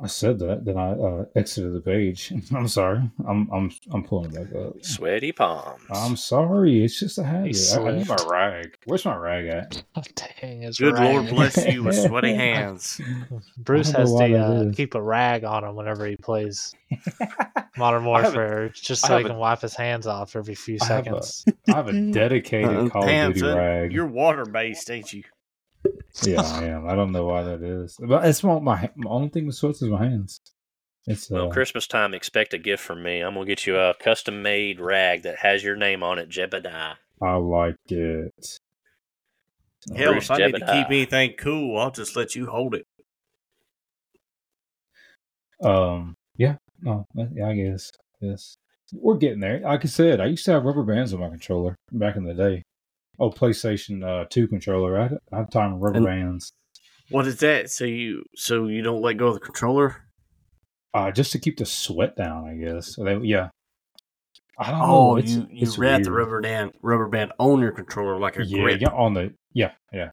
I 0.00 0.06
said 0.06 0.38
that, 0.38 0.64
then 0.64 0.76
I 0.76 0.92
uh, 0.92 1.24
exited 1.34 1.74
the 1.74 1.80
page. 1.80 2.32
I'm 2.54 2.68
sorry. 2.68 3.02
I'm 3.26 3.48
I'm 3.52 3.70
I'm 3.92 4.04
pulling 4.04 4.32
it 4.32 4.34
back 4.52 4.60
up. 4.60 4.84
Sweaty 4.84 5.32
palms. 5.32 5.82
I'm 5.90 6.16
sorry. 6.16 6.84
It's 6.84 7.00
just 7.00 7.18
a 7.18 7.24
habit. 7.24 7.56
He 7.56 7.74
I, 7.74 7.80
I 7.82 7.92
need 7.98 8.08
my 8.08 8.16
rag. 8.28 8.76
Where's 8.84 9.04
my 9.04 9.16
rag 9.16 9.46
at? 9.48 9.82
Dang, 10.40 10.62
it's 10.62 10.78
Good 10.78 10.94
rag. 10.94 11.14
Lord 11.14 11.28
bless 11.30 11.66
you 11.66 11.82
with 11.82 11.96
sweaty 12.06 12.34
hands. 12.34 13.00
Bruce 13.56 13.90
has 13.90 14.12
to 14.14 14.34
uh, 14.38 14.72
keep 14.72 14.94
a 14.94 15.02
rag 15.02 15.44
on 15.44 15.64
him 15.64 15.74
whenever 15.74 16.06
he 16.06 16.16
plays 16.16 16.74
Modern 17.76 18.06
I 18.06 18.22
have 18.22 18.34
a- 18.34 18.36
Warfare, 18.36 18.68
just 18.70 19.02
so 19.02 19.08
he 19.08 19.22
have 19.22 19.24
a- 19.26 19.28
can 19.30 19.38
wipe 19.38 19.60
his 19.60 19.74
hands 19.74 20.06
off 20.06 20.36
every 20.36 20.54
few 20.54 20.78
I 20.80 20.84
have 20.86 21.06
a- 21.06 21.22
seconds. 21.22 21.44
I 21.68 21.72
have 21.72 21.88
a 21.88 21.92
dedicated 22.12 22.70
Uh, 22.70 22.88
Call 22.88 23.02
damn, 23.02 23.30
of 23.30 23.36
Duty 23.36 23.48
rag. 23.48 23.92
You're 23.92 24.06
water 24.06 24.44
based, 24.44 24.90
ain't 24.90 25.12
you? 25.12 25.22
Yeah, 26.22 26.40
I 26.44 26.64
am. 26.64 26.88
I 26.88 26.94
don't 26.94 27.12
know 27.12 27.26
why 27.26 27.42
that 27.44 27.62
is, 27.62 27.96
but 28.00 28.24
it's 28.26 28.42
my 28.42 28.58
my, 28.58 28.90
my 28.96 29.10
only 29.10 29.28
thing 29.28 29.46
that 29.46 29.52
sweats 29.52 29.82
is 29.82 29.88
my 29.88 30.04
hands. 30.04 30.40
It's 31.06 31.30
uh, 31.30 31.34
Well, 31.34 31.50
Christmas 31.50 31.86
time, 31.86 32.12
expect 32.12 32.52
a 32.54 32.58
gift 32.58 32.82
from 32.82 33.02
me. 33.02 33.20
I'm 33.20 33.34
gonna 33.34 33.46
get 33.46 33.66
you 33.66 33.78
a 33.78 33.94
custom 33.94 34.42
made 34.42 34.80
rag 34.80 35.22
that 35.22 35.38
has 35.38 35.62
your 35.62 35.76
name 35.76 36.02
on 36.02 36.18
it, 36.18 36.28
Jebediah. 36.28 36.96
I 37.22 37.34
like 37.34 37.76
it. 37.86 38.58
Hell, 39.96 40.12
Bruce 40.12 40.24
if 40.24 40.30
I 40.30 40.38
need 40.38 40.52
to 40.52 40.60
keep 40.60 40.86
anything 40.86 41.34
cool, 41.38 41.78
I'll 41.78 41.90
just 41.90 42.14
let 42.14 42.34
you 42.34 42.46
hold 42.46 42.74
it. 42.74 42.86
Um, 45.62 46.14
yeah, 46.36 46.56
no, 46.80 47.06
yeah, 47.14 47.48
I 47.48 47.54
guess 47.54 47.90
yes, 48.20 48.56
we're 48.92 49.16
getting 49.16 49.40
there. 49.40 49.60
Like 49.60 49.84
I 49.84 49.88
said, 49.88 50.20
I 50.20 50.26
used 50.26 50.44
to 50.44 50.52
have 50.52 50.64
rubber 50.64 50.82
bands 50.82 51.12
on 51.14 51.20
my 51.20 51.28
controller 51.28 51.76
back 51.90 52.16
in 52.16 52.24
the 52.24 52.34
day. 52.34 52.62
Oh, 53.18 53.30
PlayStation 53.30 54.04
uh, 54.04 54.26
Two 54.30 54.46
controller. 54.48 54.98
I 54.98 55.02
had, 55.04 55.18
I 55.32 55.36
had 55.38 55.50
time 55.50 55.72
with 55.74 55.82
rubber 55.82 55.96
And- 55.98 56.06
bands, 56.06 56.52
What 57.10 57.26
is 57.26 57.38
that? 57.40 57.70
So 57.70 57.84
you 57.84 58.24
so 58.36 58.66
you 58.66 58.82
don't 58.82 59.02
let 59.02 59.16
go 59.16 59.28
of 59.28 59.34
the 59.34 59.40
controller? 59.40 59.96
uh, 60.94 61.10
just 61.12 61.32
to 61.32 61.38
keep 61.38 61.56
the 61.58 61.66
sweat 61.66 62.16
down. 62.16 62.48
I 62.48 62.54
guess. 62.54 62.94
So 62.94 63.04
they, 63.04 63.16
yeah. 63.18 63.48
I 64.60 64.70
don't 64.70 64.80
know. 64.80 64.86
Oh, 64.88 65.16
It's, 65.16 65.30
you 65.32 65.40
you 65.50 65.62
it's 65.62 65.78
wrap 65.78 66.02
the 66.02 66.10
rubber 66.12 66.40
band 66.40 66.72
rubber 66.82 67.08
band 67.08 67.32
on 67.38 67.60
your 67.60 67.70
controller 67.72 68.18
like 68.18 68.36
a 68.38 68.44
Yeah, 68.44 68.62
grip. 68.62 68.80
yeah, 68.80 68.88
on 68.88 69.14
the 69.14 69.32
yeah, 69.52 69.72
yeah. 69.92 70.10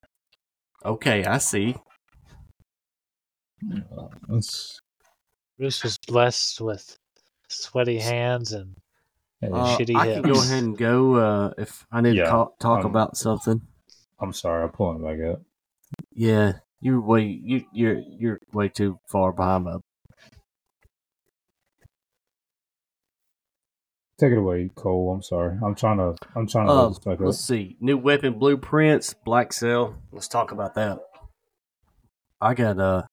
Okay, 0.83 1.25
I 1.25 1.37
see. 1.39 1.75
Uh, 3.71 4.07
it's- 4.29 4.79
Bruce 5.57 5.83
was 5.83 5.97
blessed 6.07 6.59
with 6.61 6.97
sweaty 7.47 7.97
hands 7.97 8.51
and 8.51 8.75
yeah, 9.49 9.55
Uh, 9.55 9.77
shitty 9.77 9.95
I 9.95 10.05
can 10.13 10.21
go 10.21 10.33
hips. 10.35 10.45
ahead 10.45 10.63
and 10.63 10.77
go 10.77 11.15
uh, 11.15 11.53
if 11.57 11.85
I 11.91 12.01
need 12.01 12.15
Yeah, 12.17 12.25
to 12.25 12.29
talk, 12.29 12.59
talk 12.59 12.79
um, 12.85 12.91
about 12.91 13.17
something. 13.17 13.61
I'm 14.19 14.33
sorry, 14.33 14.63
I'm 14.63 14.69
pulling 14.69 15.03
it 15.03 15.07
back 15.17 15.25
up. 15.33 15.41
Yeah, 16.13 16.53
you're 16.79 17.01
way 17.01 17.23
you 17.23 17.65
you're 17.73 17.99
you're 17.99 18.39
way 18.53 18.69
too 18.69 18.99
far 19.07 19.31
behind 19.33 19.65
my 19.65 19.77
Take 24.17 24.31
it 24.31 24.37
away, 24.37 24.69
Cole. 24.75 25.11
I'm 25.13 25.21
sorry. 25.21 25.57
I'm 25.61 25.75
trying 25.75 25.97
to. 25.97 26.15
I'm 26.35 26.47
trying 26.47 26.67
to. 26.67 26.71
Um, 26.71 26.77
hold 26.79 26.91
this 26.91 26.99
back 27.03 27.13
up. 27.15 27.25
let's 27.25 27.39
see. 27.39 27.75
New 27.81 27.97
weapon 27.97 28.39
blueprints, 28.39 29.13
Black 29.25 29.51
Cell. 29.51 29.95
Let's 30.13 30.29
talk 30.29 30.51
about 30.53 30.73
that. 30.75 30.99
I 32.39 32.53
got 32.53 32.79
uh 32.79 33.03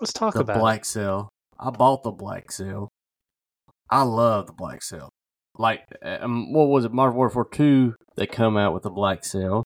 let's 0.00 0.12
talk 0.12 0.34
the 0.34 0.40
about 0.40 0.60
Black 0.60 0.84
Cell. 0.84 1.28
I 1.58 1.70
bought 1.70 2.04
the 2.04 2.12
Black 2.12 2.52
Cell. 2.52 2.88
I 3.90 4.02
love 4.02 4.46
the 4.46 4.52
Black 4.52 4.82
Cell. 4.82 5.08
Like, 5.58 5.82
um, 6.02 6.52
what 6.52 6.68
was 6.68 6.84
it? 6.84 6.92
Modern 6.92 7.16
Warfare 7.16 7.44
Two. 7.50 7.94
They 8.16 8.26
come 8.26 8.56
out 8.56 8.74
with 8.74 8.84
the 8.84 8.90
Black 8.90 9.24
Cell. 9.24 9.64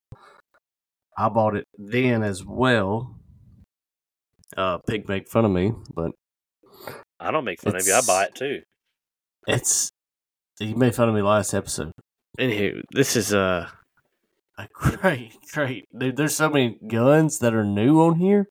I 1.17 1.29
bought 1.29 1.57
it 1.57 1.67
then 1.77 2.23
as 2.23 2.45
well. 2.45 3.17
Uh, 4.57 4.79
Pig 4.87 5.09
make 5.09 5.29
fun 5.29 5.45
of 5.45 5.51
me, 5.51 5.73
but 5.95 6.13
I 7.21 7.31
don't 7.31 7.45
make 7.45 7.61
fun 7.61 7.77
of 7.77 7.87
you. 7.87 7.95
I 7.95 8.01
buy 8.07 8.25
it 8.25 8.35
too. 8.35 8.61
it's 9.47 9.91
you 10.59 10.75
made 10.77 10.95
fun 10.95 11.09
of 11.09 11.15
me 11.15 11.23
last 11.23 11.55
episode. 11.55 11.93
Anywho, 12.39 12.83
this 12.93 13.17
is 13.17 13.35
uh, 13.35 13.69
a 14.59 14.69
great, 14.73 15.33
great 15.53 15.87
dude. 15.97 16.17
There's 16.17 16.35
so 16.35 16.49
many 16.49 16.79
guns 16.87 17.39
that 17.39 17.55
are 17.55 17.65
new 17.65 18.01
on 18.01 18.17
here. 18.17 18.47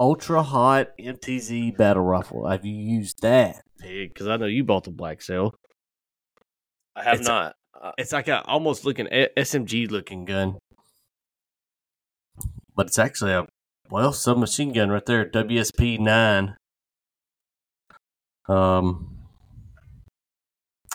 Ultra 0.00 0.42
hot 0.42 0.88
MTZ 1.00 1.76
battle 1.76 2.04
rifle. 2.04 2.48
Have 2.48 2.64
you 2.64 2.74
used 2.74 3.20
that, 3.22 3.62
Pig? 3.80 4.14
Because 4.14 4.28
I 4.28 4.36
know 4.36 4.46
you 4.46 4.62
bought 4.64 4.84
the 4.84 4.92
black 4.92 5.22
cell. 5.22 5.54
I 6.98 7.04
have 7.04 7.20
It's 7.20 7.28
a- 7.28 7.30
not. 7.30 7.56
Uh, 7.80 7.92
It's 7.96 8.12
like 8.12 8.28
a 8.28 8.42
almost 8.46 8.84
looking 8.84 9.06
SMG 9.06 9.88
looking 9.88 10.24
gun, 10.24 10.58
but 12.74 12.86
it's 12.86 12.98
actually 12.98 13.32
a 13.32 13.46
well 13.88 14.12
submachine 14.12 14.72
gun 14.72 14.90
right 14.90 15.04
there. 15.06 15.24
WSP 15.24 15.98
nine. 15.98 16.56
Um, 18.48 19.18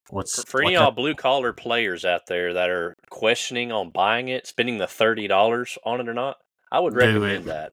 what's 0.10 0.44
for, 0.44 0.62
any 0.64 0.74
y'all 0.74 0.92
blue 0.92 1.16
collar 1.16 1.54
players 1.54 2.04
out 2.04 2.22
there 2.28 2.54
that 2.54 2.70
are 2.70 2.96
questioning 3.10 3.72
on 3.72 3.90
buying 3.92 4.28
it, 4.28 4.46
spending 4.48 4.78
the 4.78 4.88
thirty 4.88 5.28
dollars 5.28 5.78
on 5.86 6.02
it 6.02 6.10
or 6.10 6.14
not, 6.14 6.38
I 6.72 6.80
would 6.80 6.96
recommend 6.96 7.46
that. 7.46 7.72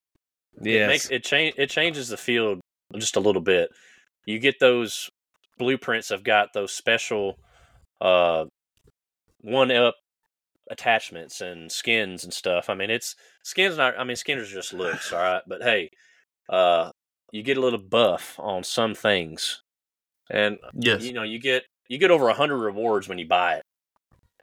It 0.61 0.87
makes 0.87 1.09
it 1.09 1.23
change. 1.23 1.55
It 1.57 1.69
changes 1.69 2.07
the 2.09 2.17
field 2.17 2.61
just 2.97 3.15
a 3.15 3.19
little 3.21 3.41
bit. 3.41 3.69
You 4.25 4.39
get 4.39 4.59
those 4.59 5.09
blueprints 5.57 6.11
I've 6.11 6.23
got 6.23 6.53
those 6.53 6.71
special 6.71 7.37
uh, 8.01 8.45
one 9.41 9.71
up 9.71 9.95
attachments 10.69 11.41
and 11.41 11.71
skins 11.71 12.23
and 12.23 12.33
stuff. 12.33 12.69
I 12.69 12.73
mean, 12.73 12.89
it's 12.89 13.15
skins. 13.43 13.77
Not. 13.77 13.97
I 13.97 14.03
mean, 14.03 14.15
skins 14.15 14.41
are 14.41 14.53
just 14.53 14.73
looks, 14.73 15.13
all 15.13 15.19
right. 15.19 15.41
But 15.47 15.61
hey, 15.61 15.91
uh, 16.49 16.91
you 17.31 17.43
get 17.43 17.57
a 17.57 17.61
little 17.61 17.79
buff 17.79 18.35
on 18.39 18.63
some 18.63 18.95
things, 18.95 19.61
and 20.29 20.57
yes. 20.73 21.03
you 21.03 21.13
know 21.13 21.23
you 21.23 21.39
get 21.39 21.63
you 21.87 21.97
get 21.97 22.11
over 22.11 22.29
a 22.29 22.33
hundred 22.33 22.57
rewards 22.57 23.07
when 23.07 23.19
you 23.19 23.27
buy 23.27 23.55
it. 23.55 23.63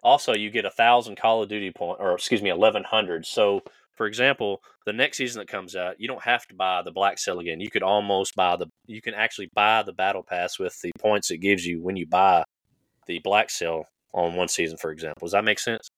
Also, 0.02 0.32
you 0.32 0.50
get 0.50 0.64
a 0.64 0.70
thousand 0.70 1.16
Call 1.16 1.42
of 1.42 1.48
Duty 1.48 1.72
point, 1.72 1.98
or 2.00 2.14
excuse 2.14 2.42
me, 2.42 2.50
eleven 2.50 2.84
hundred. 2.84 3.26
So, 3.26 3.62
for 3.96 4.06
example, 4.06 4.60
the 4.86 4.92
next 4.92 5.18
season 5.18 5.40
that 5.40 5.48
comes 5.48 5.74
out, 5.74 5.96
you 5.98 6.06
don't 6.06 6.22
have 6.22 6.46
to 6.46 6.54
buy 6.54 6.82
the 6.82 6.92
Black 6.92 7.18
Cell 7.18 7.40
again. 7.40 7.58
You 7.58 7.70
could 7.70 7.82
almost 7.82 8.36
buy 8.36 8.56
the. 8.56 8.66
You 8.86 9.02
can 9.02 9.14
actually 9.14 9.50
buy 9.54 9.82
the 9.82 9.92
Battle 9.92 10.22
Pass 10.22 10.58
with 10.58 10.80
the 10.82 10.92
points 11.00 11.30
it 11.32 11.38
gives 11.38 11.66
you 11.66 11.82
when 11.82 11.96
you 11.96 12.06
buy 12.06 12.44
the 13.08 13.18
Black 13.24 13.50
Cell 13.50 13.86
on 14.14 14.36
one 14.36 14.48
season, 14.48 14.78
for 14.78 14.92
example. 14.92 15.26
Does 15.26 15.32
that 15.32 15.44
make 15.44 15.58
sense? 15.58 15.88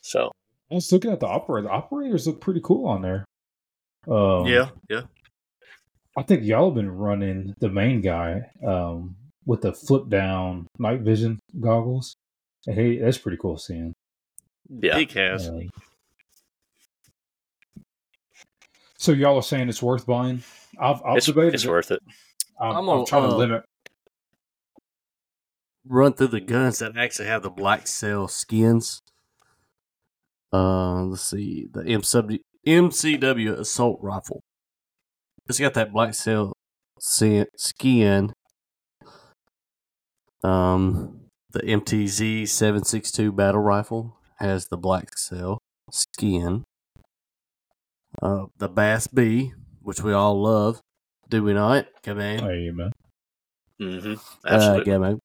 So, 0.00 0.30
I 0.70 0.74
was 0.74 0.90
looking 0.90 1.10
at 1.12 1.20
the 1.20 1.26
operator. 1.26 1.68
The 1.68 1.74
operators 1.74 2.26
look 2.26 2.40
pretty 2.40 2.60
cool 2.62 2.86
on 2.86 3.02
there. 3.02 3.24
Um, 4.08 4.46
yeah. 4.46 4.70
Yeah. 4.88 5.02
I 6.16 6.22
think 6.22 6.44
y'all 6.44 6.66
have 6.66 6.74
been 6.74 6.90
running 6.90 7.54
the 7.58 7.68
main 7.68 8.00
guy 8.00 8.50
um, 8.66 9.16
with 9.44 9.60
the 9.60 9.72
flip 9.72 10.08
down 10.08 10.66
night 10.78 11.00
vision 11.00 11.38
goggles. 11.60 12.14
Hey, 12.64 12.98
that's 12.98 13.18
pretty 13.18 13.36
cool 13.36 13.58
seeing. 13.58 13.92
yeah, 14.68 14.94
Pig 14.94 15.12
has. 15.12 15.48
Um, 15.48 15.68
so 18.98 19.12
y'all 19.12 19.36
are 19.36 19.42
saying 19.42 19.68
it's 19.68 19.82
worth 19.82 20.06
buying? 20.06 20.42
I've, 20.80 21.02
I've 21.04 21.18
it's, 21.18 21.26
debated. 21.26 21.54
it's 21.54 21.64
it. 21.64 21.70
worth 21.70 21.90
it. 21.90 22.00
I'm, 22.60 22.70
I'm 22.70 22.76
I'm, 22.78 22.86
gonna, 22.86 23.06
trying 23.06 23.28
to 23.28 23.34
uh, 23.34 23.36
limit. 23.36 23.62
Run 25.88 26.12
through 26.14 26.28
the 26.28 26.40
guns 26.40 26.80
that 26.80 26.96
actually 26.96 27.28
have 27.28 27.42
the 27.42 27.50
black 27.50 27.86
cell 27.86 28.26
skins. 28.28 29.00
Uh, 30.52 31.02
let's 31.04 31.22
see 31.22 31.66
the 31.70 31.82
MCW, 31.82 32.40
MCW 32.66 33.58
assault 33.58 33.98
rifle. 34.02 34.40
It's 35.48 35.60
got 35.60 35.74
that 35.74 35.92
black 35.92 36.14
cell 36.14 36.52
skin. 36.98 38.32
Um, 40.42 41.20
the 41.50 41.60
MTZ 41.60 42.48
seven 42.48 42.84
six 42.84 43.10
two 43.12 43.32
battle 43.32 43.60
rifle 43.60 44.18
has 44.38 44.66
the 44.68 44.76
black 44.76 45.16
cell 45.16 45.58
skin. 45.90 46.64
Uh, 48.22 48.46
the 48.56 48.68
BAS-B, 48.68 49.52
which 49.82 50.00
we 50.02 50.12
all 50.12 50.40
love, 50.42 50.80
do 51.28 51.42
we 51.42 51.52
not? 51.52 51.86
Come 52.02 52.18
in. 52.20 52.38
Hey, 52.40 52.70
man. 52.70 52.92
hmm 53.78 54.14
Uh, 54.44 54.48
Absolutely. 54.48 54.92
Gammo. 54.92 55.18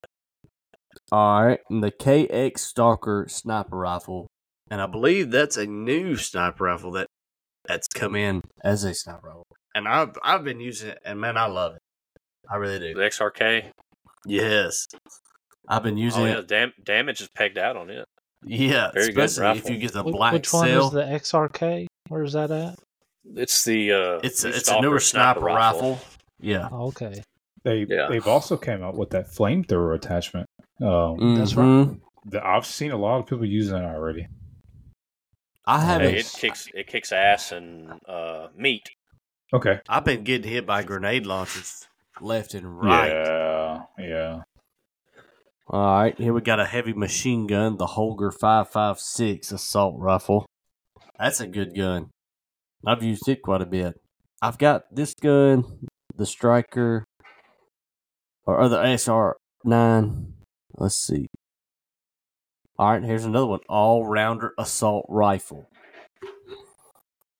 All 1.11 1.43
right, 1.45 1.59
and 1.69 1.83
the 1.83 1.91
KX 1.91 2.59
Stalker 2.59 3.25
sniper 3.29 3.77
rifle, 3.77 4.27
and 4.69 4.81
I 4.81 4.85
believe 4.87 5.31
that's 5.31 5.57
a 5.57 5.65
new 5.65 6.15
sniper 6.15 6.65
rifle 6.65 6.91
that 6.93 7.07
that's 7.67 7.87
come 7.87 8.15
in 8.15 8.41
as 8.63 8.83
a 8.83 8.93
sniper 8.93 9.27
rifle, 9.27 9.45
and 9.75 9.87
I've 9.87 10.17
I've 10.23 10.43
been 10.43 10.59
using 10.59 10.89
it, 10.89 10.99
and 11.05 11.19
man, 11.19 11.37
I 11.37 11.45
love 11.47 11.73
it. 11.75 11.81
I 12.49 12.55
really 12.57 12.79
do. 12.79 12.93
the. 12.93 13.01
XRK. 13.01 13.65
Yes, 14.25 14.87
I've 15.67 15.83
been 15.83 15.97
using 15.97 16.23
Oh 16.23 16.25
yeah, 16.27 16.39
it. 16.39 16.47
dam- 16.47 16.73
damage 16.83 17.21
is 17.21 17.29
pegged 17.35 17.57
out 17.57 17.75
on 17.77 17.89
it. 17.89 18.05
Yeah, 18.45 18.91
Very 18.93 19.13
good 19.13 19.25
especially 19.25 19.59
if 19.59 19.69
you 19.69 19.77
get 19.77 19.93
the 19.93 20.03
Wh- 20.03 20.11
black 20.11 20.33
Which 20.33 20.51
one 20.51 20.67
cell. 20.67 20.87
is 20.87 20.91
the 20.93 21.03
XRK? 21.03 21.85
Where's 22.07 22.33
that 22.33 22.51
at? 22.51 22.75
It's 23.35 23.63
the 23.63 23.91
uh, 23.91 24.19
it's 24.23 24.43
a, 24.43 24.49
new 24.49 24.55
it's 24.55 24.69
a 24.69 24.81
newer 24.81 24.99
sniper 24.99 25.39
rifle. 25.41 25.99
Yeah, 26.39 26.67
Oh, 26.71 26.87
okay. 26.87 27.21
They 27.63 27.85
Yeah. 27.87 28.07
they've 28.09 28.27
also 28.27 28.57
came 28.57 28.83
out 28.83 28.95
with 28.97 29.11
that 29.11 29.27
flamethrower 29.27 29.93
attachment. 29.95 30.47
Um, 30.81 31.35
That's 31.37 31.55
right. 31.55 31.65
Mhm. 31.65 31.99
the, 32.25 32.45
I've 32.45 32.65
seen 32.65 32.91
a 32.91 32.97
lot 32.97 33.19
of 33.19 33.27
people 33.27 33.45
using 33.45 33.77
it 33.77 33.85
already. 33.85 34.27
I 35.65 35.79
haven't. 35.79 36.15
It 36.15 36.33
kicks 36.37 36.67
it 36.73 36.87
kicks 36.87 37.11
ass 37.11 37.51
and 37.51 37.99
uh, 38.07 38.47
meat. 38.55 38.89
Okay. 39.53 39.79
I've 39.87 40.05
been 40.05 40.23
getting 40.23 40.49
hit 40.51 40.65
by 40.65 40.83
grenade 40.83 41.25
launchers 41.25 41.87
left 42.19 42.53
and 42.53 42.79
right. 42.81 43.09
Yeah. 43.11 43.81
Yeah. 43.99 44.41
All 45.67 46.01
right, 46.01 46.17
here 46.17 46.33
we 46.33 46.41
got 46.41 46.59
a 46.59 46.65
heavy 46.65 46.91
machine 46.91 47.47
gun, 47.47 47.77
the 47.77 47.85
Holger 47.85 48.31
556 48.31 49.53
assault 49.53 49.95
rifle. 49.99 50.45
That's 51.17 51.39
a 51.39 51.47
good 51.47 51.73
gun. 51.75 52.09
I've 52.85 53.03
used 53.03 53.29
it 53.29 53.41
quite 53.41 53.61
a 53.61 53.65
bit. 53.65 53.93
I've 54.41 54.57
got 54.57 54.93
this 54.93 55.13
gun, 55.13 55.87
the 56.17 56.25
Striker, 56.25 57.05
or 58.45 58.59
other 58.59 58.77
SR9. 58.83 60.33
Let's 60.75 60.95
see. 60.95 61.27
All 62.77 62.91
right, 62.91 63.03
here's 63.03 63.25
another 63.25 63.45
one 63.45 63.59
all 63.69 64.05
rounder 64.05 64.53
assault 64.57 65.05
rifle. 65.07 65.67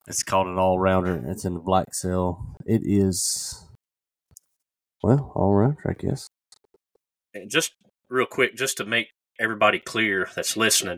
It's 0.08 0.24
called 0.24 0.48
an 0.48 0.58
all 0.58 0.78
rounder. 0.80 1.24
It's 1.28 1.46
in 1.46 1.54
the 1.54 1.60
black 1.60 1.94
cell. 1.94 2.56
It 2.66 2.82
is, 2.84 3.66
well, 5.02 5.32
all 5.36 5.54
rounder, 5.54 5.82
I 5.88 5.94
guess. 5.94 6.28
And 7.34 7.50
just 7.50 7.74
real 8.10 8.26
quick, 8.26 8.56
just 8.56 8.78
to 8.78 8.86
make 8.86 9.08
everybody 9.40 9.80
clear 9.80 10.30
that's 10.36 10.58
listening, 10.58 10.98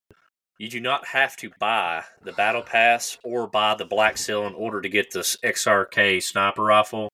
you 0.57 0.69
do 0.69 0.79
not 0.79 1.07
have 1.07 1.35
to 1.37 1.51
buy 1.59 2.03
the 2.23 2.31
battle 2.31 2.61
pass 2.61 3.17
or 3.23 3.47
buy 3.47 3.75
the 3.75 3.85
black 3.85 4.17
cell 4.17 4.47
in 4.47 4.53
order 4.53 4.81
to 4.81 4.89
get 4.89 5.11
this 5.11 5.37
XRK 5.43 6.21
sniper 6.21 6.63
rifle, 6.63 7.09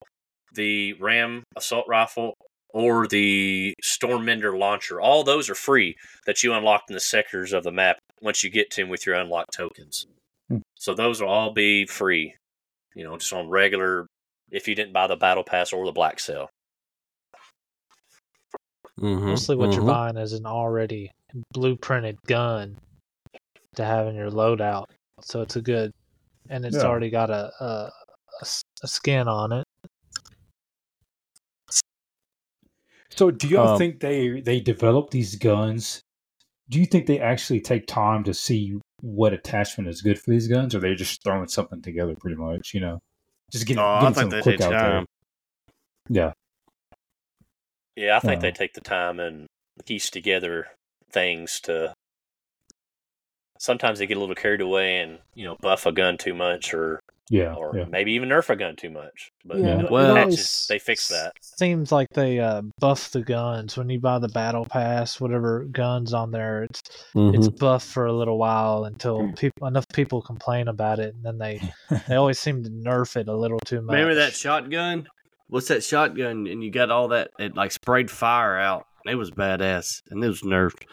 the 0.54 0.94
Ram 0.94 1.44
assault 1.56 1.86
rifle, 1.88 2.34
or 2.74 3.08
the 3.08 3.74
Stormender 3.84 4.58
launcher. 4.58 5.02
All 5.02 5.24
those 5.24 5.50
are 5.50 5.56
free 5.56 5.96
that 6.26 6.44
you 6.44 6.54
unlock 6.54 6.84
in 6.90 6.94
the 6.94 7.00
sectors 7.00 7.54
of 7.54 7.64
the 7.64 7.72
map 7.72 7.98
once 8.22 8.44
you 8.44 8.50
get 8.50 8.70
to 8.72 8.82
them 8.82 8.90
with 8.90 9.06
your 9.06 9.16
unlocked 9.16 9.54
tokens. 9.54 10.06
Hmm. 10.50 10.60
So 10.76 10.94
those 10.94 11.22
will 11.22 11.30
all 11.30 11.52
be 11.54 11.86
free. 11.86 12.36
You 12.96 13.04
know, 13.04 13.18
just 13.18 13.34
on 13.34 13.50
regular 13.50 14.08
if 14.52 14.68
you 14.68 14.76
didn't 14.76 14.94
buy 14.94 15.08
the 15.08 15.16
battle 15.16 15.44
pass 15.44 15.72
or 15.74 15.86
the 15.86 15.92
black 15.92 16.20
cell. 16.20 16.50
Mhm, 19.00 19.22
Mostly 19.28 19.56
what 19.56 19.72
you're 19.74 19.84
mhm. 19.84 19.88
buying 19.88 20.18
is 20.18 20.34
an 20.34 20.46
already 20.46 21.12
blueprinted 21.56 22.18
gun 22.28 22.78
to 23.76 23.86
have 23.86 24.08
in 24.08 24.16
your 24.16 24.30
loadout. 24.30 24.86
So 25.22 25.42
it's 25.42 25.56
a 25.56 25.62
good, 25.62 25.92
and 26.50 26.66
it's 26.66 26.78
Yeah. 26.78 26.84
already 26.86 27.10
got 27.10 27.30
a 27.30 27.92
a 28.82 28.88
skin 28.88 29.28
on 29.28 29.52
it. 29.52 29.66
So, 33.20 33.32
do 33.32 33.50
y'all 33.50 33.68
Um, 33.68 33.78
think 33.78 34.00
they 34.00 34.40
they 34.40 34.62
develop 34.62 35.10
these 35.10 35.36
guns? 35.36 36.02
Do 36.70 36.80
you 36.80 36.86
think 36.86 37.06
they 37.06 37.20
actually 37.20 37.60
take 37.60 37.86
time 37.86 38.24
to 38.24 38.34
see 38.34 38.80
what 39.02 39.34
attachment 39.34 39.90
is 39.90 40.02
good 40.02 40.18
for 40.18 40.32
these 40.32 40.48
guns, 40.48 40.74
or 40.74 40.80
they're 40.80 40.96
just 40.96 41.22
throwing 41.22 41.50
something 41.50 41.82
together 41.82 42.16
pretty 42.18 42.38
much? 42.38 42.74
You 42.74 42.80
know, 42.80 43.00
just 43.52 43.68
getting, 43.68 43.84
Oh, 43.84 44.00
getting 44.00 44.14
think 44.14 44.32
something 44.32 44.42
quick 44.42 44.62
out 44.62 44.72
time. 44.72 45.06
there. 46.08 46.24
Yeah, 46.24 46.32
Yeah, 47.98 48.16
I 48.16 48.20
think 48.22 48.38
Uh, 48.38 48.42
they 48.42 48.52
take 48.52 48.74
the 48.74 48.80
time 48.80 49.20
and 49.20 49.48
piece 49.86 50.10
together 50.10 50.68
things 51.12 51.60
to. 51.64 51.94
Sometimes 53.60 54.00
they 54.00 54.08
get 54.08 54.16
a 54.16 54.22
little 54.22 54.34
carried 54.34 54.62
away 54.62 55.00
and 55.02 55.20
you 55.36 55.44
know 55.44 55.58
buff 55.60 55.86
a 55.86 55.92
gun 55.92 56.18
too 56.18 56.34
much, 56.34 56.74
or 56.74 57.02
Yeah, 57.32 57.54
or 57.54 57.78
yeah. 57.78 57.86
maybe 57.86 58.14
even 58.14 58.30
nerf 58.30 58.50
a 58.50 58.56
gun 58.56 58.76
too 58.76 58.90
much. 58.90 59.32
But 59.46 59.58
Yeah. 59.60 59.80
in 59.82 59.88
Well- 59.90 60.16
patches, 60.16 60.66
they 60.68 60.80
fix 60.80 61.08
that. 61.10 61.34
Seems 61.42 61.92
like 61.92 62.08
they 62.14 62.40
uh, 62.40 62.64
buff 62.80 63.12
the 63.12 63.22
guns 63.22 63.78
when 63.78 63.90
you 63.90 64.00
buy 64.00 64.18
the 64.20 64.30
battle 64.30 64.66
pass. 64.66 65.22
Whatever 65.22 65.66
guns 65.66 66.14
on 66.14 66.32
there, 66.32 66.64
it's 66.64 66.82
it's 66.90 67.14
Mm-hmm. 67.16 67.56
buffed 67.58 67.86
for 67.88 68.06
a 68.08 68.14
little 68.14 68.38
while 68.40 68.86
until 68.86 69.32
people 69.34 69.68
enough 69.68 69.88
people 69.94 70.22
complain 70.22 70.68
about 70.68 70.98
it, 71.00 71.14
and 71.14 71.24
then 71.24 71.38
they 71.38 71.62
they 72.08 72.16
always 72.16 72.40
seem 72.40 72.64
to 72.64 72.70
nerf 72.70 73.16
it 73.16 73.28
a 73.28 73.36
little 73.36 73.60
too 73.60 73.82
much. 73.82 73.94
Remember 73.94 74.16
that 74.16 74.34
shotgun? 74.36 75.08
What's 75.50 75.68
that 75.70 75.84
shotgun? 75.84 76.48
And 76.48 76.64
you 76.64 76.72
got 76.72 76.90
all 76.92 77.10
that. 77.10 77.32
It 77.40 77.56
like 77.56 77.72
sprayed 77.72 78.10
fire 78.10 78.58
out. 78.58 78.86
It 79.06 79.16
was 79.16 79.32
badass, 79.32 80.02
and 80.10 80.24
it 80.24 80.28
was 80.28 80.42
nerfed 80.42 80.84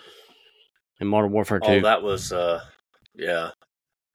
in 1.01 1.07
Modern 1.09 1.33
Warfare 1.33 1.61
Two. 1.61 1.67
Oh, 1.73 1.81
that 1.81 2.03
was 2.03 2.33
uh, 2.33 2.61
yeah. 3.15 3.51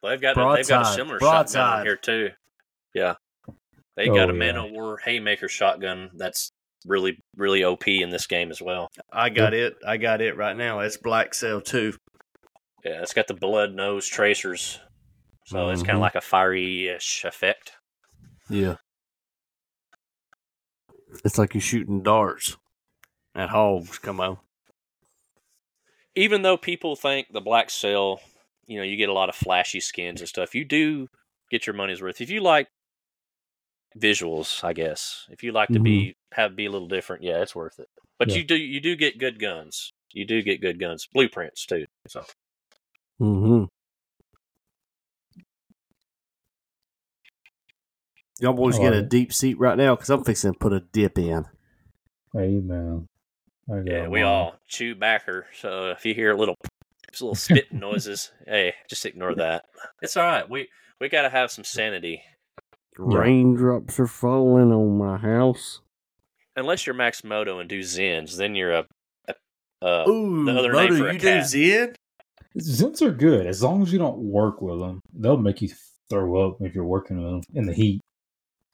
Well, 0.02 0.12
they've 0.12 0.22
got 0.22 0.36
they've 0.36 0.36
got 0.36 0.56
a 0.58 0.66
Broadside. 0.66 0.96
similar 0.96 1.20
shotgun 1.20 1.32
Broadside. 1.32 1.80
on 1.80 1.86
here 1.86 1.96
too. 1.96 2.30
Yeah, 2.94 3.16
they 3.96 4.10
Oh, 4.10 4.16
got 4.16 4.30
a 4.30 4.34
yeah. 4.34 4.40
Man 4.40 4.58
of 4.58 4.72
War 4.72 4.98
Haymaker 5.06 5.48
shotgun 5.48 6.10
that's 6.16 6.52
really 6.86 7.20
really 7.36 7.64
OP 7.64 7.88
in 7.88 8.10
this 8.10 8.28
game 8.28 8.50
as 8.52 8.62
well. 8.62 8.90
I 9.12 9.30
got 9.30 9.54
it. 9.54 9.76
I 9.86 9.98
got 9.98 10.22
it 10.22 10.36
right 10.38 10.58
now. 10.58 10.80
It's 10.80 10.98
Black 10.98 11.34
Cell 11.34 11.62
Two. 11.62 11.94
Yeah, 12.84 13.02
it's 13.02 13.14
got 13.14 13.28
the 13.28 13.36
blood 13.36 13.74
nose 13.76 14.08
tracers, 14.08 14.80
so 15.46 15.70
it's 15.70 15.82
kind 15.82 15.92
of 15.92 15.96
mm-hmm. 15.96 16.02
like 16.02 16.16
a 16.16 16.22
fiery-ish 16.22 17.24
effect. 17.26 17.74
Yeah. 18.50 18.76
It's 21.24 21.38
like 21.38 21.54
you're 21.54 21.62
shooting 21.62 22.02
darts 22.02 22.58
at 23.36 23.50
hogs. 23.50 24.00
Come 24.00 24.20
on. 24.20 24.38
Even 26.16 26.42
though 26.42 26.58
people 26.58 26.96
think 26.96 27.28
the 27.32 27.42
Black 27.42 27.70
Cell, 27.70 28.20
you 28.72 28.78
know, 28.78 28.84
you 28.84 28.96
get 28.96 29.10
a 29.10 29.14
lot 29.14 29.28
of 29.28 29.36
flashy 29.36 29.82
skins 29.82 30.22
and 30.22 30.30
stuff, 30.30 30.56
you 30.56 30.64
do 30.64 31.08
get 31.50 31.68
your 31.68 31.76
money's 31.76 32.02
worth. 32.02 32.22
If 32.22 32.30
you 32.30 32.40
like 32.40 32.70
visuals, 34.00 34.64
I 34.64 34.72
guess, 34.72 35.28
if 35.30 35.44
you 35.44 35.52
like 35.52 35.70
to 35.70 35.80
be 35.82 36.16
have 36.32 36.56
be 36.56 36.68
a 36.68 36.72
little 36.72 36.88
different, 36.88 37.22
yeah, 37.22 37.42
it's 37.42 37.54
worth 37.54 37.80
it. 37.80 37.88
But 38.18 38.30
Yeah. 38.30 38.38
you 38.38 38.44
do 38.46 38.56
you 38.56 38.80
do 38.80 38.96
get 38.96 39.20
good 39.20 39.42
guns. 39.42 39.92
You 40.14 40.26
do 40.26 40.42
get 40.42 40.62
good 40.62 40.80
guns, 40.80 41.06
blueprints 41.14 41.66
too. 41.66 41.86
So 42.08 42.24
Mm-hmm. 43.22 43.66
Y'all 48.40 48.54
boys 48.54 48.80
I 48.80 48.84
get 48.84 48.94
a 48.94 49.02
deep 49.02 49.34
seat 49.34 49.60
right 49.60 49.78
now 49.78 49.96
because 49.96 50.10
I'm 50.10 50.24
fixing 50.24 50.54
to 50.54 50.58
put 50.58 50.74
a 50.74 50.80
dip 50.80 51.18
in. 51.18 51.46
Hey 52.34 52.60
man. 52.60 53.06
I 53.70 53.82
yeah, 53.86 54.08
we 54.08 54.22
all 54.22 54.56
chew 54.70 54.96
backer. 54.96 55.48
So 55.60 55.90
if 55.90 56.06
you 56.06 56.14
hear 56.14 56.32
a 56.32 56.38
little 56.38 56.56
little 57.20 57.36
spitting 57.36 57.80
noises, 57.80 58.32
hey, 58.46 58.76
just 58.88 59.06
ignore 59.06 59.36
that. 59.36 59.66
It's 60.02 60.16
all 60.16 60.24
right. 60.24 60.50
We 60.50 60.70
we 61.00 61.10
got 61.10 61.24
to 61.24 61.30
have 61.30 61.52
some 61.52 61.66
sanity. 61.66 62.22
Raindrops 62.98 64.00
are 64.00 64.08
falling 64.08 64.72
on 64.72 64.98
my 64.98 65.18
house. 65.18 65.82
Unless 66.56 66.86
you're 66.86 66.96
Max 66.96 67.24
Moto 67.24 67.60
and 67.60 67.70
do 67.70 67.80
Zyns, 67.80 68.36
then 68.38 68.56
you're 68.56 68.72
a, 68.74 68.86
a 69.28 69.36
uh, 69.86 70.06
Ooh, 70.08 70.46
the 70.46 70.60
other 70.60 70.74
name 70.74 70.96
for 70.96 71.08
a 71.08 71.14
you 71.14 71.20
cat. 71.20 71.50
do 71.50 71.58
Zyn? 71.58 71.96
Zyns 72.60 73.02
are 73.02 73.12
good 73.12 73.48
as 73.48 73.64
long 73.64 73.82
as 73.82 73.92
you 73.92 73.98
don't 73.98 74.18
work 74.18 74.62
with 74.62 74.80
them. 74.80 75.00
They'll 75.14 75.38
make 75.38 75.62
you 75.62 75.70
throw 76.10 76.48
up 76.48 76.58
if 76.62 76.76
you're 76.76 76.84
working 76.84 77.18
with 77.18 77.32
them 77.32 77.42
in 77.56 77.66
the 77.66 77.74
heat. 77.74 78.02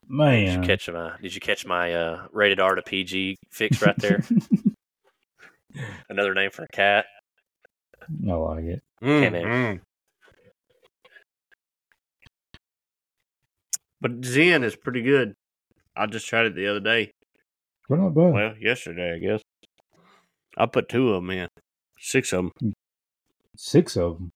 Man, 0.10 0.46
did 0.46 0.54
you 0.54 0.62
catch 0.62 0.90
my? 0.90 1.14
Did 1.22 1.36
you 1.36 1.42
catch 1.42 1.66
my 1.66 1.94
uh, 1.94 2.28
rated 2.32 2.60
R 2.60 2.76
to 2.76 2.82
PG 2.82 3.38
fix 3.52 3.82
right 3.82 3.98
there? 3.98 4.24
Another 6.10 6.34
name 6.34 6.50
for 6.50 6.64
a 6.64 6.68
cat. 6.70 7.06
I 8.30 8.34
like 8.34 8.64
it. 8.66 8.82
Can't 9.04 9.34
name. 9.34 9.46
Mm. 9.48 9.80
But 14.00 14.22
Zyn 14.22 14.64
is 14.64 14.76
pretty 14.76 15.02
good. 15.02 15.34
I 15.96 16.06
just 16.06 16.28
tried 16.28 16.46
it 16.46 16.56
the 16.56 16.68
other 16.68 16.80
day. 16.80 17.12
They're 17.90 17.98
not 17.98 18.14
bad. 18.14 18.34
Well, 18.34 18.54
yesterday, 18.60 19.14
I 19.16 19.20
guess. 19.20 19.42
I 20.58 20.66
put 20.68 20.90
two 20.90 21.10
of 21.14 21.24
them 21.24 21.30
in. 21.32 21.48
Six 22.00 22.34
of 22.34 22.52
them. 22.62 22.74
Six 23.56 23.98
of 23.98 24.18
them. 24.18 24.32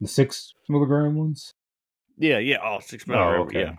The 0.00 0.08
six 0.08 0.52
milligram 0.68 1.16
ones. 1.16 1.52
Yeah, 2.16 2.38
yeah. 2.38 2.58
Oh, 2.62 2.78
six 2.80 3.04
Oh, 3.08 3.12
milligram. 3.12 3.42
okay. 3.42 3.60
Yeah. 3.60 3.76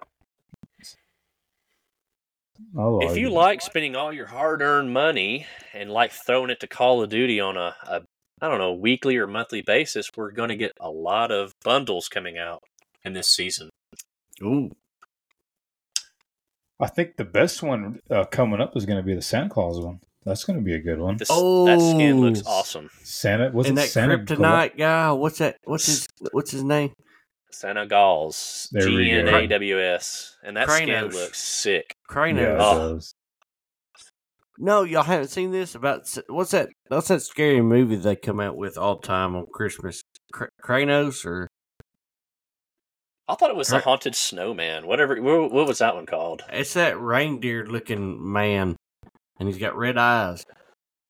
Like 2.75 3.09
If 3.09 3.17
you 3.17 3.27
it. 3.27 3.31
like 3.33 3.61
spending 3.61 3.95
all 3.95 4.13
your 4.13 4.27
hard-earned 4.27 4.93
money 4.93 5.47
and 5.73 5.89
like 5.89 6.11
throwing 6.11 6.51
it 6.51 6.59
to 6.59 6.67
Call 6.67 7.01
of 7.01 7.09
Duty 7.09 7.39
on 7.39 7.57
a, 7.57 7.75
a 7.87 8.01
I 8.41 8.47
don't 8.49 8.57
know 8.57 8.73
weekly 8.73 9.17
or 9.17 9.27
monthly 9.27 9.61
basis, 9.61 10.09
we're 10.17 10.31
going 10.31 10.49
to 10.49 10.55
get 10.55 10.71
a 10.79 10.89
lot 10.89 11.31
of 11.31 11.53
bundles 11.63 12.09
coming 12.09 12.37
out 12.37 12.63
in 13.03 13.13
this 13.13 13.27
season. 13.27 13.69
Ooh. 14.41 14.71
I 16.79 16.87
think 16.87 17.17
the 17.17 17.25
best 17.25 17.61
one 17.61 17.99
uh, 18.09 18.25
coming 18.25 18.59
up 18.59 18.75
is 18.75 18.85
going 18.87 18.97
to 18.97 19.03
be 19.03 19.13
the 19.13 19.21
Santa 19.21 19.49
Claus 19.49 19.79
one. 19.79 19.99
That's 20.25 20.43
going 20.43 20.57
to 20.57 20.65
be 20.65 20.73
a 20.73 20.79
good 20.79 20.99
one. 20.99 21.17
This, 21.17 21.27
that 21.29 21.93
skin 21.93 22.21
looks 22.21 22.41
Oh. 22.45 22.51
awesome. 22.51 22.89
Santa 23.03 23.51
was 23.51 23.67
and 23.67 23.77
it 23.77 23.81
that 23.81 23.89
Santa 23.89 24.17
kryptonite 24.19 24.77
guy, 24.77 25.11
what's 25.11 25.37
that? 25.39 25.57
What's 25.63 25.85
his 25.85 26.07
What's 26.31 26.51
his 26.51 26.63
name? 26.63 26.93
Santa 27.51 27.85
Galls, 27.85 28.69
There 28.71 28.85
we 28.87 29.05
G 29.05 29.11
go. 29.11 29.17
N 29.17 29.27
A 29.27 29.47
W 29.47 29.79
S, 29.81 30.37
and 30.43 30.55
that 30.57 30.69
skin 30.69 30.87
Kranos. 30.89 31.13
looks 31.13 31.41
sick. 31.41 31.93
Kranos. 32.09 32.37
Yeah, 32.37 32.57
Oh. 32.59 32.99
Does. 34.61 34.65
No, 34.65 34.83
y'all 34.83 35.03
haven't 35.03 35.29
seen 35.29 35.51
this 35.51 35.75
about 35.75 36.07
what's 36.27 36.51
that? 36.51 36.69
What's 36.87 37.07
that 37.09 37.21
scary 37.21 37.61
movie 37.61 37.95
they 37.95 38.15
come 38.15 38.39
out 38.39 38.55
with 38.57 38.77
all 38.77 38.95
the 38.99 39.07
time 39.07 39.35
on 39.35 39.45
Christmas? 39.51 40.01
Kr- 40.31 40.45
Kranos 40.63 41.25
or 41.25 41.47
I 43.27 43.35
thought 43.35 43.49
it 43.49 43.55
was 43.55 43.69
the 43.69 43.79
haunted 43.79 44.15
snowman. 44.15 44.87
Whatever. 44.87 45.21
What, 45.21 45.51
what 45.51 45.67
was 45.67 45.77
that 45.77 45.95
one 45.95 46.05
called? 46.05 46.43
it's 46.51 46.73
that 46.73 46.99
reindeer 46.99 47.65
looking 47.65 48.31
man, 48.31 48.75
and 49.39 49.47
he's 49.47 49.57
got 49.57 49.77
red 49.77 49.97
eyes. 49.97 50.43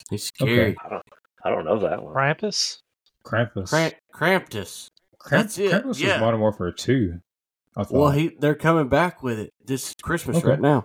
He's 0.10 0.26
scary. 0.26 0.76
I 0.86 0.90
don't. 0.90 1.04
I 1.44 1.50
don't 1.50 1.66
know 1.66 1.80
that 1.80 2.04
one. 2.04 2.14
Krampus. 2.14 2.78
Krampus. 3.26 3.70
Kramp- 3.70 3.96
Krampus. 4.14 4.88
Kramp- 5.18 5.44
that's 5.46 5.58
it, 5.58 5.72
Krampus 5.72 6.00
yeah. 6.00 6.14
was 6.14 6.22
Modern 6.22 6.40
Warfare 6.40 6.72
2. 6.72 7.20
I 7.76 7.84
thought. 7.84 7.92
Well, 7.92 8.12
he 8.12 8.36
they're 8.40 8.54
coming 8.56 8.90
back 8.90 9.24
with 9.24 9.40
it 9.40 9.50
this 9.66 9.96
Christmas 10.04 10.38
Okay. 10.38 10.48
right 10.48 10.62
now, 10.62 10.84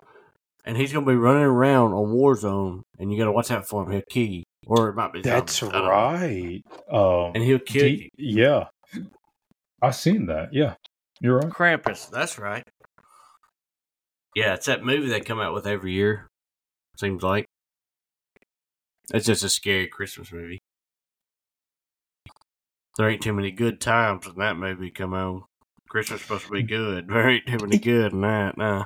and 0.67 0.77
he's 0.77 0.91
gonna 0.93 1.05
be 1.05 1.15
running 1.15 1.43
around 1.43 1.93
on 1.93 2.13
Warzone, 2.13 2.81
and 2.99 3.11
you 3.11 3.17
gotta 3.17 3.31
watch 3.31 3.49
out 3.51 3.67
for 3.67 3.83
him. 3.83 3.91
He'll 3.91 4.01
kill 4.09 4.27
you, 4.27 4.43
or 4.67 4.89
it 4.89 4.95
might 4.95 5.13
be 5.13 5.21
That's 5.21 5.57
zombies, 5.59 5.75
I 5.75 5.79
don't 5.79 5.85
know. 5.85 5.89
right. 5.89 6.61
Um, 6.91 7.31
and 7.35 7.43
he'll 7.43 7.59
kill 7.59 7.83
D- 7.83 8.09
yeah. 8.17 8.65
I 9.81 9.91
seen 9.91 10.25
that. 10.27 10.53
Yeah. 10.53 10.75
You're 11.21 11.39
you. 11.41 11.47
right. 11.47 11.53
Krampus. 11.83 12.09
That's 12.11 12.37
right. 12.37 12.63
Yeah, 14.35 14.53
it's 14.53 14.65
that 14.67 14.83
movie 14.83 15.07
they 15.07 15.21
come 15.21 15.39
out 15.39 15.53
with 15.53 15.65
every 15.65 15.93
year. 15.93 16.27
Seems 16.99 17.23
like 17.23 17.45
it's 19.13 19.25
just 19.25 19.43
a 19.43 19.49
scary 19.49 19.87
Christmas 19.87 20.31
movie. 20.31 20.59
There 22.97 23.09
ain't 23.09 23.21
too 23.21 23.33
many 23.33 23.51
good 23.51 23.79
times 23.79 24.25
when 24.27 24.35
that 24.37 24.57
movie 24.57 24.91
come 24.91 25.13
on. 25.13 25.43
Christmas 25.89 26.21
supposed 26.21 26.45
to 26.45 26.51
be 26.51 26.63
good. 26.63 27.07
There 27.07 27.29
ain't 27.29 27.45
too 27.47 27.57
many 27.61 27.77
good 27.77 28.11
in 28.13 28.21
that. 28.21 28.57
Nah. 28.57 28.85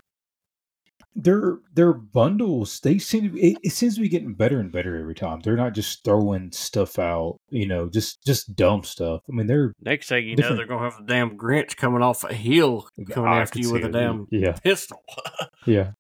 Their 1.14 1.60
their 1.74 1.92
bundles, 1.92 2.80
they 2.80 2.98
seem 2.98 3.24
to 3.24 3.30
be, 3.30 3.52
it, 3.52 3.58
it 3.64 3.72
seems 3.72 3.96
to 3.96 4.02
be 4.02 4.08
getting 4.08 4.34
better 4.34 4.60
and 4.60 4.72
better 4.72 4.98
every 4.98 5.14
time. 5.14 5.42
They're 5.42 5.58
not 5.58 5.74
just 5.74 6.06
throwing 6.06 6.52
stuff 6.54 6.98
out, 6.98 7.38
you 7.50 7.68
know, 7.68 7.90
just 7.90 8.24
just 8.26 8.56
dumb 8.56 8.84
stuff. 8.84 9.22
I 9.30 9.34
mean, 9.34 9.48
they're 9.48 9.74
Next 9.82 10.08
thing 10.08 10.28
you 10.28 10.38
know, 10.38 10.56
they're 10.56 10.66
gonna 10.66 10.90
have 10.90 11.06
the 11.06 11.14
damn 11.14 11.38
Grinch 11.38 11.76
coming 11.76 12.02
off 12.02 12.24
a 12.24 12.34
hill, 12.34 12.88
coming 13.10 13.30
I 13.30 13.42
after 13.42 13.60
you 13.60 13.74
with 13.74 13.82
see 13.82 13.90
a 13.90 13.92
damn 13.92 14.28
yeah, 14.32 14.54
pistol. 14.54 15.04
yeah. 15.66 15.92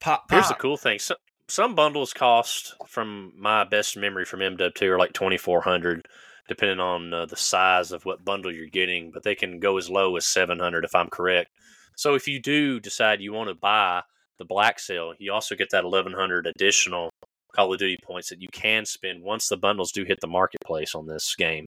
Pop, 0.00 0.24
Here's 0.30 0.48
the 0.48 0.54
cool 0.54 0.76
thing: 0.76 0.98
some, 0.98 1.18
some 1.46 1.74
bundles 1.74 2.12
cost, 2.12 2.74
from 2.88 3.32
my 3.36 3.64
best 3.64 3.96
memory 3.96 4.24
from 4.24 4.40
MW2, 4.40 4.82
are 4.82 4.98
like 4.98 5.12
twenty 5.12 5.36
four 5.36 5.60
hundred, 5.60 6.08
depending 6.48 6.80
on 6.80 7.14
uh, 7.14 7.26
the 7.26 7.36
size 7.36 7.92
of 7.92 8.04
what 8.04 8.24
bundle 8.24 8.52
you're 8.52 8.66
getting. 8.66 9.12
But 9.12 9.22
they 9.22 9.34
can 9.34 9.60
go 9.60 9.76
as 9.76 9.88
low 9.88 10.16
as 10.16 10.26
seven 10.26 10.58
hundred, 10.58 10.84
if 10.84 10.94
I'm 10.94 11.08
correct. 11.08 11.50
So 11.96 12.14
if 12.14 12.26
you 12.26 12.40
do 12.40 12.80
decide 12.80 13.20
you 13.20 13.32
want 13.32 13.48
to 13.48 13.54
buy 13.54 14.02
the 14.38 14.44
Black 14.44 14.78
Cell, 14.78 15.14
you 15.18 15.32
also 15.32 15.54
get 15.54 15.70
that 15.70 15.84
eleven 15.84 16.12
hundred 16.12 16.46
additional 16.46 17.10
Call 17.54 17.72
of 17.72 17.78
Duty 17.78 17.98
points 18.02 18.28
that 18.30 18.40
you 18.40 18.48
can 18.52 18.84
spend 18.86 19.22
once 19.22 19.48
the 19.48 19.56
bundles 19.56 19.92
do 19.92 20.04
hit 20.04 20.18
the 20.20 20.26
marketplace 20.26 20.94
on 20.94 21.06
this 21.06 21.34
game. 21.36 21.66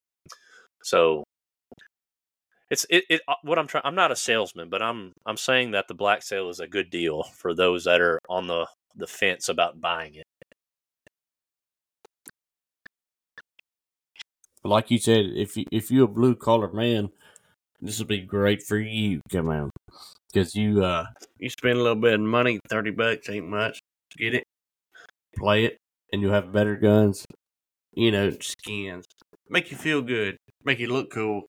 So 0.83 1.23
it's 2.69 2.85
it, 2.89 3.03
it 3.09 3.21
uh, 3.27 3.35
what 3.43 3.59
I'm 3.59 3.67
trying 3.67 3.83
I'm 3.85 3.95
not 3.95 4.11
a 4.11 4.15
salesman, 4.15 4.69
but 4.69 4.81
I'm 4.81 5.13
I'm 5.25 5.37
saying 5.37 5.71
that 5.71 5.87
the 5.87 5.93
black 5.93 6.23
cell 6.23 6.49
is 6.49 6.59
a 6.59 6.67
good 6.67 6.89
deal 6.89 7.23
for 7.23 7.53
those 7.53 7.83
that 7.83 8.01
are 8.01 8.19
on 8.29 8.47
the 8.47 8.67
the 8.95 9.07
fence 9.07 9.49
about 9.49 9.79
buying 9.79 10.15
it. 10.15 10.23
Like 14.63 14.89
you 14.89 14.97
said, 14.97 15.25
if 15.35 15.57
you 15.57 15.65
if 15.71 15.91
you're 15.91 16.05
a 16.05 16.07
blue 16.07 16.35
collar 16.35 16.71
man, 16.71 17.09
this 17.83 17.99
will 17.99 18.07
be 18.07 18.21
great 18.21 18.63
for 18.63 18.77
you. 18.77 19.19
Come 19.31 19.49
on, 19.49 19.69
because 20.31 20.55
you 20.55 20.83
uh 20.83 21.05
you 21.37 21.49
spend 21.49 21.77
a 21.77 21.81
little 21.81 22.01
bit 22.01 22.13
of 22.13 22.21
money, 22.21 22.59
thirty 22.69 22.91
bucks 22.91 23.29
ain't 23.29 23.47
much. 23.47 23.79
Get 24.17 24.33
it, 24.33 24.43
play 25.37 25.65
it, 25.65 25.77
and 26.11 26.21
you'll 26.21 26.33
have 26.33 26.51
better 26.51 26.75
guns. 26.75 27.25
You 27.93 28.11
know, 28.11 28.31
skins 28.39 29.05
make 29.49 29.69
you 29.69 29.77
feel 29.77 30.01
good, 30.01 30.37
make 30.63 30.79
you 30.79 30.87
look 30.87 31.11
cool. 31.11 31.43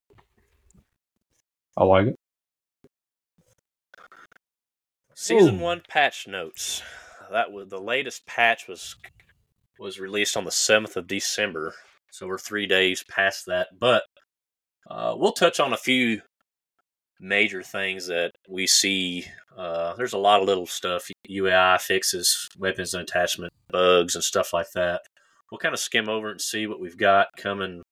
I 1.76 1.84
like 1.84 2.08
it. 2.08 2.16
Season 5.14 5.58
Ooh. 5.58 5.62
one 5.62 5.82
patch 5.88 6.26
notes. 6.26 6.82
That 7.30 7.52
was 7.52 7.68
the 7.68 7.80
latest 7.80 8.26
patch 8.26 8.68
was 8.68 8.96
was 9.78 9.98
released 9.98 10.36
on 10.36 10.44
the 10.44 10.50
seventh 10.50 10.96
of 10.96 11.06
December, 11.06 11.74
so 12.10 12.26
we're 12.26 12.38
three 12.38 12.66
days 12.66 13.04
past 13.08 13.46
that. 13.46 13.68
But 13.78 14.02
uh, 14.90 15.14
we'll 15.16 15.32
touch 15.32 15.60
on 15.60 15.72
a 15.72 15.78
few 15.78 16.20
major 17.20 17.62
things 17.62 18.06
that 18.06 18.32
we 18.48 18.66
see. 18.66 19.26
Uh, 19.56 19.94
there's 19.94 20.12
a 20.12 20.18
lot 20.18 20.40
of 20.40 20.46
little 20.46 20.66
stuff, 20.66 21.10
UI 21.30 21.78
fixes, 21.80 22.48
weapons 22.58 22.94
and 22.94 23.02
attachment 23.02 23.52
bugs, 23.70 24.14
and 24.14 24.22
stuff 24.22 24.52
like 24.52 24.70
that. 24.72 25.02
We'll 25.50 25.58
kind 25.58 25.74
of 25.74 25.80
skim 25.80 26.08
over 26.08 26.30
and 26.30 26.40
see 26.40 26.66
what 26.66 26.80
we've 26.80 26.98
got 26.98 27.28
coming, 27.36 27.82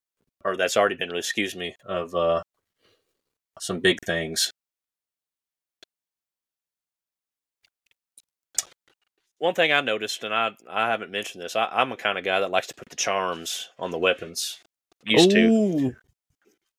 or 0.45 0.57
that's 0.57 0.77
already 0.77 0.97
been 0.97 1.09
released. 1.09 1.29
Excuse 1.29 1.57
me, 1.57 1.75
of 1.85 2.15
uh, 2.15 2.43
some 3.61 3.81
big 3.81 3.99
things. 4.05 4.51
One 9.39 9.55
thing 9.55 9.73
I 9.73 9.81
noticed, 9.81 10.23
and 10.25 10.35
I 10.35 10.51
I 10.69 10.89
haven't 10.89 11.11
mentioned 11.11 11.43
this, 11.43 11.57
I, 11.57 11.67
I'm 11.67 11.93
a 11.93 11.97
kind 11.97 12.19
of 12.19 12.25
guy 12.25 12.41
that 12.41 12.51
likes 12.51 12.69
to 12.69 12.75
put 12.75 12.89
the 12.91 12.97
charms 12.97 13.71
on 13.79 13.91
the 13.91 13.99
weapons. 13.99 14.59
Used 15.05 15.31
to, 15.31 15.47
Ooh. 15.49 15.97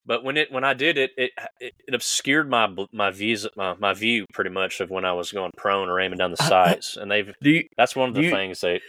But 0.06 0.24
when 0.24 0.38
it 0.38 0.52
when 0.52 0.64
I 0.64 0.74
did 0.74 0.98
it, 0.98 1.12
it 1.18 1.32
it, 1.60 1.74
it 1.88 1.94
obscured 1.96 2.50
my 2.50 2.68
my 2.92 3.12
views 3.12 3.48
my, 3.56 3.74
my 3.76 3.94
view 3.94 4.26
pretty 4.34 4.50
much 4.50 4.80
of 4.82 4.90
when 4.90 5.06
I 5.06 5.14
was 5.14 5.32
going 5.32 5.52
prone 5.58 5.90
or 5.90 6.00
aiming 6.00 6.18
down 6.20 6.32
the 6.32 6.42
I- 6.42 6.46
I- 6.46 6.50
sights, 6.50 6.98
and 6.98 7.10
they've 7.12 7.34
Do 7.42 7.50
you 7.50 7.64
that's 7.78 7.96
one 7.96 8.10
of 8.10 8.16
the 8.16 8.24
You- 8.24 8.32
things 8.32 8.62
they 8.62 8.82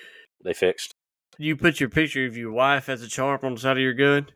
they 0.43 0.53
fixed. 0.55 0.95
you 1.39 1.57
put 1.57 1.81
your 1.81 1.89
picture 1.89 2.27
of 2.27 2.37
your 2.37 2.53
wife 2.53 2.89
as 2.89 3.03
a 3.03 3.09
charm 3.09 3.41
on 3.43 3.55
the 3.55 3.61
side 3.61 3.77
of 3.77 3.83
your 3.83 3.95
gun? 3.95 4.27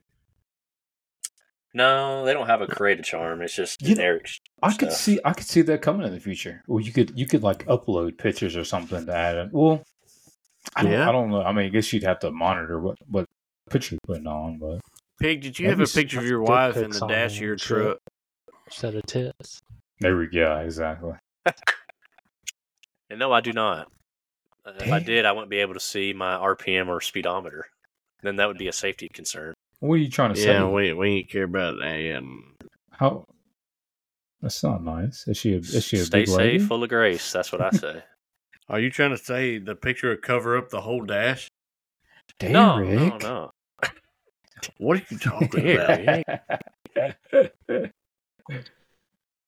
No, 1.74 2.24
they 2.24 2.33
don't 2.33 2.47
have 2.47 2.62
a 2.62 2.66
creative 2.66 3.05
charm. 3.05 3.43
It's 3.43 3.55
just 3.55 3.83
You 3.83 3.91
know, 3.91 3.95
generic. 3.97 4.31
I 4.62 4.72
could 4.74 4.91
see 4.93 5.20
I 5.24 5.33
could 5.35 5.47
see 5.47 5.61
that 5.62 5.83
coming 5.83 6.07
in 6.07 6.12
the 6.12 6.20
future. 6.20 6.62
Well, 6.66 6.81
you 6.83 6.93
could 6.93 7.12
you 7.18 7.26
could 7.26 7.43
like 7.43 7.66
upload 7.66 8.18
pictures 8.18 8.57
or 8.57 8.64
something 8.64 9.05
to 9.07 9.14
add 9.14 9.37
it. 9.37 9.49
Well, 9.53 9.85
I 10.74 10.83
don't, 10.83 10.93
Yeah. 10.93 11.09
I 11.09 11.12
don't 11.12 11.31
know. 11.31 11.43
I 11.43 11.53
mean, 11.53 11.66
I 11.66 11.68
guess 11.68 11.93
you'd 11.93 12.03
have 12.05 12.20
to 12.20 12.31
monitor 12.31 12.81
what 12.81 12.97
what 13.07 13.26
picture 13.70 13.95
you're 13.97 14.01
putting 14.14 14.26
on, 14.26 14.59
but 14.59 14.81
Pig, 15.21 15.41
did 15.41 15.59
you 15.59 15.66
Maybe 15.69 15.81
have 15.81 15.89
a 15.89 15.93
picture 15.93 16.19
of 16.19 16.27
your 16.27 16.43
wife 16.43 16.77
in 16.77 16.91
the 16.91 17.03
on 17.03 17.09
dash 17.09 17.37
of 17.37 17.43
your 17.43 17.53
and 17.53 17.61
shit. 17.61 17.77
truck? 17.79 17.99
Set 18.71 18.95
of 18.95 19.03
tits. 19.07 19.59
there 20.01 20.16
we 20.16 20.27
go. 20.27 20.59
Exactly. 20.59 21.14
And 23.11 23.19
no, 23.19 23.33
I 23.33 23.41
do 23.41 23.55
not. 23.55 23.89
Uh, 24.66 24.73
If 24.81 24.93
I 24.93 24.99
did, 24.99 25.25
I 25.25 25.33
wouldn't 25.33 25.49
be 25.49 25.61
able 25.61 25.73
to 25.73 25.81
see 25.81 26.12
my 26.12 26.35
RPM 26.35 26.89
or 26.89 27.01
speedometer. 27.01 27.64
Then 28.23 28.37
that 28.37 28.47
would 28.49 28.59
be 28.59 28.69
a 28.69 28.73
safety 28.73 29.09
concern. 29.09 29.55
What 29.81 29.95
are 29.95 29.97
you 29.97 30.11
trying 30.11 30.35
to 30.35 30.39
Yeah, 30.41 30.66
say? 30.66 30.71
we 30.75 30.93
we 30.93 31.09
ain't 31.12 31.31
care 31.31 31.45
about 31.45 31.79
that. 31.79 31.87
And 31.87 32.43
How? 32.91 33.25
That's 34.43 34.62
not 34.62 34.85
nice. 34.85 35.27
Is 35.27 35.39
she 35.39 35.55
a, 35.55 35.57
is 35.57 35.85
she 35.85 35.97
a 35.97 36.05
Stay 36.05 36.21
big 36.21 36.29
lady? 36.29 36.59
safe, 36.59 36.69
full 36.69 36.83
of 36.83 36.91
grace. 36.91 37.33
That's 37.33 37.51
what 37.51 37.62
I 37.62 37.71
say. 37.71 38.03
are 38.69 38.79
you 38.79 38.91
trying 38.91 39.11
to 39.12 39.16
say 39.16 39.57
the 39.57 39.75
picture 39.75 40.11
would 40.11 40.21
cover 40.21 40.59
up 40.59 40.69
the 40.69 40.83
whole 40.83 41.07
dash? 41.07 41.49
Damn, 42.39 42.53
no, 42.53 42.79
no, 42.85 43.16
no. 43.16 43.51
What 44.78 44.98
are 44.98 45.02
you 45.11 45.18
talking 45.18 45.66
Yeah, 45.66 46.22
about? 47.66 47.92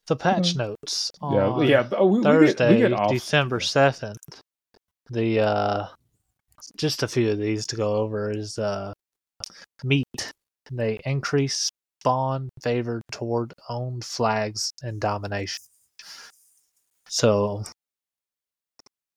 The 0.07 0.17
patch 0.17 0.55
Mm. 0.55 0.57
notes 0.57 1.11
yeah, 1.23 1.47
on 1.47 1.69
yeah. 1.69 1.83
but, 1.85 1.99
Oh, 2.01 2.07
we, 2.07 2.19
we 2.19 2.23
get, 2.23 2.25
Thursday, 2.25 2.75
we 2.75 2.79
get 2.81 2.93
off. 2.93 3.11
December 3.13 3.61
seventh. 3.61 4.19
The 5.11 5.41
uh, 5.41 5.87
just 6.77 7.03
a 7.03 7.09
few 7.09 7.31
of 7.31 7.39
these 7.39 7.67
to 7.69 7.77
go 7.77 7.95
over 7.95 8.31
is 8.31 8.59
uh, 8.59 8.93
meat. 9.85 10.33
They 10.73 11.01
increase 11.05 11.71
spawn 12.01 12.49
favored 12.63 13.03
toward 13.13 13.55
owned 13.69 14.05
flags 14.05 14.73
and 14.83 15.01
domination. 15.01 15.63
So 17.09 17.65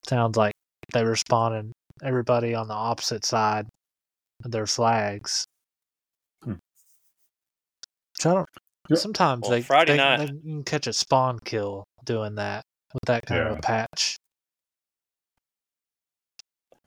sounds 0.07 0.35
like 0.37 0.53
they 0.93 1.03
were 1.03 1.15
spawning 1.15 1.71
everybody 2.03 2.53
on 2.55 2.67
the 2.67 2.73
opposite 2.73 3.25
side 3.25 3.67
of 4.43 4.51
their 4.51 4.67
flags. 4.67 5.45
So 8.23 8.31
I 8.31 8.33
don't, 8.35 8.49
Yeah. 8.89 8.95
sometimes 8.97 9.41
Well, 9.41 9.51
they, 9.51 9.61
Friday 9.61 9.91
they, 9.93 9.97
night- 9.97 10.17
they 10.19 10.27
can 10.27 10.63
catch 10.63 10.87
a 10.87 10.93
spawn 10.93 11.39
kill 11.43 11.83
doing 12.05 12.35
that 12.35 12.63
with 12.93 13.01
that 13.07 13.25
kind 13.25 13.41
of 13.41 13.57
a 13.57 13.61
patch. 13.61 14.15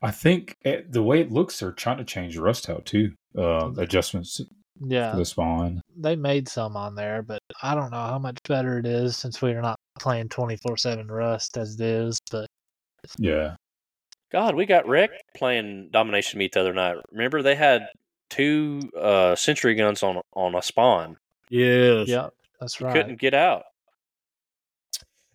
I 0.01 0.09
think 0.09 0.55
it, 0.63 0.91
the 0.91 1.03
way 1.03 1.21
it 1.21 1.31
looks, 1.31 1.59
they're 1.59 1.71
trying 1.71 1.97
to 1.99 2.03
change 2.03 2.37
Rust 2.37 2.71
out 2.71 2.85
too. 2.87 3.13
Uh, 3.37 3.71
adjustments 3.77 4.41
Yeah, 4.79 5.11
to 5.11 5.17
the 5.17 5.25
spawn. 5.25 5.79
they 5.95 6.15
made 6.15 6.47
some 6.47 6.75
on 6.75 6.95
there, 6.95 7.21
but 7.21 7.39
I 7.61 7.75
don't 7.75 7.91
know 7.91 7.97
how 7.97 8.17
much 8.17 8.39
better 8.47 8.79
it 8.79 8.87
is 8.87 9.15
since 9.15 9.39
we 9.39 9.51
are 9.51 9.61
not 9.61 9.75
playing 9.99 10.29
24 10.29 10.77
7 10.77 11.07
Rust 11.07 11.55
as 11.57 11.75
it 11.75 11.81
is. 11.81 12.17
But 12.31 12.47
Yeah. 13.19 13.55
God, 14.31 14.55
we 14.55 14.65
got 14.65 14.87
wrecked 14.87 15.21
playing 15.35 15.89
Domination 15.91 16.39
Meat 16.39 16.53
the 16.53 16.61
other 16.61 16.73
night. 16.73 16.97
Remember, 17.11 17.43
they 17.43 17.55
had 17.55 17.89
two 18.31 18.81
uh, 18.99 19.35
sentry 19.35 19.75
guns 19.75 20.01
on 20.01 20.19
on 20.33 20.55
a 20.55 20.63
spawn. 20.63 21.17
Yes. 21.49 22.07
yeah, 22.07 22.29
that's 22.59 22.79
You 22.79 22.87
right. 22.87 22.95
couldn't 22.95 23.19
get 23.19 23.33
out. 23.33 23.63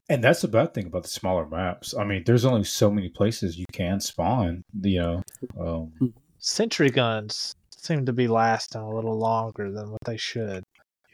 And 0.08 0.22
that's 0.22 0.42
the 0.42 0.48
bad 0.48 0.74
thing 0.74 0.86
about 0.86 1.04
the 1.04 1.08
smaller 1.08 1.46
maps. 1.46 1.94
I 1.96 2.04
mean, 2.04 2.24
there's 2.26 2.44
only 2.44 2.64
so 2.64 2.90
many 2.90 3.08
places 3.08 3.58
you 3.58 3.64
can 3.72 4.00
spawn. 4.00 4.62
You 4.82 5.00
know, 5.00 5.22
um, 5.58 6.12
Sentry 6.38 6.90
guns 6.90 7.54
seem 7.74 8.04
to 8.06 8.12
be 8.12 8.28
lasting 8.28 8.80
a 8.82 8.94
little 8.94 9.16
longer 9.18 9.70
than 9.72 9.90
what 9.90 10.00
they 10.04 10.16
should. 10.16 10.64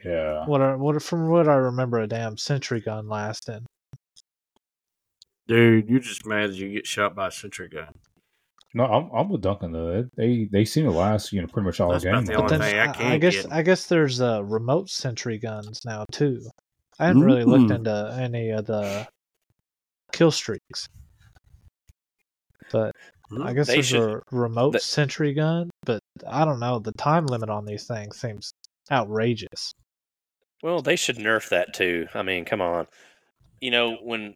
yeah. 0.04 0.44
What 0.46 0.60
are 0.60 0.76
what 0.78 0.96
are- 0.96 1.00
from 1.00 1.28
what 1.28 1.48
I 1.48 1.54
remember, 1.56 1.98
a 2.00 2.06
damn 2.06 2.36
sentry 2.38 2.80
gun 2.80 3.08
lasting. 3.08 3.66
Dude, 5.46 5.88
you're 5.88 6.00
just 6.00 6.26
mad 6.26 6.50
that 6.50 6.56
you 6.56 6.70
get 6.72 6.86
shot 6.86 7.14
by 7.14 7.28
a 7.28 7.30
sentry 7.30 7.68
gun. 7.68 7.88
No, 8.74 8.84
I'm, 8.84 9.10
I'm 9.14 9.28
with 9.30 9.40
Duncan 9.40 9.72
though. 9.72 10.04
They 10.16 10.48
they 10.52 10.64
seem 10.64 10.84
to 10.84 10.90
last, 10.90 11.32
you 11.32 11.40
know, 11.40 11.48
pretty 11.48 11.64
much 11.66 11.80
all 11.80 11.90
That's 11.92 12.04
the 12.04 12.10
game. 12.12 12.24
the 12.26 12.34
But 12.36 12.48
then 12.48 12.62
I 12.62 12.76
I, 12.78 12.88
I 12.88 12.92
can't 12.92 13.20
guess 13.20 13.42
get. 13.42 13.52
I 13.52 13.62
guess 13.62 13.86
there's 13.86 14.20
uh, 14.20 14.44
remote 14.44 14.90
sentry 14.90 15.38
guns 15.38 15.80
now 15.86 16.04
too. 16.12 16.40
I 16.98 17.06
haven't 17.06 17.22
really 17.24 17.44
looked 17.44 17.70
into 17.70 18.18
any 18.20 18.50
of 18.50 18.66
the 18.66 19.06
kill 20.12 20.30
streaks, 20.30 20.88
but 22.72 22.92
I 23.42 23.52
guess 23.52 23.66
They 23.68 23.74
there's 23.74 23.86
should- 23.86 24.10
a 24.16 24.20
remote 24.32 24.72
they- 24.72 24.78
sentry 24.80 25.32
gun. 25.34 25.70
But 25.84 26.00
I 26.26 26.44
don't 26.44 26.60
know. 26.60 26.78
The 26.78 26.92
time 26.92 27.26
limit 27.26 27.48
on 27.50 27.64
these 27.64 27.86
things 27.86 28.20
seems 28.20 28.52
outrageous. 28.90 29.72
Well, 30.62 30.82
they 30.82 30.96
should 30.96 31.16
nerf 31.16 31.48
that 31.50 31.72
too. 31.72 32.06
I 32.14 32.22
mean, 32.22 32.44
come 32.44 32.60
on. 32.60 32.86
You 33.60 33.70
know, 33.70 33.96
when 34.02 34.34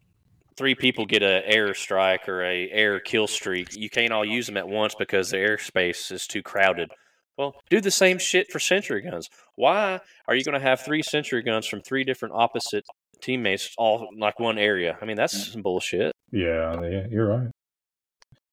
three 0.57 0.75
people 0.75 1.05
get 1.05 1.23
a 1.23 1.47
air 1.47 1.73
strike 1.73 2.27
or 2.27 2.43
a 2.43 2.69
air 2.69 2.99
kill 2.99 3.27
streak, 3.27 3.75
you 3.75 3.89
can't 3.89 4.13
all 4.13 4.25
use 4.25 4.47
them 4.47 4.57
at 4.57 4.67
once 4.67 4.95
because 4.95 5.31
the 5.31 5.37
airspace 5.37 6.11
is 6.11 6.27
too 6.27 6.41
crowded. 6.41 6.91
Well, 7.37 7.55
do 7.69 7.81
the 7.81 7.91
same 7.91 8.19
shit 8.19 8.51
for 8.51 8.59
sentry 8.59 9.01
guns. 9.01 9.29
Why 9.55 9.99
are 10.27 10.35
you 10.35 10.43
going 10.43 10.59
to 10.59 10.65
have 10.65 10.81
three 10.81 11.01
sentry 11.01 11.41
guns 11.41 11.65
from 11.65 11.81
three 11.81 12.03
different 12.03 12.35
opposite 12.35 12.85
teammates 13.21 13.73
all 13.77 14.09
in 14.13 14.19
like 14.19 14.39
one 14.39 14.59
area? 14.59 14.97
I 15.01 15.05
mean, 15.05 15.17
that's 15.17 15.35
mm. 15.35 15.53
some 15.53 15.61
bullshit. 15.63 16.13
Yeah, 16.31 16.79
yeah, 16.81 17.07
you're 17.09 17.27
right. 17.27 17.51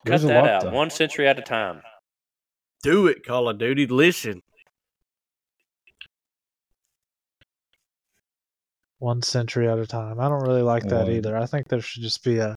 Cut 0.07 0.11
There's 0.11 0.25
a 0.25 0.29
that 0.29 0.47
out. 0.47 0.61
to- 0.63 0.71
One 0.71 0.91
sentry 0.91 1.29
at 1.29 1.39
a 1.39 1.43
time. 1.43 1.83
Do 2.83 3.07
it, 3.07 3.25
Call 3.27 3.49
of 3.51 3.59
Duty. 3.59 3.87
Listen. 3.87 4.41
One 9.01 9.21
century 9.23 9.69
at 9.69 9.79
a 9.79 9.87
time. 9.87 10.21
I 10.21 10.29
don't 10.29 10.43
really 10.43 10.63
like 10.63 10.85
that 10.85 11.05
One. 11.07 11.11
either. 11.13 11.37
I 11.37 11.47
think 11.47 11.69
there 11.69 11.81
should 11.81 12.03
just 12.03 12.23
be 12.23 12.39
a 12.39 12.55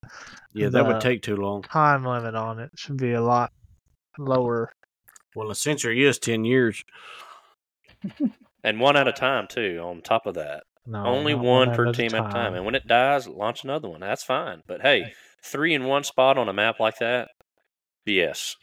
Yeah, 0.53 0.69
that 0.69 0.85
would 0.85 0.97
uh, 0.97 0.99
take 0.99 1.21
too 1.23 1.35
long. 1.37 1.63
time 1.63 2.05
limit 2.05 2.35
on 2.35 2.59
it. 2.59 2.69
Should 2.75 2.97
be 2.97 3.13
a 3.13 3.21
lot 3.21 3.51
lower. 4.17 4.71
Well, 5.35 5.49
a 5.51 5.55
century 5.55 6.03
is 6.05 6.19
10 6.19 6.45
years. 6.45 6.83
And 8.65 8.79
one 8.79 8.95
at 8.95 9.09
a 9.09 9.11
time, 9.11 9.47
too, 9.49 9.81
on 9.83 10.01
top 10.01 10.25
of 10.25 10.35
that. 10.35 10.63
No, 10.85 11.03
Only 11.05 11.33
not 11.35 11.43
one 11.43 11.75
per 11.75 11.87
a 11.87 11.91
team 11.91 12.15
at 12.15 12.29
a 12.29 12.31
time. 12.31 12.53
And 12.53 12.63
when 12.63 12.75
it 12.75 12.87
dies, 12.87 13.27
launch 13.27 13.65
another 13.65 13.89
one. 13.89 13.99
That's 13.99 14.23
fine. 14.23 14.61
But 14.67 14.81
hey, 14.81 15.11
three 15.43 15.73
in 15.73 15.83
one 15.83 16.05
spot 16.05 16.37
on 16.37 16.47
a 16.47 16.53
map 16.53 16.79
like 16.79 16.97
that, 16.99 17.27
BS. 18.07 18.55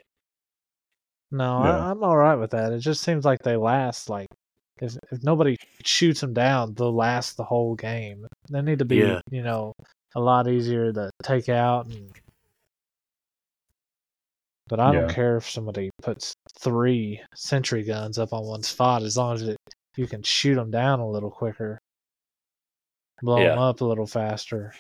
No, 1.31 1.63
Yeah. 1.65 1.79
I, 1.87 1.91
I'm 1.91 2.03
all 2.03 2.17
right 2.17 2.37
with 2.37 2.53
that. 2.53 2.73
It 2.73 2.79
just 2.79 3.03
seems 3.03 3.27
like 3.27 3.41
they 3.43 3.57
last 3.57 4.09
like 4.09 4.29
if 4.81 4.97
if 5.11 5.23
nobody 5.23 5.57
shoots 5.85 6.21
them 6.21 6.33
down, 6.33 6.75
they'll 6.75 6.95
last 6.95 7.37
the 7.37 7.45
whole 7.45 7.75
game. 7.75 8.27
They 8.51 8.63
need 8.63 8.79
to 8.81 8.85
be, 8.85 8.97
Yeah. 8.97 9.21
you 9.31 9.43
know, 9.43 9.75
a 10.15 10.21
lot 10.21 10.49
easier 10.49 10.93
to 10.93 11.11
take 11.23 11.49
out. 11.49 11.87
And... 11.87 12.11
But 14.69 14.81
I 14.81 14.93
don't 14.93 15.11
care 15.11 15.37
if 15.37 15.49
somebody 15.51 15.91
puts 16.03 16.35
three 16.59 17.21
sentry 17.35 17.83
guns 17.83 18.19
up 18.19 18.33
on 18.33 18.45
one 18.45 18.63
spot 18.63 19.03
as 19.03 19.17
long 19.17 19.35
as 19.35 19.43
it, 19.43 19.57
you 19.97 20.07
can 20.07 20.23
shoot 20.23 20.55
them 20.55 20.71
down 20.71 21.01
a 21.01 21.09
little 21.09 21.31
quicker, 21.31 21.79
blow 23.21 23.39
them 23.43 23.59
up 23.59 23.81
a 23.81 23.85
little 23.85 24.07
faster. 24.07 24.73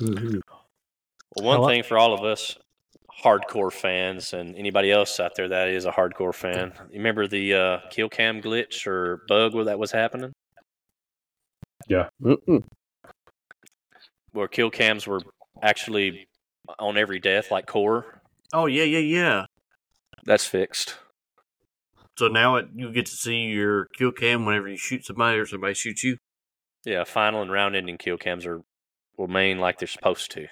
Well, 0.00 0.40
one 1.36 1.56
Hello? 1.56 1.68
thing 1.68 1.82
for 1.82 1.98
all 1.98 2.12
of 2.12 2.24
us 2.24 2.56
hardcore 3.22 3.72
fans 3.72 4.32
and 4.32 4.56
anybody 4.56 4.90
else 4.90 5.20
out 5.20 5.32
there 5.36 5.48
that 5.48 5.68
is 5.68 5.84
a 5.84 5.92
hardcore 5.92 6.34
fan, 6.34 6.72
you 6.90 6.98
remember 6.98 7.26
the 7.26 7.54
uh, 7.54 7.78
kill 7.90 8.08
cam 8.08 8.40
glitch 8.40 8.86
or 8.86 9.22
bug 9.28 9.54
where 9.54 9.64
that 9.64 9.78
was 9.78 9.92
happening? 9.92 10.32
Mm-mm. 12.22 12.62
where 14.32 14.48
kill 14.48 14.70
cams 14.70 15.06
were 15.06 15.20
actually 15.62 16.28
on 16.78 16.96
every 16.96 17.18
death, 17.18 17.50
like 17.50 17.66
core. 17.66 18.20
Oh 18.52 18.66
yeah, 18.66 18.84
yeah, 18.84 18.98
yeah. 18.98 19.44
That's 20.24 20.46
fixed. 20.46 20.96
So 22.18 22.28
now 22.28 22.56
it, 22.56 22.68
you 22.74 22.92
get 22.92 23.06
to 23.06 23.12
see 23.12 23.46
your 23.46 23.86
kill 23.96 24.12
cam 24.12 24.44
whenever 24.44 24.68
you 24.68 24.76
shoot 24.76 25.04
somebody 25.06 25.38
or 25.38 25.46
somebody 25.46 25.74
shoots 25.74 26.04
you. 26.04 26.18
Yeah, 26.84 27.04
final 27.04 27.42
and 27.42 27.50
round 27.50 27.76
ending 27.76 27.98
kill 27.98 28.18
cams 28.18 28.46
are 28.46 28.60
remain 29.18 29.58
like 29.58 29.78
they're 29.78 29.88
supposed 29.88 30.30
to. 30.32 30.46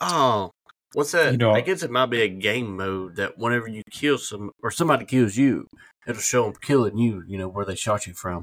Oh, 0.00 0.50
what's 0.94 1.12
that? 1.12 1.32
You 1.32 1.38
know- 1.38 1.52
I 1.52 1.60
guess 1.60 1.82
it 1.82 1.90
might 1.90 2.06
be 2.06 2.22
a 2.22 2.28
game 2.28 2.76
mode 2.76 3.16
that 3.16 3.36
whenever 3.38 3.68
you 3.68 3.82
kill 3.90 4.18
some 4.18 4.50
or 4.62 4.70
somebody 4.70 5.04
kills 5.04 5.36
you, 5.36 5.66
it'll 6.06 6.20
show 6.22 6.44
them 6.44 6.54
killing 6.62 6.96
you. 6.98 7.22
You 7.26 7.38
know 7.38 7.48
where 7.48 7.64
they 7.64 7.74
shot 7.74 8.06
you 8.06 8.14
from. 8.14 8.42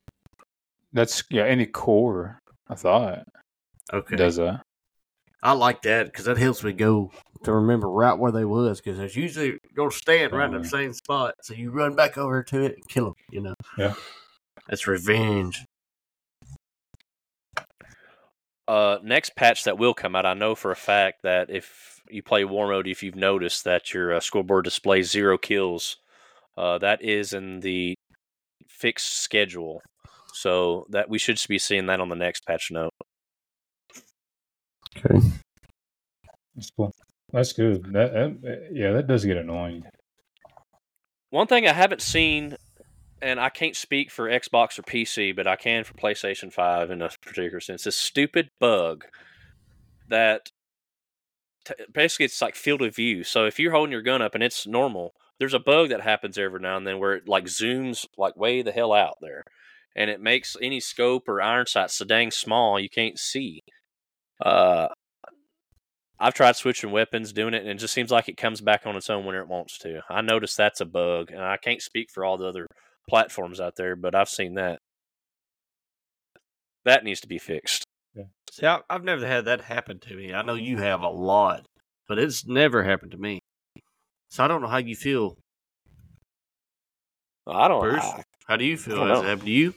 That's 0.93 1.24
yeah. 1.30 1.45
Any 1.45 1.66
core, 1.66 2.39
I 2.70 2.76
thought 2.76 3.24
Okay, 3.93 4.16
does 4.16 4.36
that. 4.38 4.62
I 5.43 5.54
like 5.54 5.82
that 5.84 6.06
because 6.06 6.26
that 6.26 6.38
helps 6.38 6.64
me 6.64 6.72
go 6.74 7.12
to 7.43 7.52
remember 7.54 7.89
right 7.89 8.14
where 8.18 8.32
they 8.32 8.45
was 8.45 8.80
because 8.80 8.99
it's 8.99 9.16
usually 9.16 9.58
gonna 9.76 9.89
stand 9.89 10.34
right 10.34 10.54
in 10.54 10.62
the 10.62 10.68
same 10.68 10.93
spot. 10.93 11.34
So 11.41 11.54
you 11.56 11.72
run 11.72 11.95
back 11.95 12.18
over 12.18 12.43
to 12.43 12.62
it 12.62 12.76
and 12.76 12.88
kill 12.88 13.06
them. 13.06 13.14
You 13.32 13.41
know. 13.41 13.54
Yeah. 13.78 13.95
That's 14.70 14.86
revenge. 14.86 15.66
Uh, 18.68 18.99
next 19.04 19.36
patch 19.36 19.64
that 19.66 19.78
will 19.78 19.93
come 19.93 20.16
out, 20.16 20.26
I 20.26 20.34
know 20.34 20.56
for 20.56 20.72
a 20.72 20.76
fact 20.76 21.24
that 21.24 21.49
if 21.49 21.99
you 22.14 22.24
play 22.24 22.43
War 22.43 22.68
Mode, 22.68 22.88
if 22.88 23.03
you've 23.03 23.16
noticed 23.16 23.64
that 23.64 23.93
your 23.93 24.16
uh, 24.16 24.20
scoreboard 24.20 24.66
displays 24.66 25.12
zero 25.12 25.38
kills, 25.38 25.97
uh, 26.57 26.78
that 26.80 27.01
is 27.01 27.34
in 27.34 27.62
the 27.62 27.95
fixed 28.68 29.20
schedule. 29.20 29.82
So 30.34 30.86
that 30.89 31.09
we 31.09 31.20
should 31.20 31.39
be 31.47 31.59
seeing 31.59 31.88
that 31.88 31.99
on 31.99 32.09
the 32.09 32.16
next 32.16 32.45
patch 32.45 32.72
note. 32.72 32.93
Okay. 34.97 35.20
That's 36.55 36.72
cool. 36.72 36.91
That's 37.32 37.53
good. 37.53 37.84
That, 37.93 38.14
that 38.14 38.70
yeah, 38.72 38.91
that 38.91 39.07
does 39.07 39.26
get 39.26 39.38
annoying. 39.38 39.84
One 41.30 41.47
thing 41.47 41.68
I 41.68 41.74
haven't 41.74 42.01
seen, 42.01 42.57
and 43.22 43.39
I 43.39 43.49
can't 43.49 43.76
speak 43.76 44.12
for 44.12 44.28
Xbox 44.28 44.78
or 44.78 44.84
PC, 44.84 45.36
but 45.36 45.47
I 45.47 45.55
can 45.55 45.84
for 45.84 45.93
PlayStation 45.93 46.51
5 46.51 46.91
in 46.91 47.01
a 47.01 47.09
particular 47.22 47.62
sense, 47.62 47.84
this 47.84 47.95
stupid 47.95 48.49
bug 48.59 49.05
that 50.09 50.51
t- 51.66 51.74
basically 51.91 52.26
it's 52.26 52.41
like 52.41 52.55
field 52.55 52.82
of 52.82 52.95
view. 52.95 53.24
So 53.24 53.45
if 53.45 53.59
you're 53.59 53.72
holding 53.72 53.91
your 53.91 54.01
gun 54.01 54.22
up 54.22 54.36
and 54.36 54.43
it's 54.43 54.68
normal, 54.68 55.14
there's 55.39 55.53
a 55.53 55.59
bug 55.59 55.89
that 55.89 56.01
happens 56.01 56.38
every 56.38 56.59
now 56.59 56.78
and 56.78 56.86
then 56.86 56.99
where 56.99 57.16
it 57.16 57.28
like 57.28 57.45
zooms 57.45 58.05
like 58.18 58.36
way 58.36 58.62
the 58.62 58.72
hell 58.72 58.93
out 58.93 59.18
there. 59.22 59.43
And 59.95 60.09
it 60.09 60.22
makes 60.22 60.55
any 60.62 60.80
scope 60.80 61.28
or 61.28 61.41
iron 61.41 61.66
sight 61.66 61.91
so 61.91 62.05
dang 62.05 62.32
small 62.32 62.80
you 62.80 62.89
can't 62.89 63.20
see. 63.20 63.62
Uh, 64.43 64.88
I've 66.22 66.36
tried 66.36 66.55
switching 66.55 66.91
weapons, 66.91 67.34
doing 67.34 67.55
it, 67.55 67.64
and 67.64 67.72
it 67.72 67.80
just 67.80 67.95
seems 67.95 68.12
like 68.12 68.30
it 68.30 68.38
comes 68.38 68.62
back 68.62 68.86
on 68.86 68.95
its 68.95 69.09
own 69.09 69.26
when 69.26 69.36
it 69.36 69.47
wants 69.47 69.80
to. 69.80 70.01
I 70.07 70.22
notice 70.22 70.55
that's 70.55 70.80
a 70.80 70.86
bug, 70.86 71.32
and 71.32 71.41
I 71.41 71.57
can't 71.57 71.82
speak 71.82 72.12
for 72.12 72.24
all 72.24 72.38
the 72.38 72.45
other 72.45 72.68
platforms 73.09 73.59
out 73.59 73.76
there, 73.76 73.95
but 73.95 74.14
I've 74.14 74.30
seen 74.30 74.53
that. 74.53 74.80
That 76.86 77.03
needs 77.03 77.22
to 77.22 77.28
be 77.28 77.39
fixed. 77.39 77.86
See, 78.51 78.66
I, 78.68 78.80
I've 78.89 79.03
never 79.05 79.26
had 79.26 79.45
that 79.45 79.62
happen 79.62 79.99
to 79.99 80.16
me. 80.16 80.34
I 80.34 80.41
know 80.41 80.55
you 80.55 80.78
have 80.78 81.01
a 81.01 81.07
lot, 81.09 81.66
but 82.09 82.20
it's 82.20 82.45
never 82.45 82.84
happened 82.84 83.12
to 83.12 83.18
me. 83.18 83.39
So 84.30 84.43
I 84.43 84.47
don't 84.49 84.62
know 84.62 84.68
how 84.68 84.78
you 84.78 84.95
feel, 84.95 85.38
I 87.47 87.68
don't. 87.70 87.80
Bruce. 87.82 88.03
I, 88.03 88.24
How 88.47 88.57
do 88.57 88.66
you 88.66 88.76
feel? 88.78 88.97
don't 88.97 89.07
Has 89.07 89.20
know. 89.20 89.26
it 89.26 89.30
happened 89.30 89.45
to 89.47 89.51
you? 89.51 89.74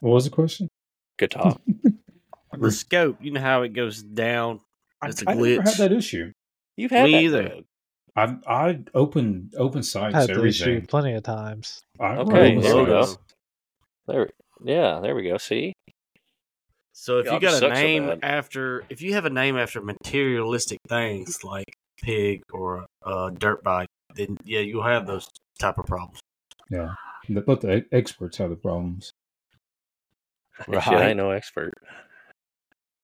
What 0.00 0.10
was 0.14 0.24
the 0.24 0.30
question? 0.30 0.68
good 1.18 1.30
talk. 1.30 1.60
The 2.60 2.72
scope, 2.72 3.18
you 3.20 3.30
know 3.30 3.40
how 3.42 3.62
it 3.62 3.68
goes 3.74 4.02
down. 4.02 4.60
I, 5.02 5.08
It's 5.08 5.22
a 5.22 5.30
I 5.30 5.34
never 5.34 5.62
had 5.62 5.74
that 5.74 5.92
issue. 5.92 6.32
You've 6.76 6.90
had 6.90 7.04
Me 7.04 7.12
that 7.12 7.22
either. 7.22 7.42
bug. 8.16 8.38
I 8.48 8.68
I 8.68 8.80
open 8.94 9.50
open 9.56 9.82
sites 9.82 10.14
had 10.14 10.28
the 10.28 10.44
issue 10.46 10.64
everything. 10.64 10.86
plenty 10.86 11.12
of 11.12 11.22
times. 11.22 11.82
I 12.00 12.16
Okay, 12.16 12.58
there 12.58 12.76
we 12.76 12.86
go. 12.86 13.16
There, 14.08 14.30
yeah, 14.64 15.00
there 15.00 15.14
we 15.14 15.22
go. 15.22 15.38
See, 15.38 15.72
So 16.92 17.18
if 17.18 17.26
God, 17.26 17.34
you 17.34 17.40
got 17.40 17.54
a 17.54 17.58
sucks 17.58 17.78
so 17.78 17.82
name 17.82 18.18
after, 18.22 18.84
if 18.88 19.02
you 19.02 19.14
have 19.14 19.24
a 19.24 19.30
name 19.30 19.56
after 19.56 19.80
materialistic 19.80 20.78
things 20.88 21.44
like 21.44 21.72
pig 22.02 22.42
or 22.52 22.86
uh, 23.04 23.30
dirt 23.30 23.62
bike, 23.62 23.88
then 24.14 24.36
yeah, 24.44 24.60
you'll 24.60 24.82
have 24.82 25.06
those 25.06 25.28
type 25.58 25.78
of 25.78 25.86
problems. 25.86 26.20
Yeah, 26.70 26.94
but 27.28 27.60
the 27.60 27.84
experts 27.92 28.38
have 28.38 28.50
the 28.50 28.56
problems. 28.56 29.12
Shit, 30.66 30.86
I 30.86 31.08
ain't 31.10 31.16
no 31.16 31.30
expert. 31.30 31.72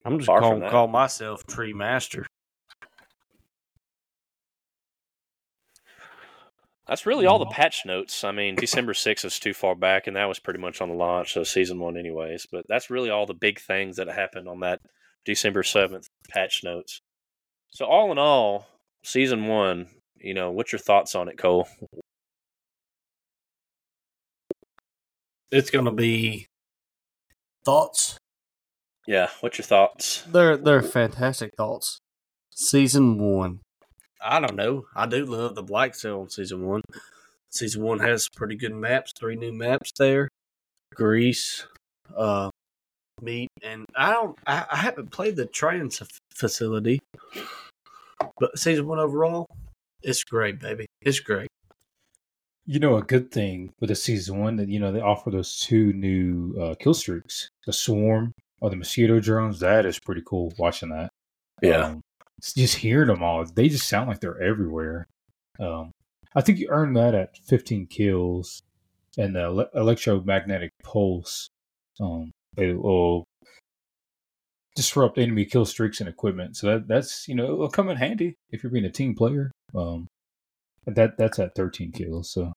I'm 0.04 0.18
just 0.18 0.26
Far 0.26 0.40
from 0.40 0.50
going 0.50 0.62
to 0.62 0.70
call 0.70 0.88
myself 0.88 1.46
tree 1.46 1.72
master. 1.72 2.26
That's 6.86 7.06
really 7.06 7.24
all 7.24 7.38
the 7.38 7.46
mm-hmm. 7.46 7.54
patch 7.54 7.86
notes. 7.86 8.24
I 8.24 8.32
mean, 8.32 8.56
December 8.56 8.92
6th 8.92 9.24
is 9.24 9.38
too 9.38 9.54
far 9.54 9.74
back, 9.74 10.06
and 10.06 10.16
that 10.16 10.28
was 10.28 10.38
pretty 10.38 10.60
much 10.60 10.80
on 10.82 10.90
the 10.90 10.94
launch 10.94 11.36
of 11.36 11.48
season 11.48 11.78
one, 11.78 11.96
anyways. 11.96 12.46
But 12.50 12.66
that's 12.68 12.90
really 12.90 13.10
all 13.10 13.26
the 13.26 13.34
big 13.34 13.58
things 13.58 13.96
that 13.96 14.08
happened 14.08 14.48
on 14.48 14.60
that 14.60 14.80
December 15.24 15.62
7th 15.62 16.06
patch 16.28 16.62
notes. 16.62 17.00
So, 17.70 17.86
all 17.86 18.12
in 18.12 18.18
all, 18.18 18.66
season 19.02 19.46
one, 19.46 19.88
you 20.16 20.34
know, 20.34 20.50
what's 20.50 20.72
your 20.72 20.78
thoughts 20.78 21.14
on 21.14 21.28
it, 21.28 21.38
Cole? 21.38 21.66
It's 25.50 25.70
going 25.70 25.84
to 25.86 25.92
be 25.92 26.48
thoughts. 27.64 28.18
Yeah, 29.06 29.28
what's 29.40 29.58
your 29.58 29.64
thoughts? 29.66 30.22
They're 30.22 30.56
they're 30.56 30.82
fantastic 30.82 31.52
thoughts. 31.56 32.00
Season 32.50 33.18
one. 33.18 33.60
I 34.24 34.40
don't 34.40 34.56
know. 34.56 34.86
I 34.96 35.06
do 35.06 35.26
love 35.26 35.54
the 35.54 35.62
Black 35.62 35.94
Cell 35.94 36.22
on 36.22 36.30
season 36.30 36.66
one. 36.66 36.80
Season 37.50 37.82
one 37.82 37.98
has 38.00 38.28
pretty 38.34 38.56
good 38.56 38.74
maps. 38.74 39.12
Three 39.18 39.36
new 39.36 39.52
maps 39.52 39.92
there. 39.98 40.28
Greece, 40.94 41.66
uh, 42.16 42.50
meat, 43.20 43.48
and 43.62 43.84
I 43.94 44.12
don't. 44.12 44.38
I, 44.46 44.64
I 44.70 44.76
haven't 44.76 45.10
played 45.10 45.36
the 45.36 45.46
trans 45.46 46.02
facility, 46.32 47.00
but 48.38 48.58
season 48.58 48.86
one 48.86 48.98
overall, 48.98 49.46
it's 50.02 50.24
great, 50.24 50.60
baby. 50.60 50.86
It's 51.02 51.20
great. 51.20 51.48
You 52.66 52.80
know, 52.80 52.96
a 52.96 53.02
good 53.02 53.30
thing 53.30 53.72
with 53.80 53.88
the 53.88 53.94
season 53.94 54.40
one 54.40 54.56
that 54.56 54.68
you 54.68 54.80
know 54.80 54.90
they 54.90 55.00
offer 55.00 55.30
those 55.30 55.58
two 55.58 55.92
new 55.92 56.56
uh, 56.60 56.74
kill 56.80 56.94
streaks, 56.94 57.48
the 57.66 57.72
swarm 57.72 58.32
or 58.60 58.70
the 58.70 58.76
mosquito 58.76 59.20
drones. 59.20 59.60
That 59.60 59.84
is 59.84 59.98
pretty 59.98 60.22
cool. 60.24 60.52
Watching 60.58 60.88
that, 60.90 61.10
Um, 61.86 62.00
just 62.52 62.76
hearing 62.76 63.08
them 63.08 63.22
all, 63.22 63.44
they 63.44 63.68
just 63.68 63.88
sound 63.88 64.08
like 64.08 64.20
they're 64.20 64.40
everywhere. 64.40 65.06
Um, 65.58 65.92
I 66.34 66.40
think 66.40 66.58
you 66.58 66.68
earn 66.70 66.94
that 66.94 67.14
at 67.14 67.38
15 67.38 67.86
kills, 67.86 68.62
and 69.16 69.34
the 69.34 69.42
ele- 69.42 69.70
electromagnetic 69.74 70.70
pulse. 70.82 71.48
Um, 72.00 72.32
it 72.56 72.76
will 72.76 73.24
disrupt 74.74 75.18
enemy 75.18 75.44
kill 75.44 75.64
streaks 75.64 76.00
and 76.00 76.08
equipment. 76.08 76.56
So 76.56 76.66
that 76.66 76.88
that's 76.88 77.28
you 77.28 77.34
know 77.34 77.44
it'll 77.44 77.68
come 77.68 77.88
in 77.88 77.96
handy 77.96 78.34
if 78.50 78.62
you're 78.62 78.72
being 78.72 78.84
a 78.84 78.90
team 78.90 79.14
player. 79.14 79.50
Um, 79.74 80.08
that 80.86 81.16
that's 81.16 81.38
at 81.38 81.54
13 81.54 81.92
kills. 81.92 82.30
So 82.30 82.52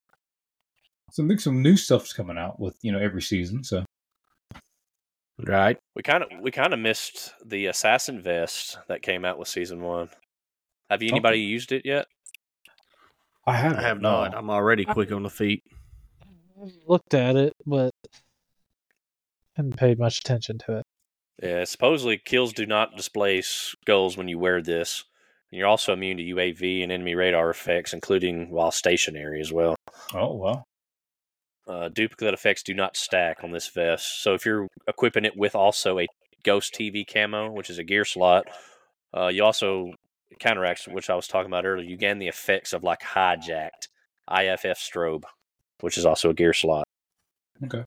so 1.11 1.23
I 1.23 1.27
think 1.27 1.39
some 1.39 1.61
new 1.61 1.77
stuff's 1.77 2.13
coming 2.13 2.37
out 2.37 2.59
with 2.59 2.75
you 2.81 2.91
know 2.91 2.99
every 2.99 3.21
season. 3.21 3.63
So 3.63 3.85
Right. 5.45 5.77
We 5.95 6.01
kind 6.01 6.23
of 6.23 6.29
we 6.41 6.51
kind 6.51 6.73
of 6.73 6.79
missed 6.79 7.33
the 7.45 7.67
assassin 7.67 8.21
vest 8.21 8.79
that 8.87 9.03
came 9.03 9.23
out 9.23 9.37
with 9.37 9.47
season 9.47 9.81
one. 9.81 10.09
Have 10.89 11.03
you 11.03 11.09
anybody 11.11 11.39
used 11.39 11.71
it 11.71 11.85
yet? 11.85 12.07
I 13.45 13.55
have 13.55 13.77
I 13.77 13.81
have 13.81 14.01
not. 14.01 14.35
I'm 14.35 14.49
already 14.49 14.83
quick 14.83 15.11
on 15.11 15.23
the 15.23 15.29
feet. 15.29 15.63
Looked 16.87 17.13
at 17.13 17.35
it, 17.35 17.53
but 17.65 17.91
hadn't 19.55 19.77
paid 19.77 19.99
much 19.99 20.19
attention 20.19 20.57
to 20.59 20.77
it. 20.77 20.85
Yeah, 21.41 21.63
supposedly 21.65 22.17
kills 22.17 22.51
do 22.51 22.65
not 22.65 22.97
displace 22.97 23.75
skulls 23.81 24.17
when 24.17 24.27
you 24.27 24.39
wear 24.39 24.61
this. 24.61 25.03
And 25.51 25.59
you're 25.59 25.67
also 25.67 25.93
immune 25.93 26.17
to 26.17 26.23
UAV 26.23 26.83
and 26.83 26.91
enemy 26.91 27.15
radar 27.15 27.49
effects, 27.49 27.93
including 27.93 28.49
while 28.49 28.71
stationary 28.71 29.39
as 29.39 29.53
well. 29.53 29.75
Oh 30.13 30.33
wow. 30.33 30.63
Uh, 31.67 31.89
duplicate 31.89 32.33
effects 32.33 32.63
do 32.63 32.73
not 32.73 32.95
stack 32.95 33.43
on 33.43 33.51
this 33.51 33.67
vest. 33.67 34.23
So 34.23 34.33
if 34.33 34.45
you're 34.45 34.67
equipping 34.87 35.25
it 35.25 35.35
with 35.35 35.53
also 35.53 35.99
a 35.99 36.07
Ghost 36.43 36.73
TV 36.73 37.05
camo, 37.05 37.51
which 37.51 37.69
is 37.69 37.77
a 37.77 37.83
gear 37.83 38.05
slot, 38.05 38.45
uh, 39.15 39.27
you 39.27 39.43
also 39.43 39.91
counteracts, 40.39 40.87
which 40.87 41.09
I 41.09 41.15
was 41.15 41.27
talking 41.27 41.47
about 41.49 41.65
earlier. 41.65 41.87
You 41.87 41.97
gain 41.97 42.19
the 42.19 42.27
effects 42.27 42.73
of 42.73 42.83
like 42.83 43.01
hijacked 43.01 43.89
IFF 44.29 44.77
strobe, 44.77 45.23
which 45.81 45.97
is 45.97 46.05
also 46.05 46.29
a 46.29 46.33
gear 46.33 46.53
slot. 46.53 46.85
Okay. 47.63 47.83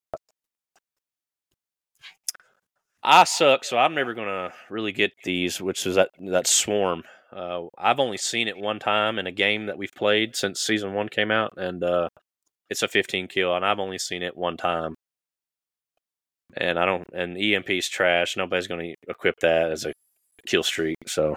I 3.02 3.24
suck, 3.24 3.64
so 3.64 3.78
I'm 3.78 3.94
never 3.94 4.12
gonna 4.12 4.52
really 4.68 4.92
get 4.92 5.12
these, 5.24 5.60
which 5.60 5.86
is 5.86 5.94
that 5.94 6.10
that 6.18 6.46
swarm. 6.46 7.04
Uh, 7.32 7.62
I've 7.78 8.00
only 8.00 8.18
seen 8.18 8.48
it 8.48 8.58
one 8.58 8.78
time 8.78 9.18
in 9.18 9.26
a 9.26 9.32
game 9.32 9.66
that 9.66 9.78
we've 9.78 9.94
played 9.94 10.36
since 10.36 10.60
season 10.60 10.92
one 10.92 11.08
came 11.08 11.30
out, 11.30 11.54
and 11.56 11.82
uh, 11.82 12.08
it's 12.70 12.82
a 12.82 12.88
15 12.88 13.28
kill, 13.28 13.54
and 13.54 13.64
I've 13.64 13.78
only 13.80 13.98
seen 13.98 14.22
it 14.22 14.36
one 14.36 14.56
time. 14.56 14.94
and 16.56 16.78
I 16.78 16.84
don't. 16.86 17.06
And 17.12 17.36
EMP's 17.36 17.88
trash. 17.88 18.36
Nobody's 18.36 18.66
going 18.66 18.80
to 18.80 18.94
equip 19.10 19.38
that 19.40 19.70
as 19.70 19.84
a 19.84 19.92
kill 20.46 20.62
streak. 20.62 20.96
So 21.06 21.36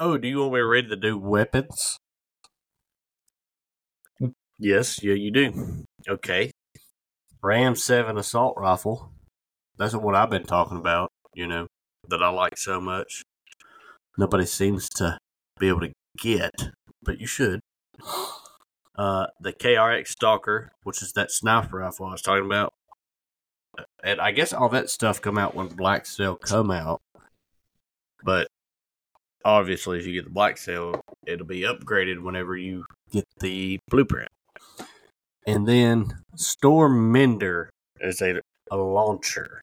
Oh, 0.00 0.18
do 0.18 0.26
you 0.26 0.40
want 0.40 0.54
me 0.54 0.60
ready 0.60 0.88
to 0.88 0.96
do 0.96 1.16
weapons? 1.18 1.98
Yes, 4.58 5.02
yeah, 5.02 5.14
you 5.14 5.30
do. 5.30 5.84
Okay. 6.08 6.50
Ram 7.42 7.74
7 7.76 8.16
assault 8.18 8.54
rifle. 8.56 9.12
That's 9.76 9.94
what 9.94 10.14
I've 10.14 10.30
been 10.30 10.44
talking 10.44 10.78
about, 10.78 11.10
you 11.34 11.46
know, 11.46 11.66
that 12.08 12.22
I 12.22 12.28
like 12.30 12.56
so 12.56 12.80
much. 12.80 13.22
Nobody 14.16 14.46
seems 14.46 14.88
to 14.96 15.18
be 15.58 15.68
able 15.68 15.80
to 15.80 15.92
get, 16.18 16.52
but 17.02 17.20
you 17.20 17.26
should. 17.26 17.60
Uh, 18.96 19.26
the 19.40 19.52
KRX 19.52 20.08
Stalker, 20.08 20.70
which 20.84 21.02
is 21.02 21.12
that 21.12 21.30
sniper 21.30 21.78
rifle 21.78 22.06
I 22.06 22.12
was 22.12 22.22
talking 22.22 22.46
about. 22.46 22.72
And 24.04 24.20
I 24.20 24.30
guess 24.30 24.52
all 24.52 24.68
that 24.68 24.88
stuff 24.88 25.20
come 25.20 25.36
out 25.36 25.54
when 25.54 25.68
Black 25.68 26.06
Cell 26.06 26.36
come 26.36 26.70
out. 26.70 27.00
But 28.22 28.46
obviously, 29.44 29.98
if 29.98 30.06
you 30.06 30.12
get 30.12 30.24
the 30.24 30.30
Black 30.30 30.58
Cell, 30.58 31.00
it'll 31.26 31.46
be 31.46 31.62
upgraded 31.62 32.22
whenever 32.22 32.56
you 32.56 32.84
get 33.10 33.24
the 33.40 33.80
blueprint. 33.90 34.28
And 35.46 35.66
then 35.66 36.18
Stormender 36.36 37.68
is 38.00 38.22
a, 38.22 38.40
a 38.70 38.76
launcher. 38.76 39.60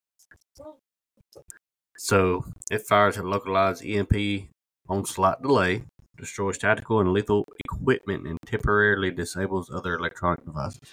So 1.98 2.46
it 2.70 2.82
fires 2.82 3.18
a 3.18 3.24
localized 3.24 3.86
EMP 3.86 4.50
on 4.90 5.06
slight 5.06 5.42
delay, 5.42 5.84
destroys 6.22 6.58
tactical 6.58 7.02
and 7.02 7.12
lethal 7.12 7.46
equipment, 7.66 8.26
and 8.26 8.38
temporarily 8.46 9.12
disables 9.12 9.70
other 9.70 9.96
electronic 9.96 10.46
devices. 10.46 10.88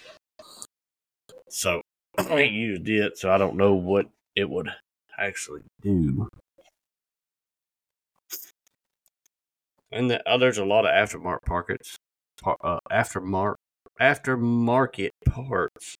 So 1.47 1.81
I 2.17 2.39
ain't 2.41 2.53
used 2.53 2.89
it, 2.89 3.17
so 3.17 3.31
I 3.31 3.37
don't 3.37 3.55
know 3.55 3.73
what 3.73 4.07
it 4.35 4.49
would 4.49 4.69
actually 5.17 5.61
do. 5.81 6.27
And 9.91 10.11
the, 10.11 10.21
oh, 10.29 10.37
there's 10.37 10.57
a 10.57 10.65
lot 10.65 10.85
of 10.85 10.91
aftermarket 10.91 11.45
parts, 11.45 11.95
par, 12.41 12.57
uh, 12.61 12.79
aftermarket 12.91 13.55
aftermarket 13.99 15.09
parts 15.25 15.95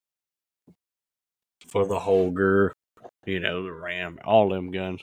for 1.67 1.85
the 1.85 1.99
Holger, 1.99 2.71
you 3.25 3.39
know, 3.39 3.63
the 3.63 3.71
Ram, 3.71 4.19
all 4.23 4.49
them 4.49 4.71
guns. 4.71 5.01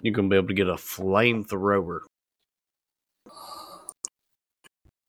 You're 0.00 0.14
gonna 0.14 0.28
be 0.28 0.36
able 0.36 0.48
to 0.48 0.54
get 0.54 0.68
a 0.68 0.74
flamethrower. 0.74 2.00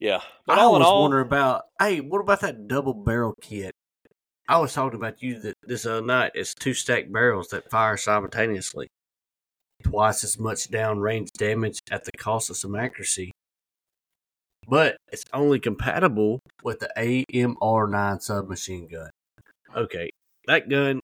Yeah, 0.01 0.21
but 0.45 0.57
I 0.59 0.63
all 0.63 0.73
was 0.73 0.85
all, 0.85 1.01
wondering 1.03 1.25
about, 1.27 1.63
hey, 1.79 2.01
what 2.01 2.19
about 2.19 2.41
that 2.41 2.67
double 2.67 2.93
barrel 2.93 3.33
kit? 3.41 3.71
I 4.49 4.57
was 4.57 4.73
talking 4.73 4.99
about 4.99 5.21
you 5.21 5.39
that 5.39 5.53
this 5.63 5.85
other 5.85 6.05
night. 6.05 6.31
It's 6.35 6.53
two 6.53 6.73
stacked 6.73 7.13
barrels 7.13 7.47
that 7.49 7.69
fire 7.69 7.95
simultaneously, 7.95 8.87
twice 9.83 10.25
as 10.25 10.37
much 10.37 10.69
downrange 10.69 11.31
damage 11.31 11.79
at 11.89 12.03
the 12.03 12.11
cost 12.17 12.49
of 12.49 12.57
some 12.57 12.75
accuracy. 12.75 13.31
But 14.67 14.97
it's 15.11 15.23
only 15.33 15.59
compatible 15.59 16.39
with 16.63 16.79
the 16.79 16.89
AMR9 16.97 18.21
submachine 18.21 18.87
gun. 18.89 19.09
Okay, 19.75 20.09
that 20.47 20.67
gun, 20.69 20.99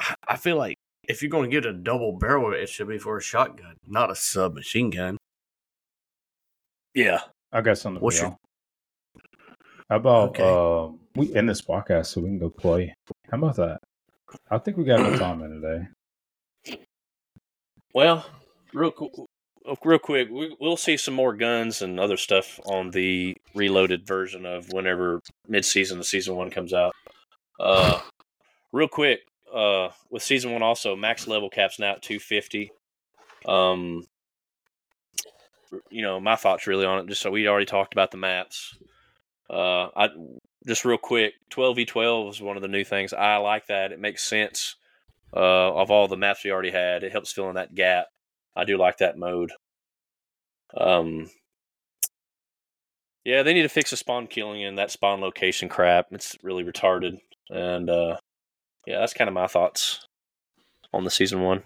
I- 0.00 0.14
I 0.26 0.36
feel 0.36 0.56
like 0.56 0.76
if 1.08 1.22
you're 1.22 1.30
going 1.30 1.48
to 1.50 1.54
get 1.56 1.66
a 1.66 1.72
double 1.72 2.12
barrel, 2.18 2.52
it 2.52 2.68
should 2.68 2.88
be 2.88 2.98
for 2.98 3.16
a 3.16 3.22
shotgun, 3.22 3.76
not 3.86 4.10
a 4.10 4.16
submachine 4.16 4.90
gun. 4.90 5.16
yeah, 6.94 7.20
I 7.52 7.60
got 7.60 7.78
something 7.78 8.02
What's 8.02 8.18
for 8.18 8.26
your- 8.26 8.30
y'all. 8.30 8.40
How 9.88 9.96
about 9.96 10.28
Okay. 10.30 10.42
uh, 10.42 10.96
we 11.14 11.34
end 11.34 11.48
this 11.48 11.62
podcast 11.62 12.06
so 12.06 12.20
we 12.20 12.28
can 12.28 12.38
go 12.38 12.50
play? 12.50 12.92
How 13.30 13.38
about 13.38 13.56
that? 13.56 13.80
I 14.50 14.58
think 14.58 14.76
we 14.76 14.84
got 14.84 14.98
enough 15.00 15.20
time 15.20 15.42
in 15.42 15.60
today. 15.60 16.78
Well, 17.94 18.26
real 18.74 18.90
qu- 18.90 19.26
real 19.84 19.98
quick, 19.98 20.28
we, 20.28 20.56
we'll 20.60 20.76
see 20.76 20.96
some 20.96 21.14
more 21.14 21.34
guns 21.34 21.82
and 21.82 21.98
other 22.00 22.16
stuff 22.16 22.58
on 22.66 22.90
the 22.90 23.36
reloaded 23.54 24.06
version 24.06 24.44
of 24.44 24.72
whenever 24.72 25.20
mid-season 25.48 25.98
the 25.98 26.04
season 26.04 26.34
one 26.36 26.50
comes 26.50 26.74
out. 26.74 26.92
Uh, 27.58 28.00
real 28.72 28.88
quick, 28.88 29.20
uh, 29.54 29.88
with 30.10 30.22
season 30.22 30.52
one 30.52 30.62
also 30.62 30.94
max 30.96 31.26
level 31.26 31.48
caps 31.48 31.78
now 31.78 31.92
at 31.92 32.02
two 32.02 32.18
fifty. 32.18 32.70
Um, 33.46 34.04
you 35.90 36.02
know 36.02 36.20
my 36.20 36.36
thoughts 36.36 36.66
really 36.66 36.86
on 36.86 37.00
it. 37.00 37.08
Just 37.08 37.22
so 37.22 37.30
we 37.30 37.48
already 37.48 37.66
talked 37.66 37.94
about 37.94 38.10
the 38.10 38.16
maps. 38.16 38.76
Uh, 39.48 39.88
I 39.96 40.08
just 40.66 40.84
real 40.84 40.98
quick, 40.98 41.34
twelve 41.50 41.76
v 41.76 41.84
twelve 41.84 42.34
is 42.34 42.42
one 42.42 42.56
of 42.56 42.62
the 42.62 42.68
new 42.68 42.84
things. 42.84 43.12
I 43.12 43.36
like 43.36 43.66
that. 43.66 43.92
It 43.92 44.00
makes 44.00 44.24
sense 44.24 44.76
uh, 45.34 45.74
of 45.74 45.90
all 45.90 46.08
the 46.08 46.16
maps 46.16 46.44
we 46.44 46.50
already 46.50 46.70
had. 46.70 47.04
It 47.04 47.12
helps 47.12 47.32
fill 47.32 47.48
in 47.48 47.54
that 47.54 47.74
gap. 47.74 48.06
I 48.54 48.64
do 48.64 48.76
like 48.76 48.98
that 48.98 49.18
mode. 49.18 49.52
Um, 50.76 51.30
yeah, 53.24 53.42
they 53.42 53.54
need 53.54 53.62
to 53.62 53.68
fix 53.68 53.90
the 53.90 53.96
spawn 53.96 54.26
killing 54.26 54.64
and 54.64 54.78
that 54.78 54.90
spawn 54.90 55.20
location 55.20 55.68
crap. 55.68 56.06
It's 56.12 56.36
really 56.42 56.64
retarded. 56.64 57.18
And 57.50 57.90
uh, 57.90 58.16
yeah, 58.86 59.00
that's 59.00 59.14
kind 59.14 59.28
of 59.28 59.34
my 59.34 59.46
thoughts 59.46 60.06
on 60.92 61.04
the 61.04 61.10
season 61.10 61.42
one. 61.42 61.62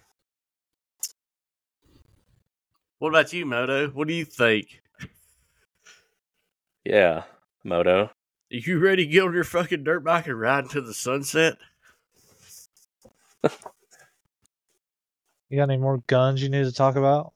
What 3.00 3.08
about 3.08 3.32
you, 3.32 3.44
Moto? 3.46 3.88
What 3.88 4.06
do 4.08 4.14
you 4.14 4.26
think? 4.26 4.82
Yeah, 6.84 7.22
Moto. 7.64 8.02
Are 8.02 8.10
you 8.50 8.78
ready 8.78 9.06
to 9.06 9.10
get 9.10 9.24
on 9.24 9.32
your 9.32 9.42
fucking 9.42 9.84
dirt 9.84 10.04
bike 10.04 10.26
and 10.26 10.38
ride 10.38 10.64
into 10.64 10.82
the 10.82 10.92
sunset? 10.92 11.56
You 13.42 13.48
got 15.56 15.70
any 15.70 15.78
more 15.78 16.02
guns 16.08 16.42
you 16.42 16.50
need 16.50 16.64
to 16.64 16.72
talk 16.72 16.96
about? 16.96 17.32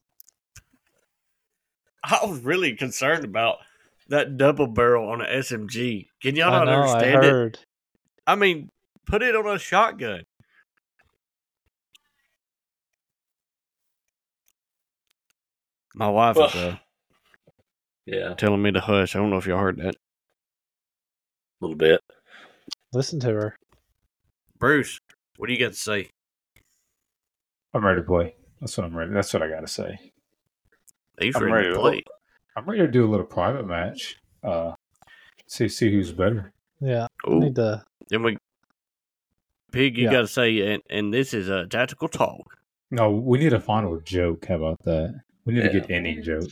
I 2.05 2.27
was 2.27 2.41
really 2.41 2.77
concerned 2.77 3.25
about 3.25 3.57
that 4.09 4.37
double 4.37 4.67
barrel 4.67 5.09
on 5.09 5.23
an 5.23 5.41
SMG. 5.41 6.09
Can 6.21 6.37
y'all 6.37 6.53
I 6.53 6.59
not 6.59 6.65
know, 6.67 6.73
I 6.73 6.83
understand 6.83 7.25
it? 7.25 7.65
I 8.27 8.35
mean, 8.35 8.71
put 9.07 9.23
it 9.23 9.35
on 9.35 9.47
a 9.47 9.59
shotgun. 9.59 10.25
My 15.95 16.09
wife 16.09 16.37
is 16.37 16.55
uh, 16.55 16.77
Yeah, 18.07 18.35
telling 18.35 18.63
me 18.63 18.73
to 18.73 18.81
hush. 18.81 19.15
I 19.15 19.19
don't 19.21 19.31
know 19.31 19.37
if 19.37 19.47
y'all 19.47 19.59
heard 19.61 19.79
that. 19.79 19.95
a 19.95 19.99
little 21.61 21.77
bit. 21.77 22.01
Listen 22.93 23.21
to 23.21 23.29
her. 23.29 23.57
Bruce, 24.59 24.99
what 25.37 25.47
do 25.49 25.53
you 25.53 25.59
got 25.61 25.73
to 25.73 25.79
say? 25.79 26.11
I'm 27.73 27.85
ready 27.85 28.01
to 28.01 28.07
play. 28.07 28.35
That's 28.61 28.77
what 28.77 28.85
I'm 28.87 28.97
ready. 28.97 29.13
That's 29.13 29.33
what 29.33 29.43
I 29.43 29.49
got 29.49 29.61
to 29.61 29.67
say. 29.69 29.99
He's 31.21 31.37
I'm 31.37 31.43
ready, 31.45 31.55
ready 31.55 31.69
to 31.69 31.75
to- 31.75 31.81
play. 31.81 32.03
I'm 32.57 32.65
ready 32.67 32.83
to 32.83 32.89
do 32.89 33.05
a 33.05 33.11
little 33.11 33.27
private 33.27 33.67
match. 33.67 34.17
Uh, 34.43 34.75
see 35.49 35.69
see 35.69 35.91
who's 35.93 36.13
better. 36.13 36.53
Yeah, 36.81 37.07
I 37.27 37.31
Ooh. 37.31 37.41
need 37.41 37.57
to. 37.57 37.83
Then 38.09 38.23
we, 38.23 38.37
Pig, 39.73 39.97
you 39.99 40.05
Yeah. 40.05 40.13
got 40.13 40.21
to 40.23 40.29
say, 40.29 40.75
and, 40.75 40.83
and 40.89 41.13
this 41.13 41.35
is 41.35 41.49
a 41.49 41.67
tactical 41.67 42.07
talk. 42.09 42.57
No, 42.93 43.11
we 43.11 43.39
need 43.39 43.53
a 43.53 43.59
final 43.61 43.99
joke. 44.01 44.47
How 44.47 44.55
about 44.57 44.83
that? 44.85 45.21
We 45.45 45.55
need 45.55 45.65
Yeah. 45.65 45.69
to 45.73 45.81
get 45.81 45.91
an 45.91 45.95
ending 46.07 46.23
joke. 46.23 46.51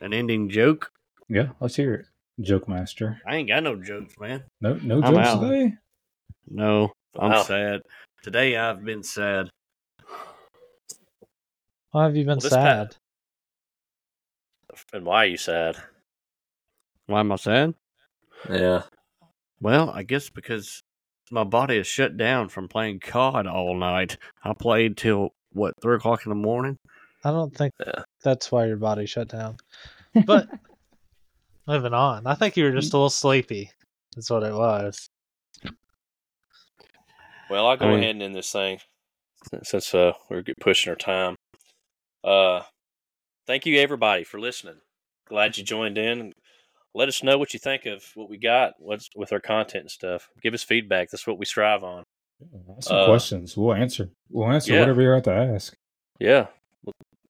An 0.00 0.12
ending 0.12 0.48
joke. 0.48 0.90
Yeah, 1.28 1.50
let's 1.60 1.76
hear 1.76 1.94
it. 1.94 2.06
Joke 2.40 2.68
master. 2.68 3.20
I 3.26 3.36
ain't 3.36 3.48
got 3.48 3.62
no 3.62 3.76
jokes, 3.76 4.14
man. 4.18 4.44
No 4.60 4.74
no 4.82 5.02
I'm 5.02 5.14
jokes 5.14 5.28
out. 5.28 5.40
today. 5.42 5.74
No, 6.48 6.92
I'm 7.18 7.30
Wow. 7.32 7.42
sad. 7.42 7.82
Today 8.22 8.56
I've 8.56 8.82
been 8.84 9.02
sad. 9.02 9.50
Why 11.90 12.04
have 12.04 12.16
you 12.16 12.22
been 12.24 12.28
Well, 12.28 12.40
this 12.40 12.50
sad? 12.50 12.96
And 14.92 15.04
why 15.04 15.24
are 15.24 15.28
you 15.28 15.36
sad? 15.36 15.76
Why 17.06 17.20
am 17.20 17.32
I 17.32 17.36
sad? 17.36 17.74
Yeah. 18.48 18.84
Well, 19.60 19.90
I 19.90 20.04
guess 20.04 20.30
because 20.30 20.80
my 21.30 21.44
body 21.44 21.76
is 21.76 21.86
shut 21.86 22.16
down 22.16 22.48
from 22.48 22.68
playing 22.68 23.00
COD 23.00 23.46
all 23.46 23.76
night. 23.76 24.16
I 24.42 24.54
played 24.54 24.96
till 24.96 25.34
what 25.52 25.74
three 25.82 25.96
o'clock 25.96 26.24
in 26.24 26.30
the 26.30 26.36
morning. 26.36 26.78
I 27.24 27.30
don't 27.30 27.54
think 27.56 27.72
Yeah. 27.84 28.02
that's 28.22 28.50
why 28.50 28.66
your 28.66 28.76
body 28.76 29.06
shut 29.06 29.28
down. 29.28 29.56
But 30.26 30.48
moving 31.68 31.94
on, 31.94 32.26
I 32.26 32.34
think 32.34 32.56
you 32.56 32.64
were 32.64 32.72
just 32.72 32.92
a 32.92 32.96
little 32.96 33.10
sleepy. 33.10 33.70
That's 34.16 34.30
what 34.30 34.42
it 34.42 34.52
was. 34.52 35.08
Well, 37.48 37.66
I'll 37.66 37.76
go 37.76 37.86
I 37.86 37.90
mean- 37.90 37.98
ahead 37.98 38.10
and 38.16 38.22
end 38.22 38.34
this 38.34 38.50
thing 38.52 38.78
since 39.62 39.94
uh, 39.94 40.12
we're 40.28 40.44
pushing 40.60 40.90
our 40.90 40.96
time. 40.96 41.36
Uh, 42.22 42.62
thank 43.46 43.66
you 43.66 43.78
everybody 43.78 44.24
for 44.24 44.38
listening. 44.38 44.76
Glad 45.28 45.56
you 45.56 45.64
joined 45.64 45.96
in. 45.98 46.32
Let 46.94 47.08
us 47.08 47.22
know 47.22 47.38
what 47.38 47.54
you 47.54 47.60
think 47.60 47.86
of 47.86 48.04
what 48.14 48.28
we 48.28 48.36
got. 48.36 48.74
What's 48.78 49.08
with 49.14 49.32
our 49.32 49.40
content 49.40 49.82
and 49.84 49.90
stuff. 49.90 50.28
Give 50.42 50.54
us 50.54 50.62
feedback. 50.64 51.08
That's 51.10 51.26
what 51.26 51.38
we 51.38 51.44
strive 51.46 51.84
on. 51.84 52.02
Ask 52.76 52.88
some 52.88 52.96
Uh, 52.98 53.06
questions. 53.06 53.56
We'll 53.56 53.74
answer. 53.74 54.10
We'll 54.28 54.50
answer 54.50 54.72
yeah. 54.72 54.80
whatever 54.80 55.00
you're 55.02 55.14
at 55.14 55.24
to 55.24 55.32
ask. 55.32 55.74
Yeah, 56.18 56.48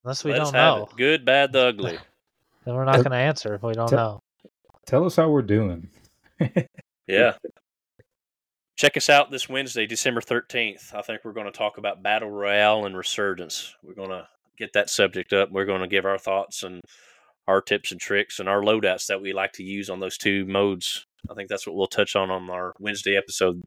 Unless 0.04 0.24
we 0.24 0.32
let 0.32 0.40
us 0.42 0.52
don't 0.52 0.60
have 0.60 0.76
know, 0.76 0.82
it. 0.84 0.96
Good, 0.96 1.24
bad, 1.24 1.52
the 1.52 1.66
ugly. 1.66 1.98
then 2.64 2.74
we're 2.74 2.84
not 2.84 2.96
going 2.96 3.10
to 3.10 3.16
answer 3.16 3.54
if 3.54 3.62
we 3.62 3.72
don't 3.72 3.88
tell- 3.88 3.98
know. 3.98 4.50
Tell 4.86 5.04
us 5.04 5.16
how 5.16 5.28
we're 5.30 5.42
doing. 5.42 5.88
Yeah. 7.06 7.32
check 8.76 8.96
us 8.96 9.10
out 9.10 9.32
this 9.32 9.48
Wednesday, 9.48 9.84
December 9.84 10.20
13th. 10.20 10.94
I 10.94 11.02
think 11.02 11.24
we're 11.24 11.32
going 11.32 11.46
to 11.46 11.58
talk 11.58 11.76
about 11.76 12.04
Battle 12.04 12.30
Royale 12.30 12.86
and 12.86 12.96
Resurgence. 12.96 13.74
We're 13.82 13.94
going 13.94 14.10
to 14.10 14.28
get 14.56 14.72
that 14.74 14.90
subject 14.90 15.32
up. 15.32 15.50
We're 15.50 15.64
going 15.64 15.80
to 15.80 15.88
give 15.88 16.04
our 16.04 16.18
thoughts 16.18 16.62
and 16.62 16.80
our 17.48 17.60
tips 17.60 17.90
and 17.90 18.00
tricks 18.00 18.38
and 18.38 18.48
our 18.48 18.62
loadouts 18.62 19.06
that 19.08 19.20
we 19.20 19.32
like 19.32 19.52
to 19.54 19.64
use 19.64 19.90
on 19.90 19.98
those 19.98 20.16
two 20.16 20.46
modes. 20.46 21.04
I 21.28 21.34
think 21.34 21.48
that's 21.48 21.66
what 21.66 21.74
we'll 21.74 21.88
touch 21.88 22.14
on 22.14 22.30
on 22.30 22.48
our 22.48 22.74
Wednesday 22.78 23.16
episode, 23.16 23.60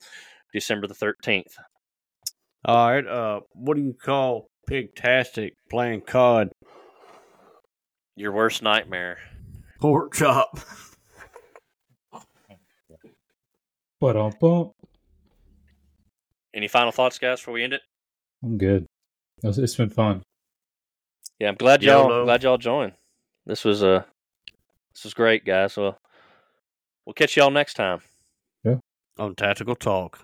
December 0.54 0.88
the 0.88 0.94
13th. 0.94 1.56
All 2.64 2.92
right. 2.92 3.06
Uh, 3.06 3.42
what 3.52 3.76
do 3.76 3.84
you 3.84 3.94
call 3.94 4.48
Pigtastic 4.70 5.52
playing 5.70 6.02
COD? 6.02 6.50
Your 8.16 8.32
worst 8.32 8.62
nightmare. 8.62 9.18
Pork 9.80 10.14
chop. 10.14 10.60
But 14.00 14.18
um, 14.18 14.34
bump. 14.42 14.74
Any 16.54 16.68
final 16.68 16.92
thoughts, 16.92 17.18
guys, 17.20 17.40
before 17.40 17.54
we 17.54 17.64
end 17.64 17.72
it? 17.72 17.82
I'm 18.44 18.58
good. 18.58 18.86
It's, 19.44 19.58
it's 19.58 19.76
been 19.76 19.90
fun. 19.90 20.22
Yeah, 21.40 21.50
I'm 21.50 21.56
glad 21.56 21.82
y'all 21.82 22.10
YOLO. 22.10 22.26
glad 22.26 22.44
y'all 22.44 22.58
joined. 22.58 22.94
This 23.46 23.64
was 23.64 23.82
uh 23.84 24.04
this 24.94 25.04
was 25.06 25.14
great, 25.14 25.46
guys. 25.46 25.76
Well, 25.76 25.98
we'll 27.06 27.14
catch 27.14 27.36
y'all 27.36 27.50
next 27.50 27.74
time. 27.74 28.00
Yeah. 28.64 28.76
On 29.18 29.36
Tactical 29.36 29.76
Talk. 29.76 30.20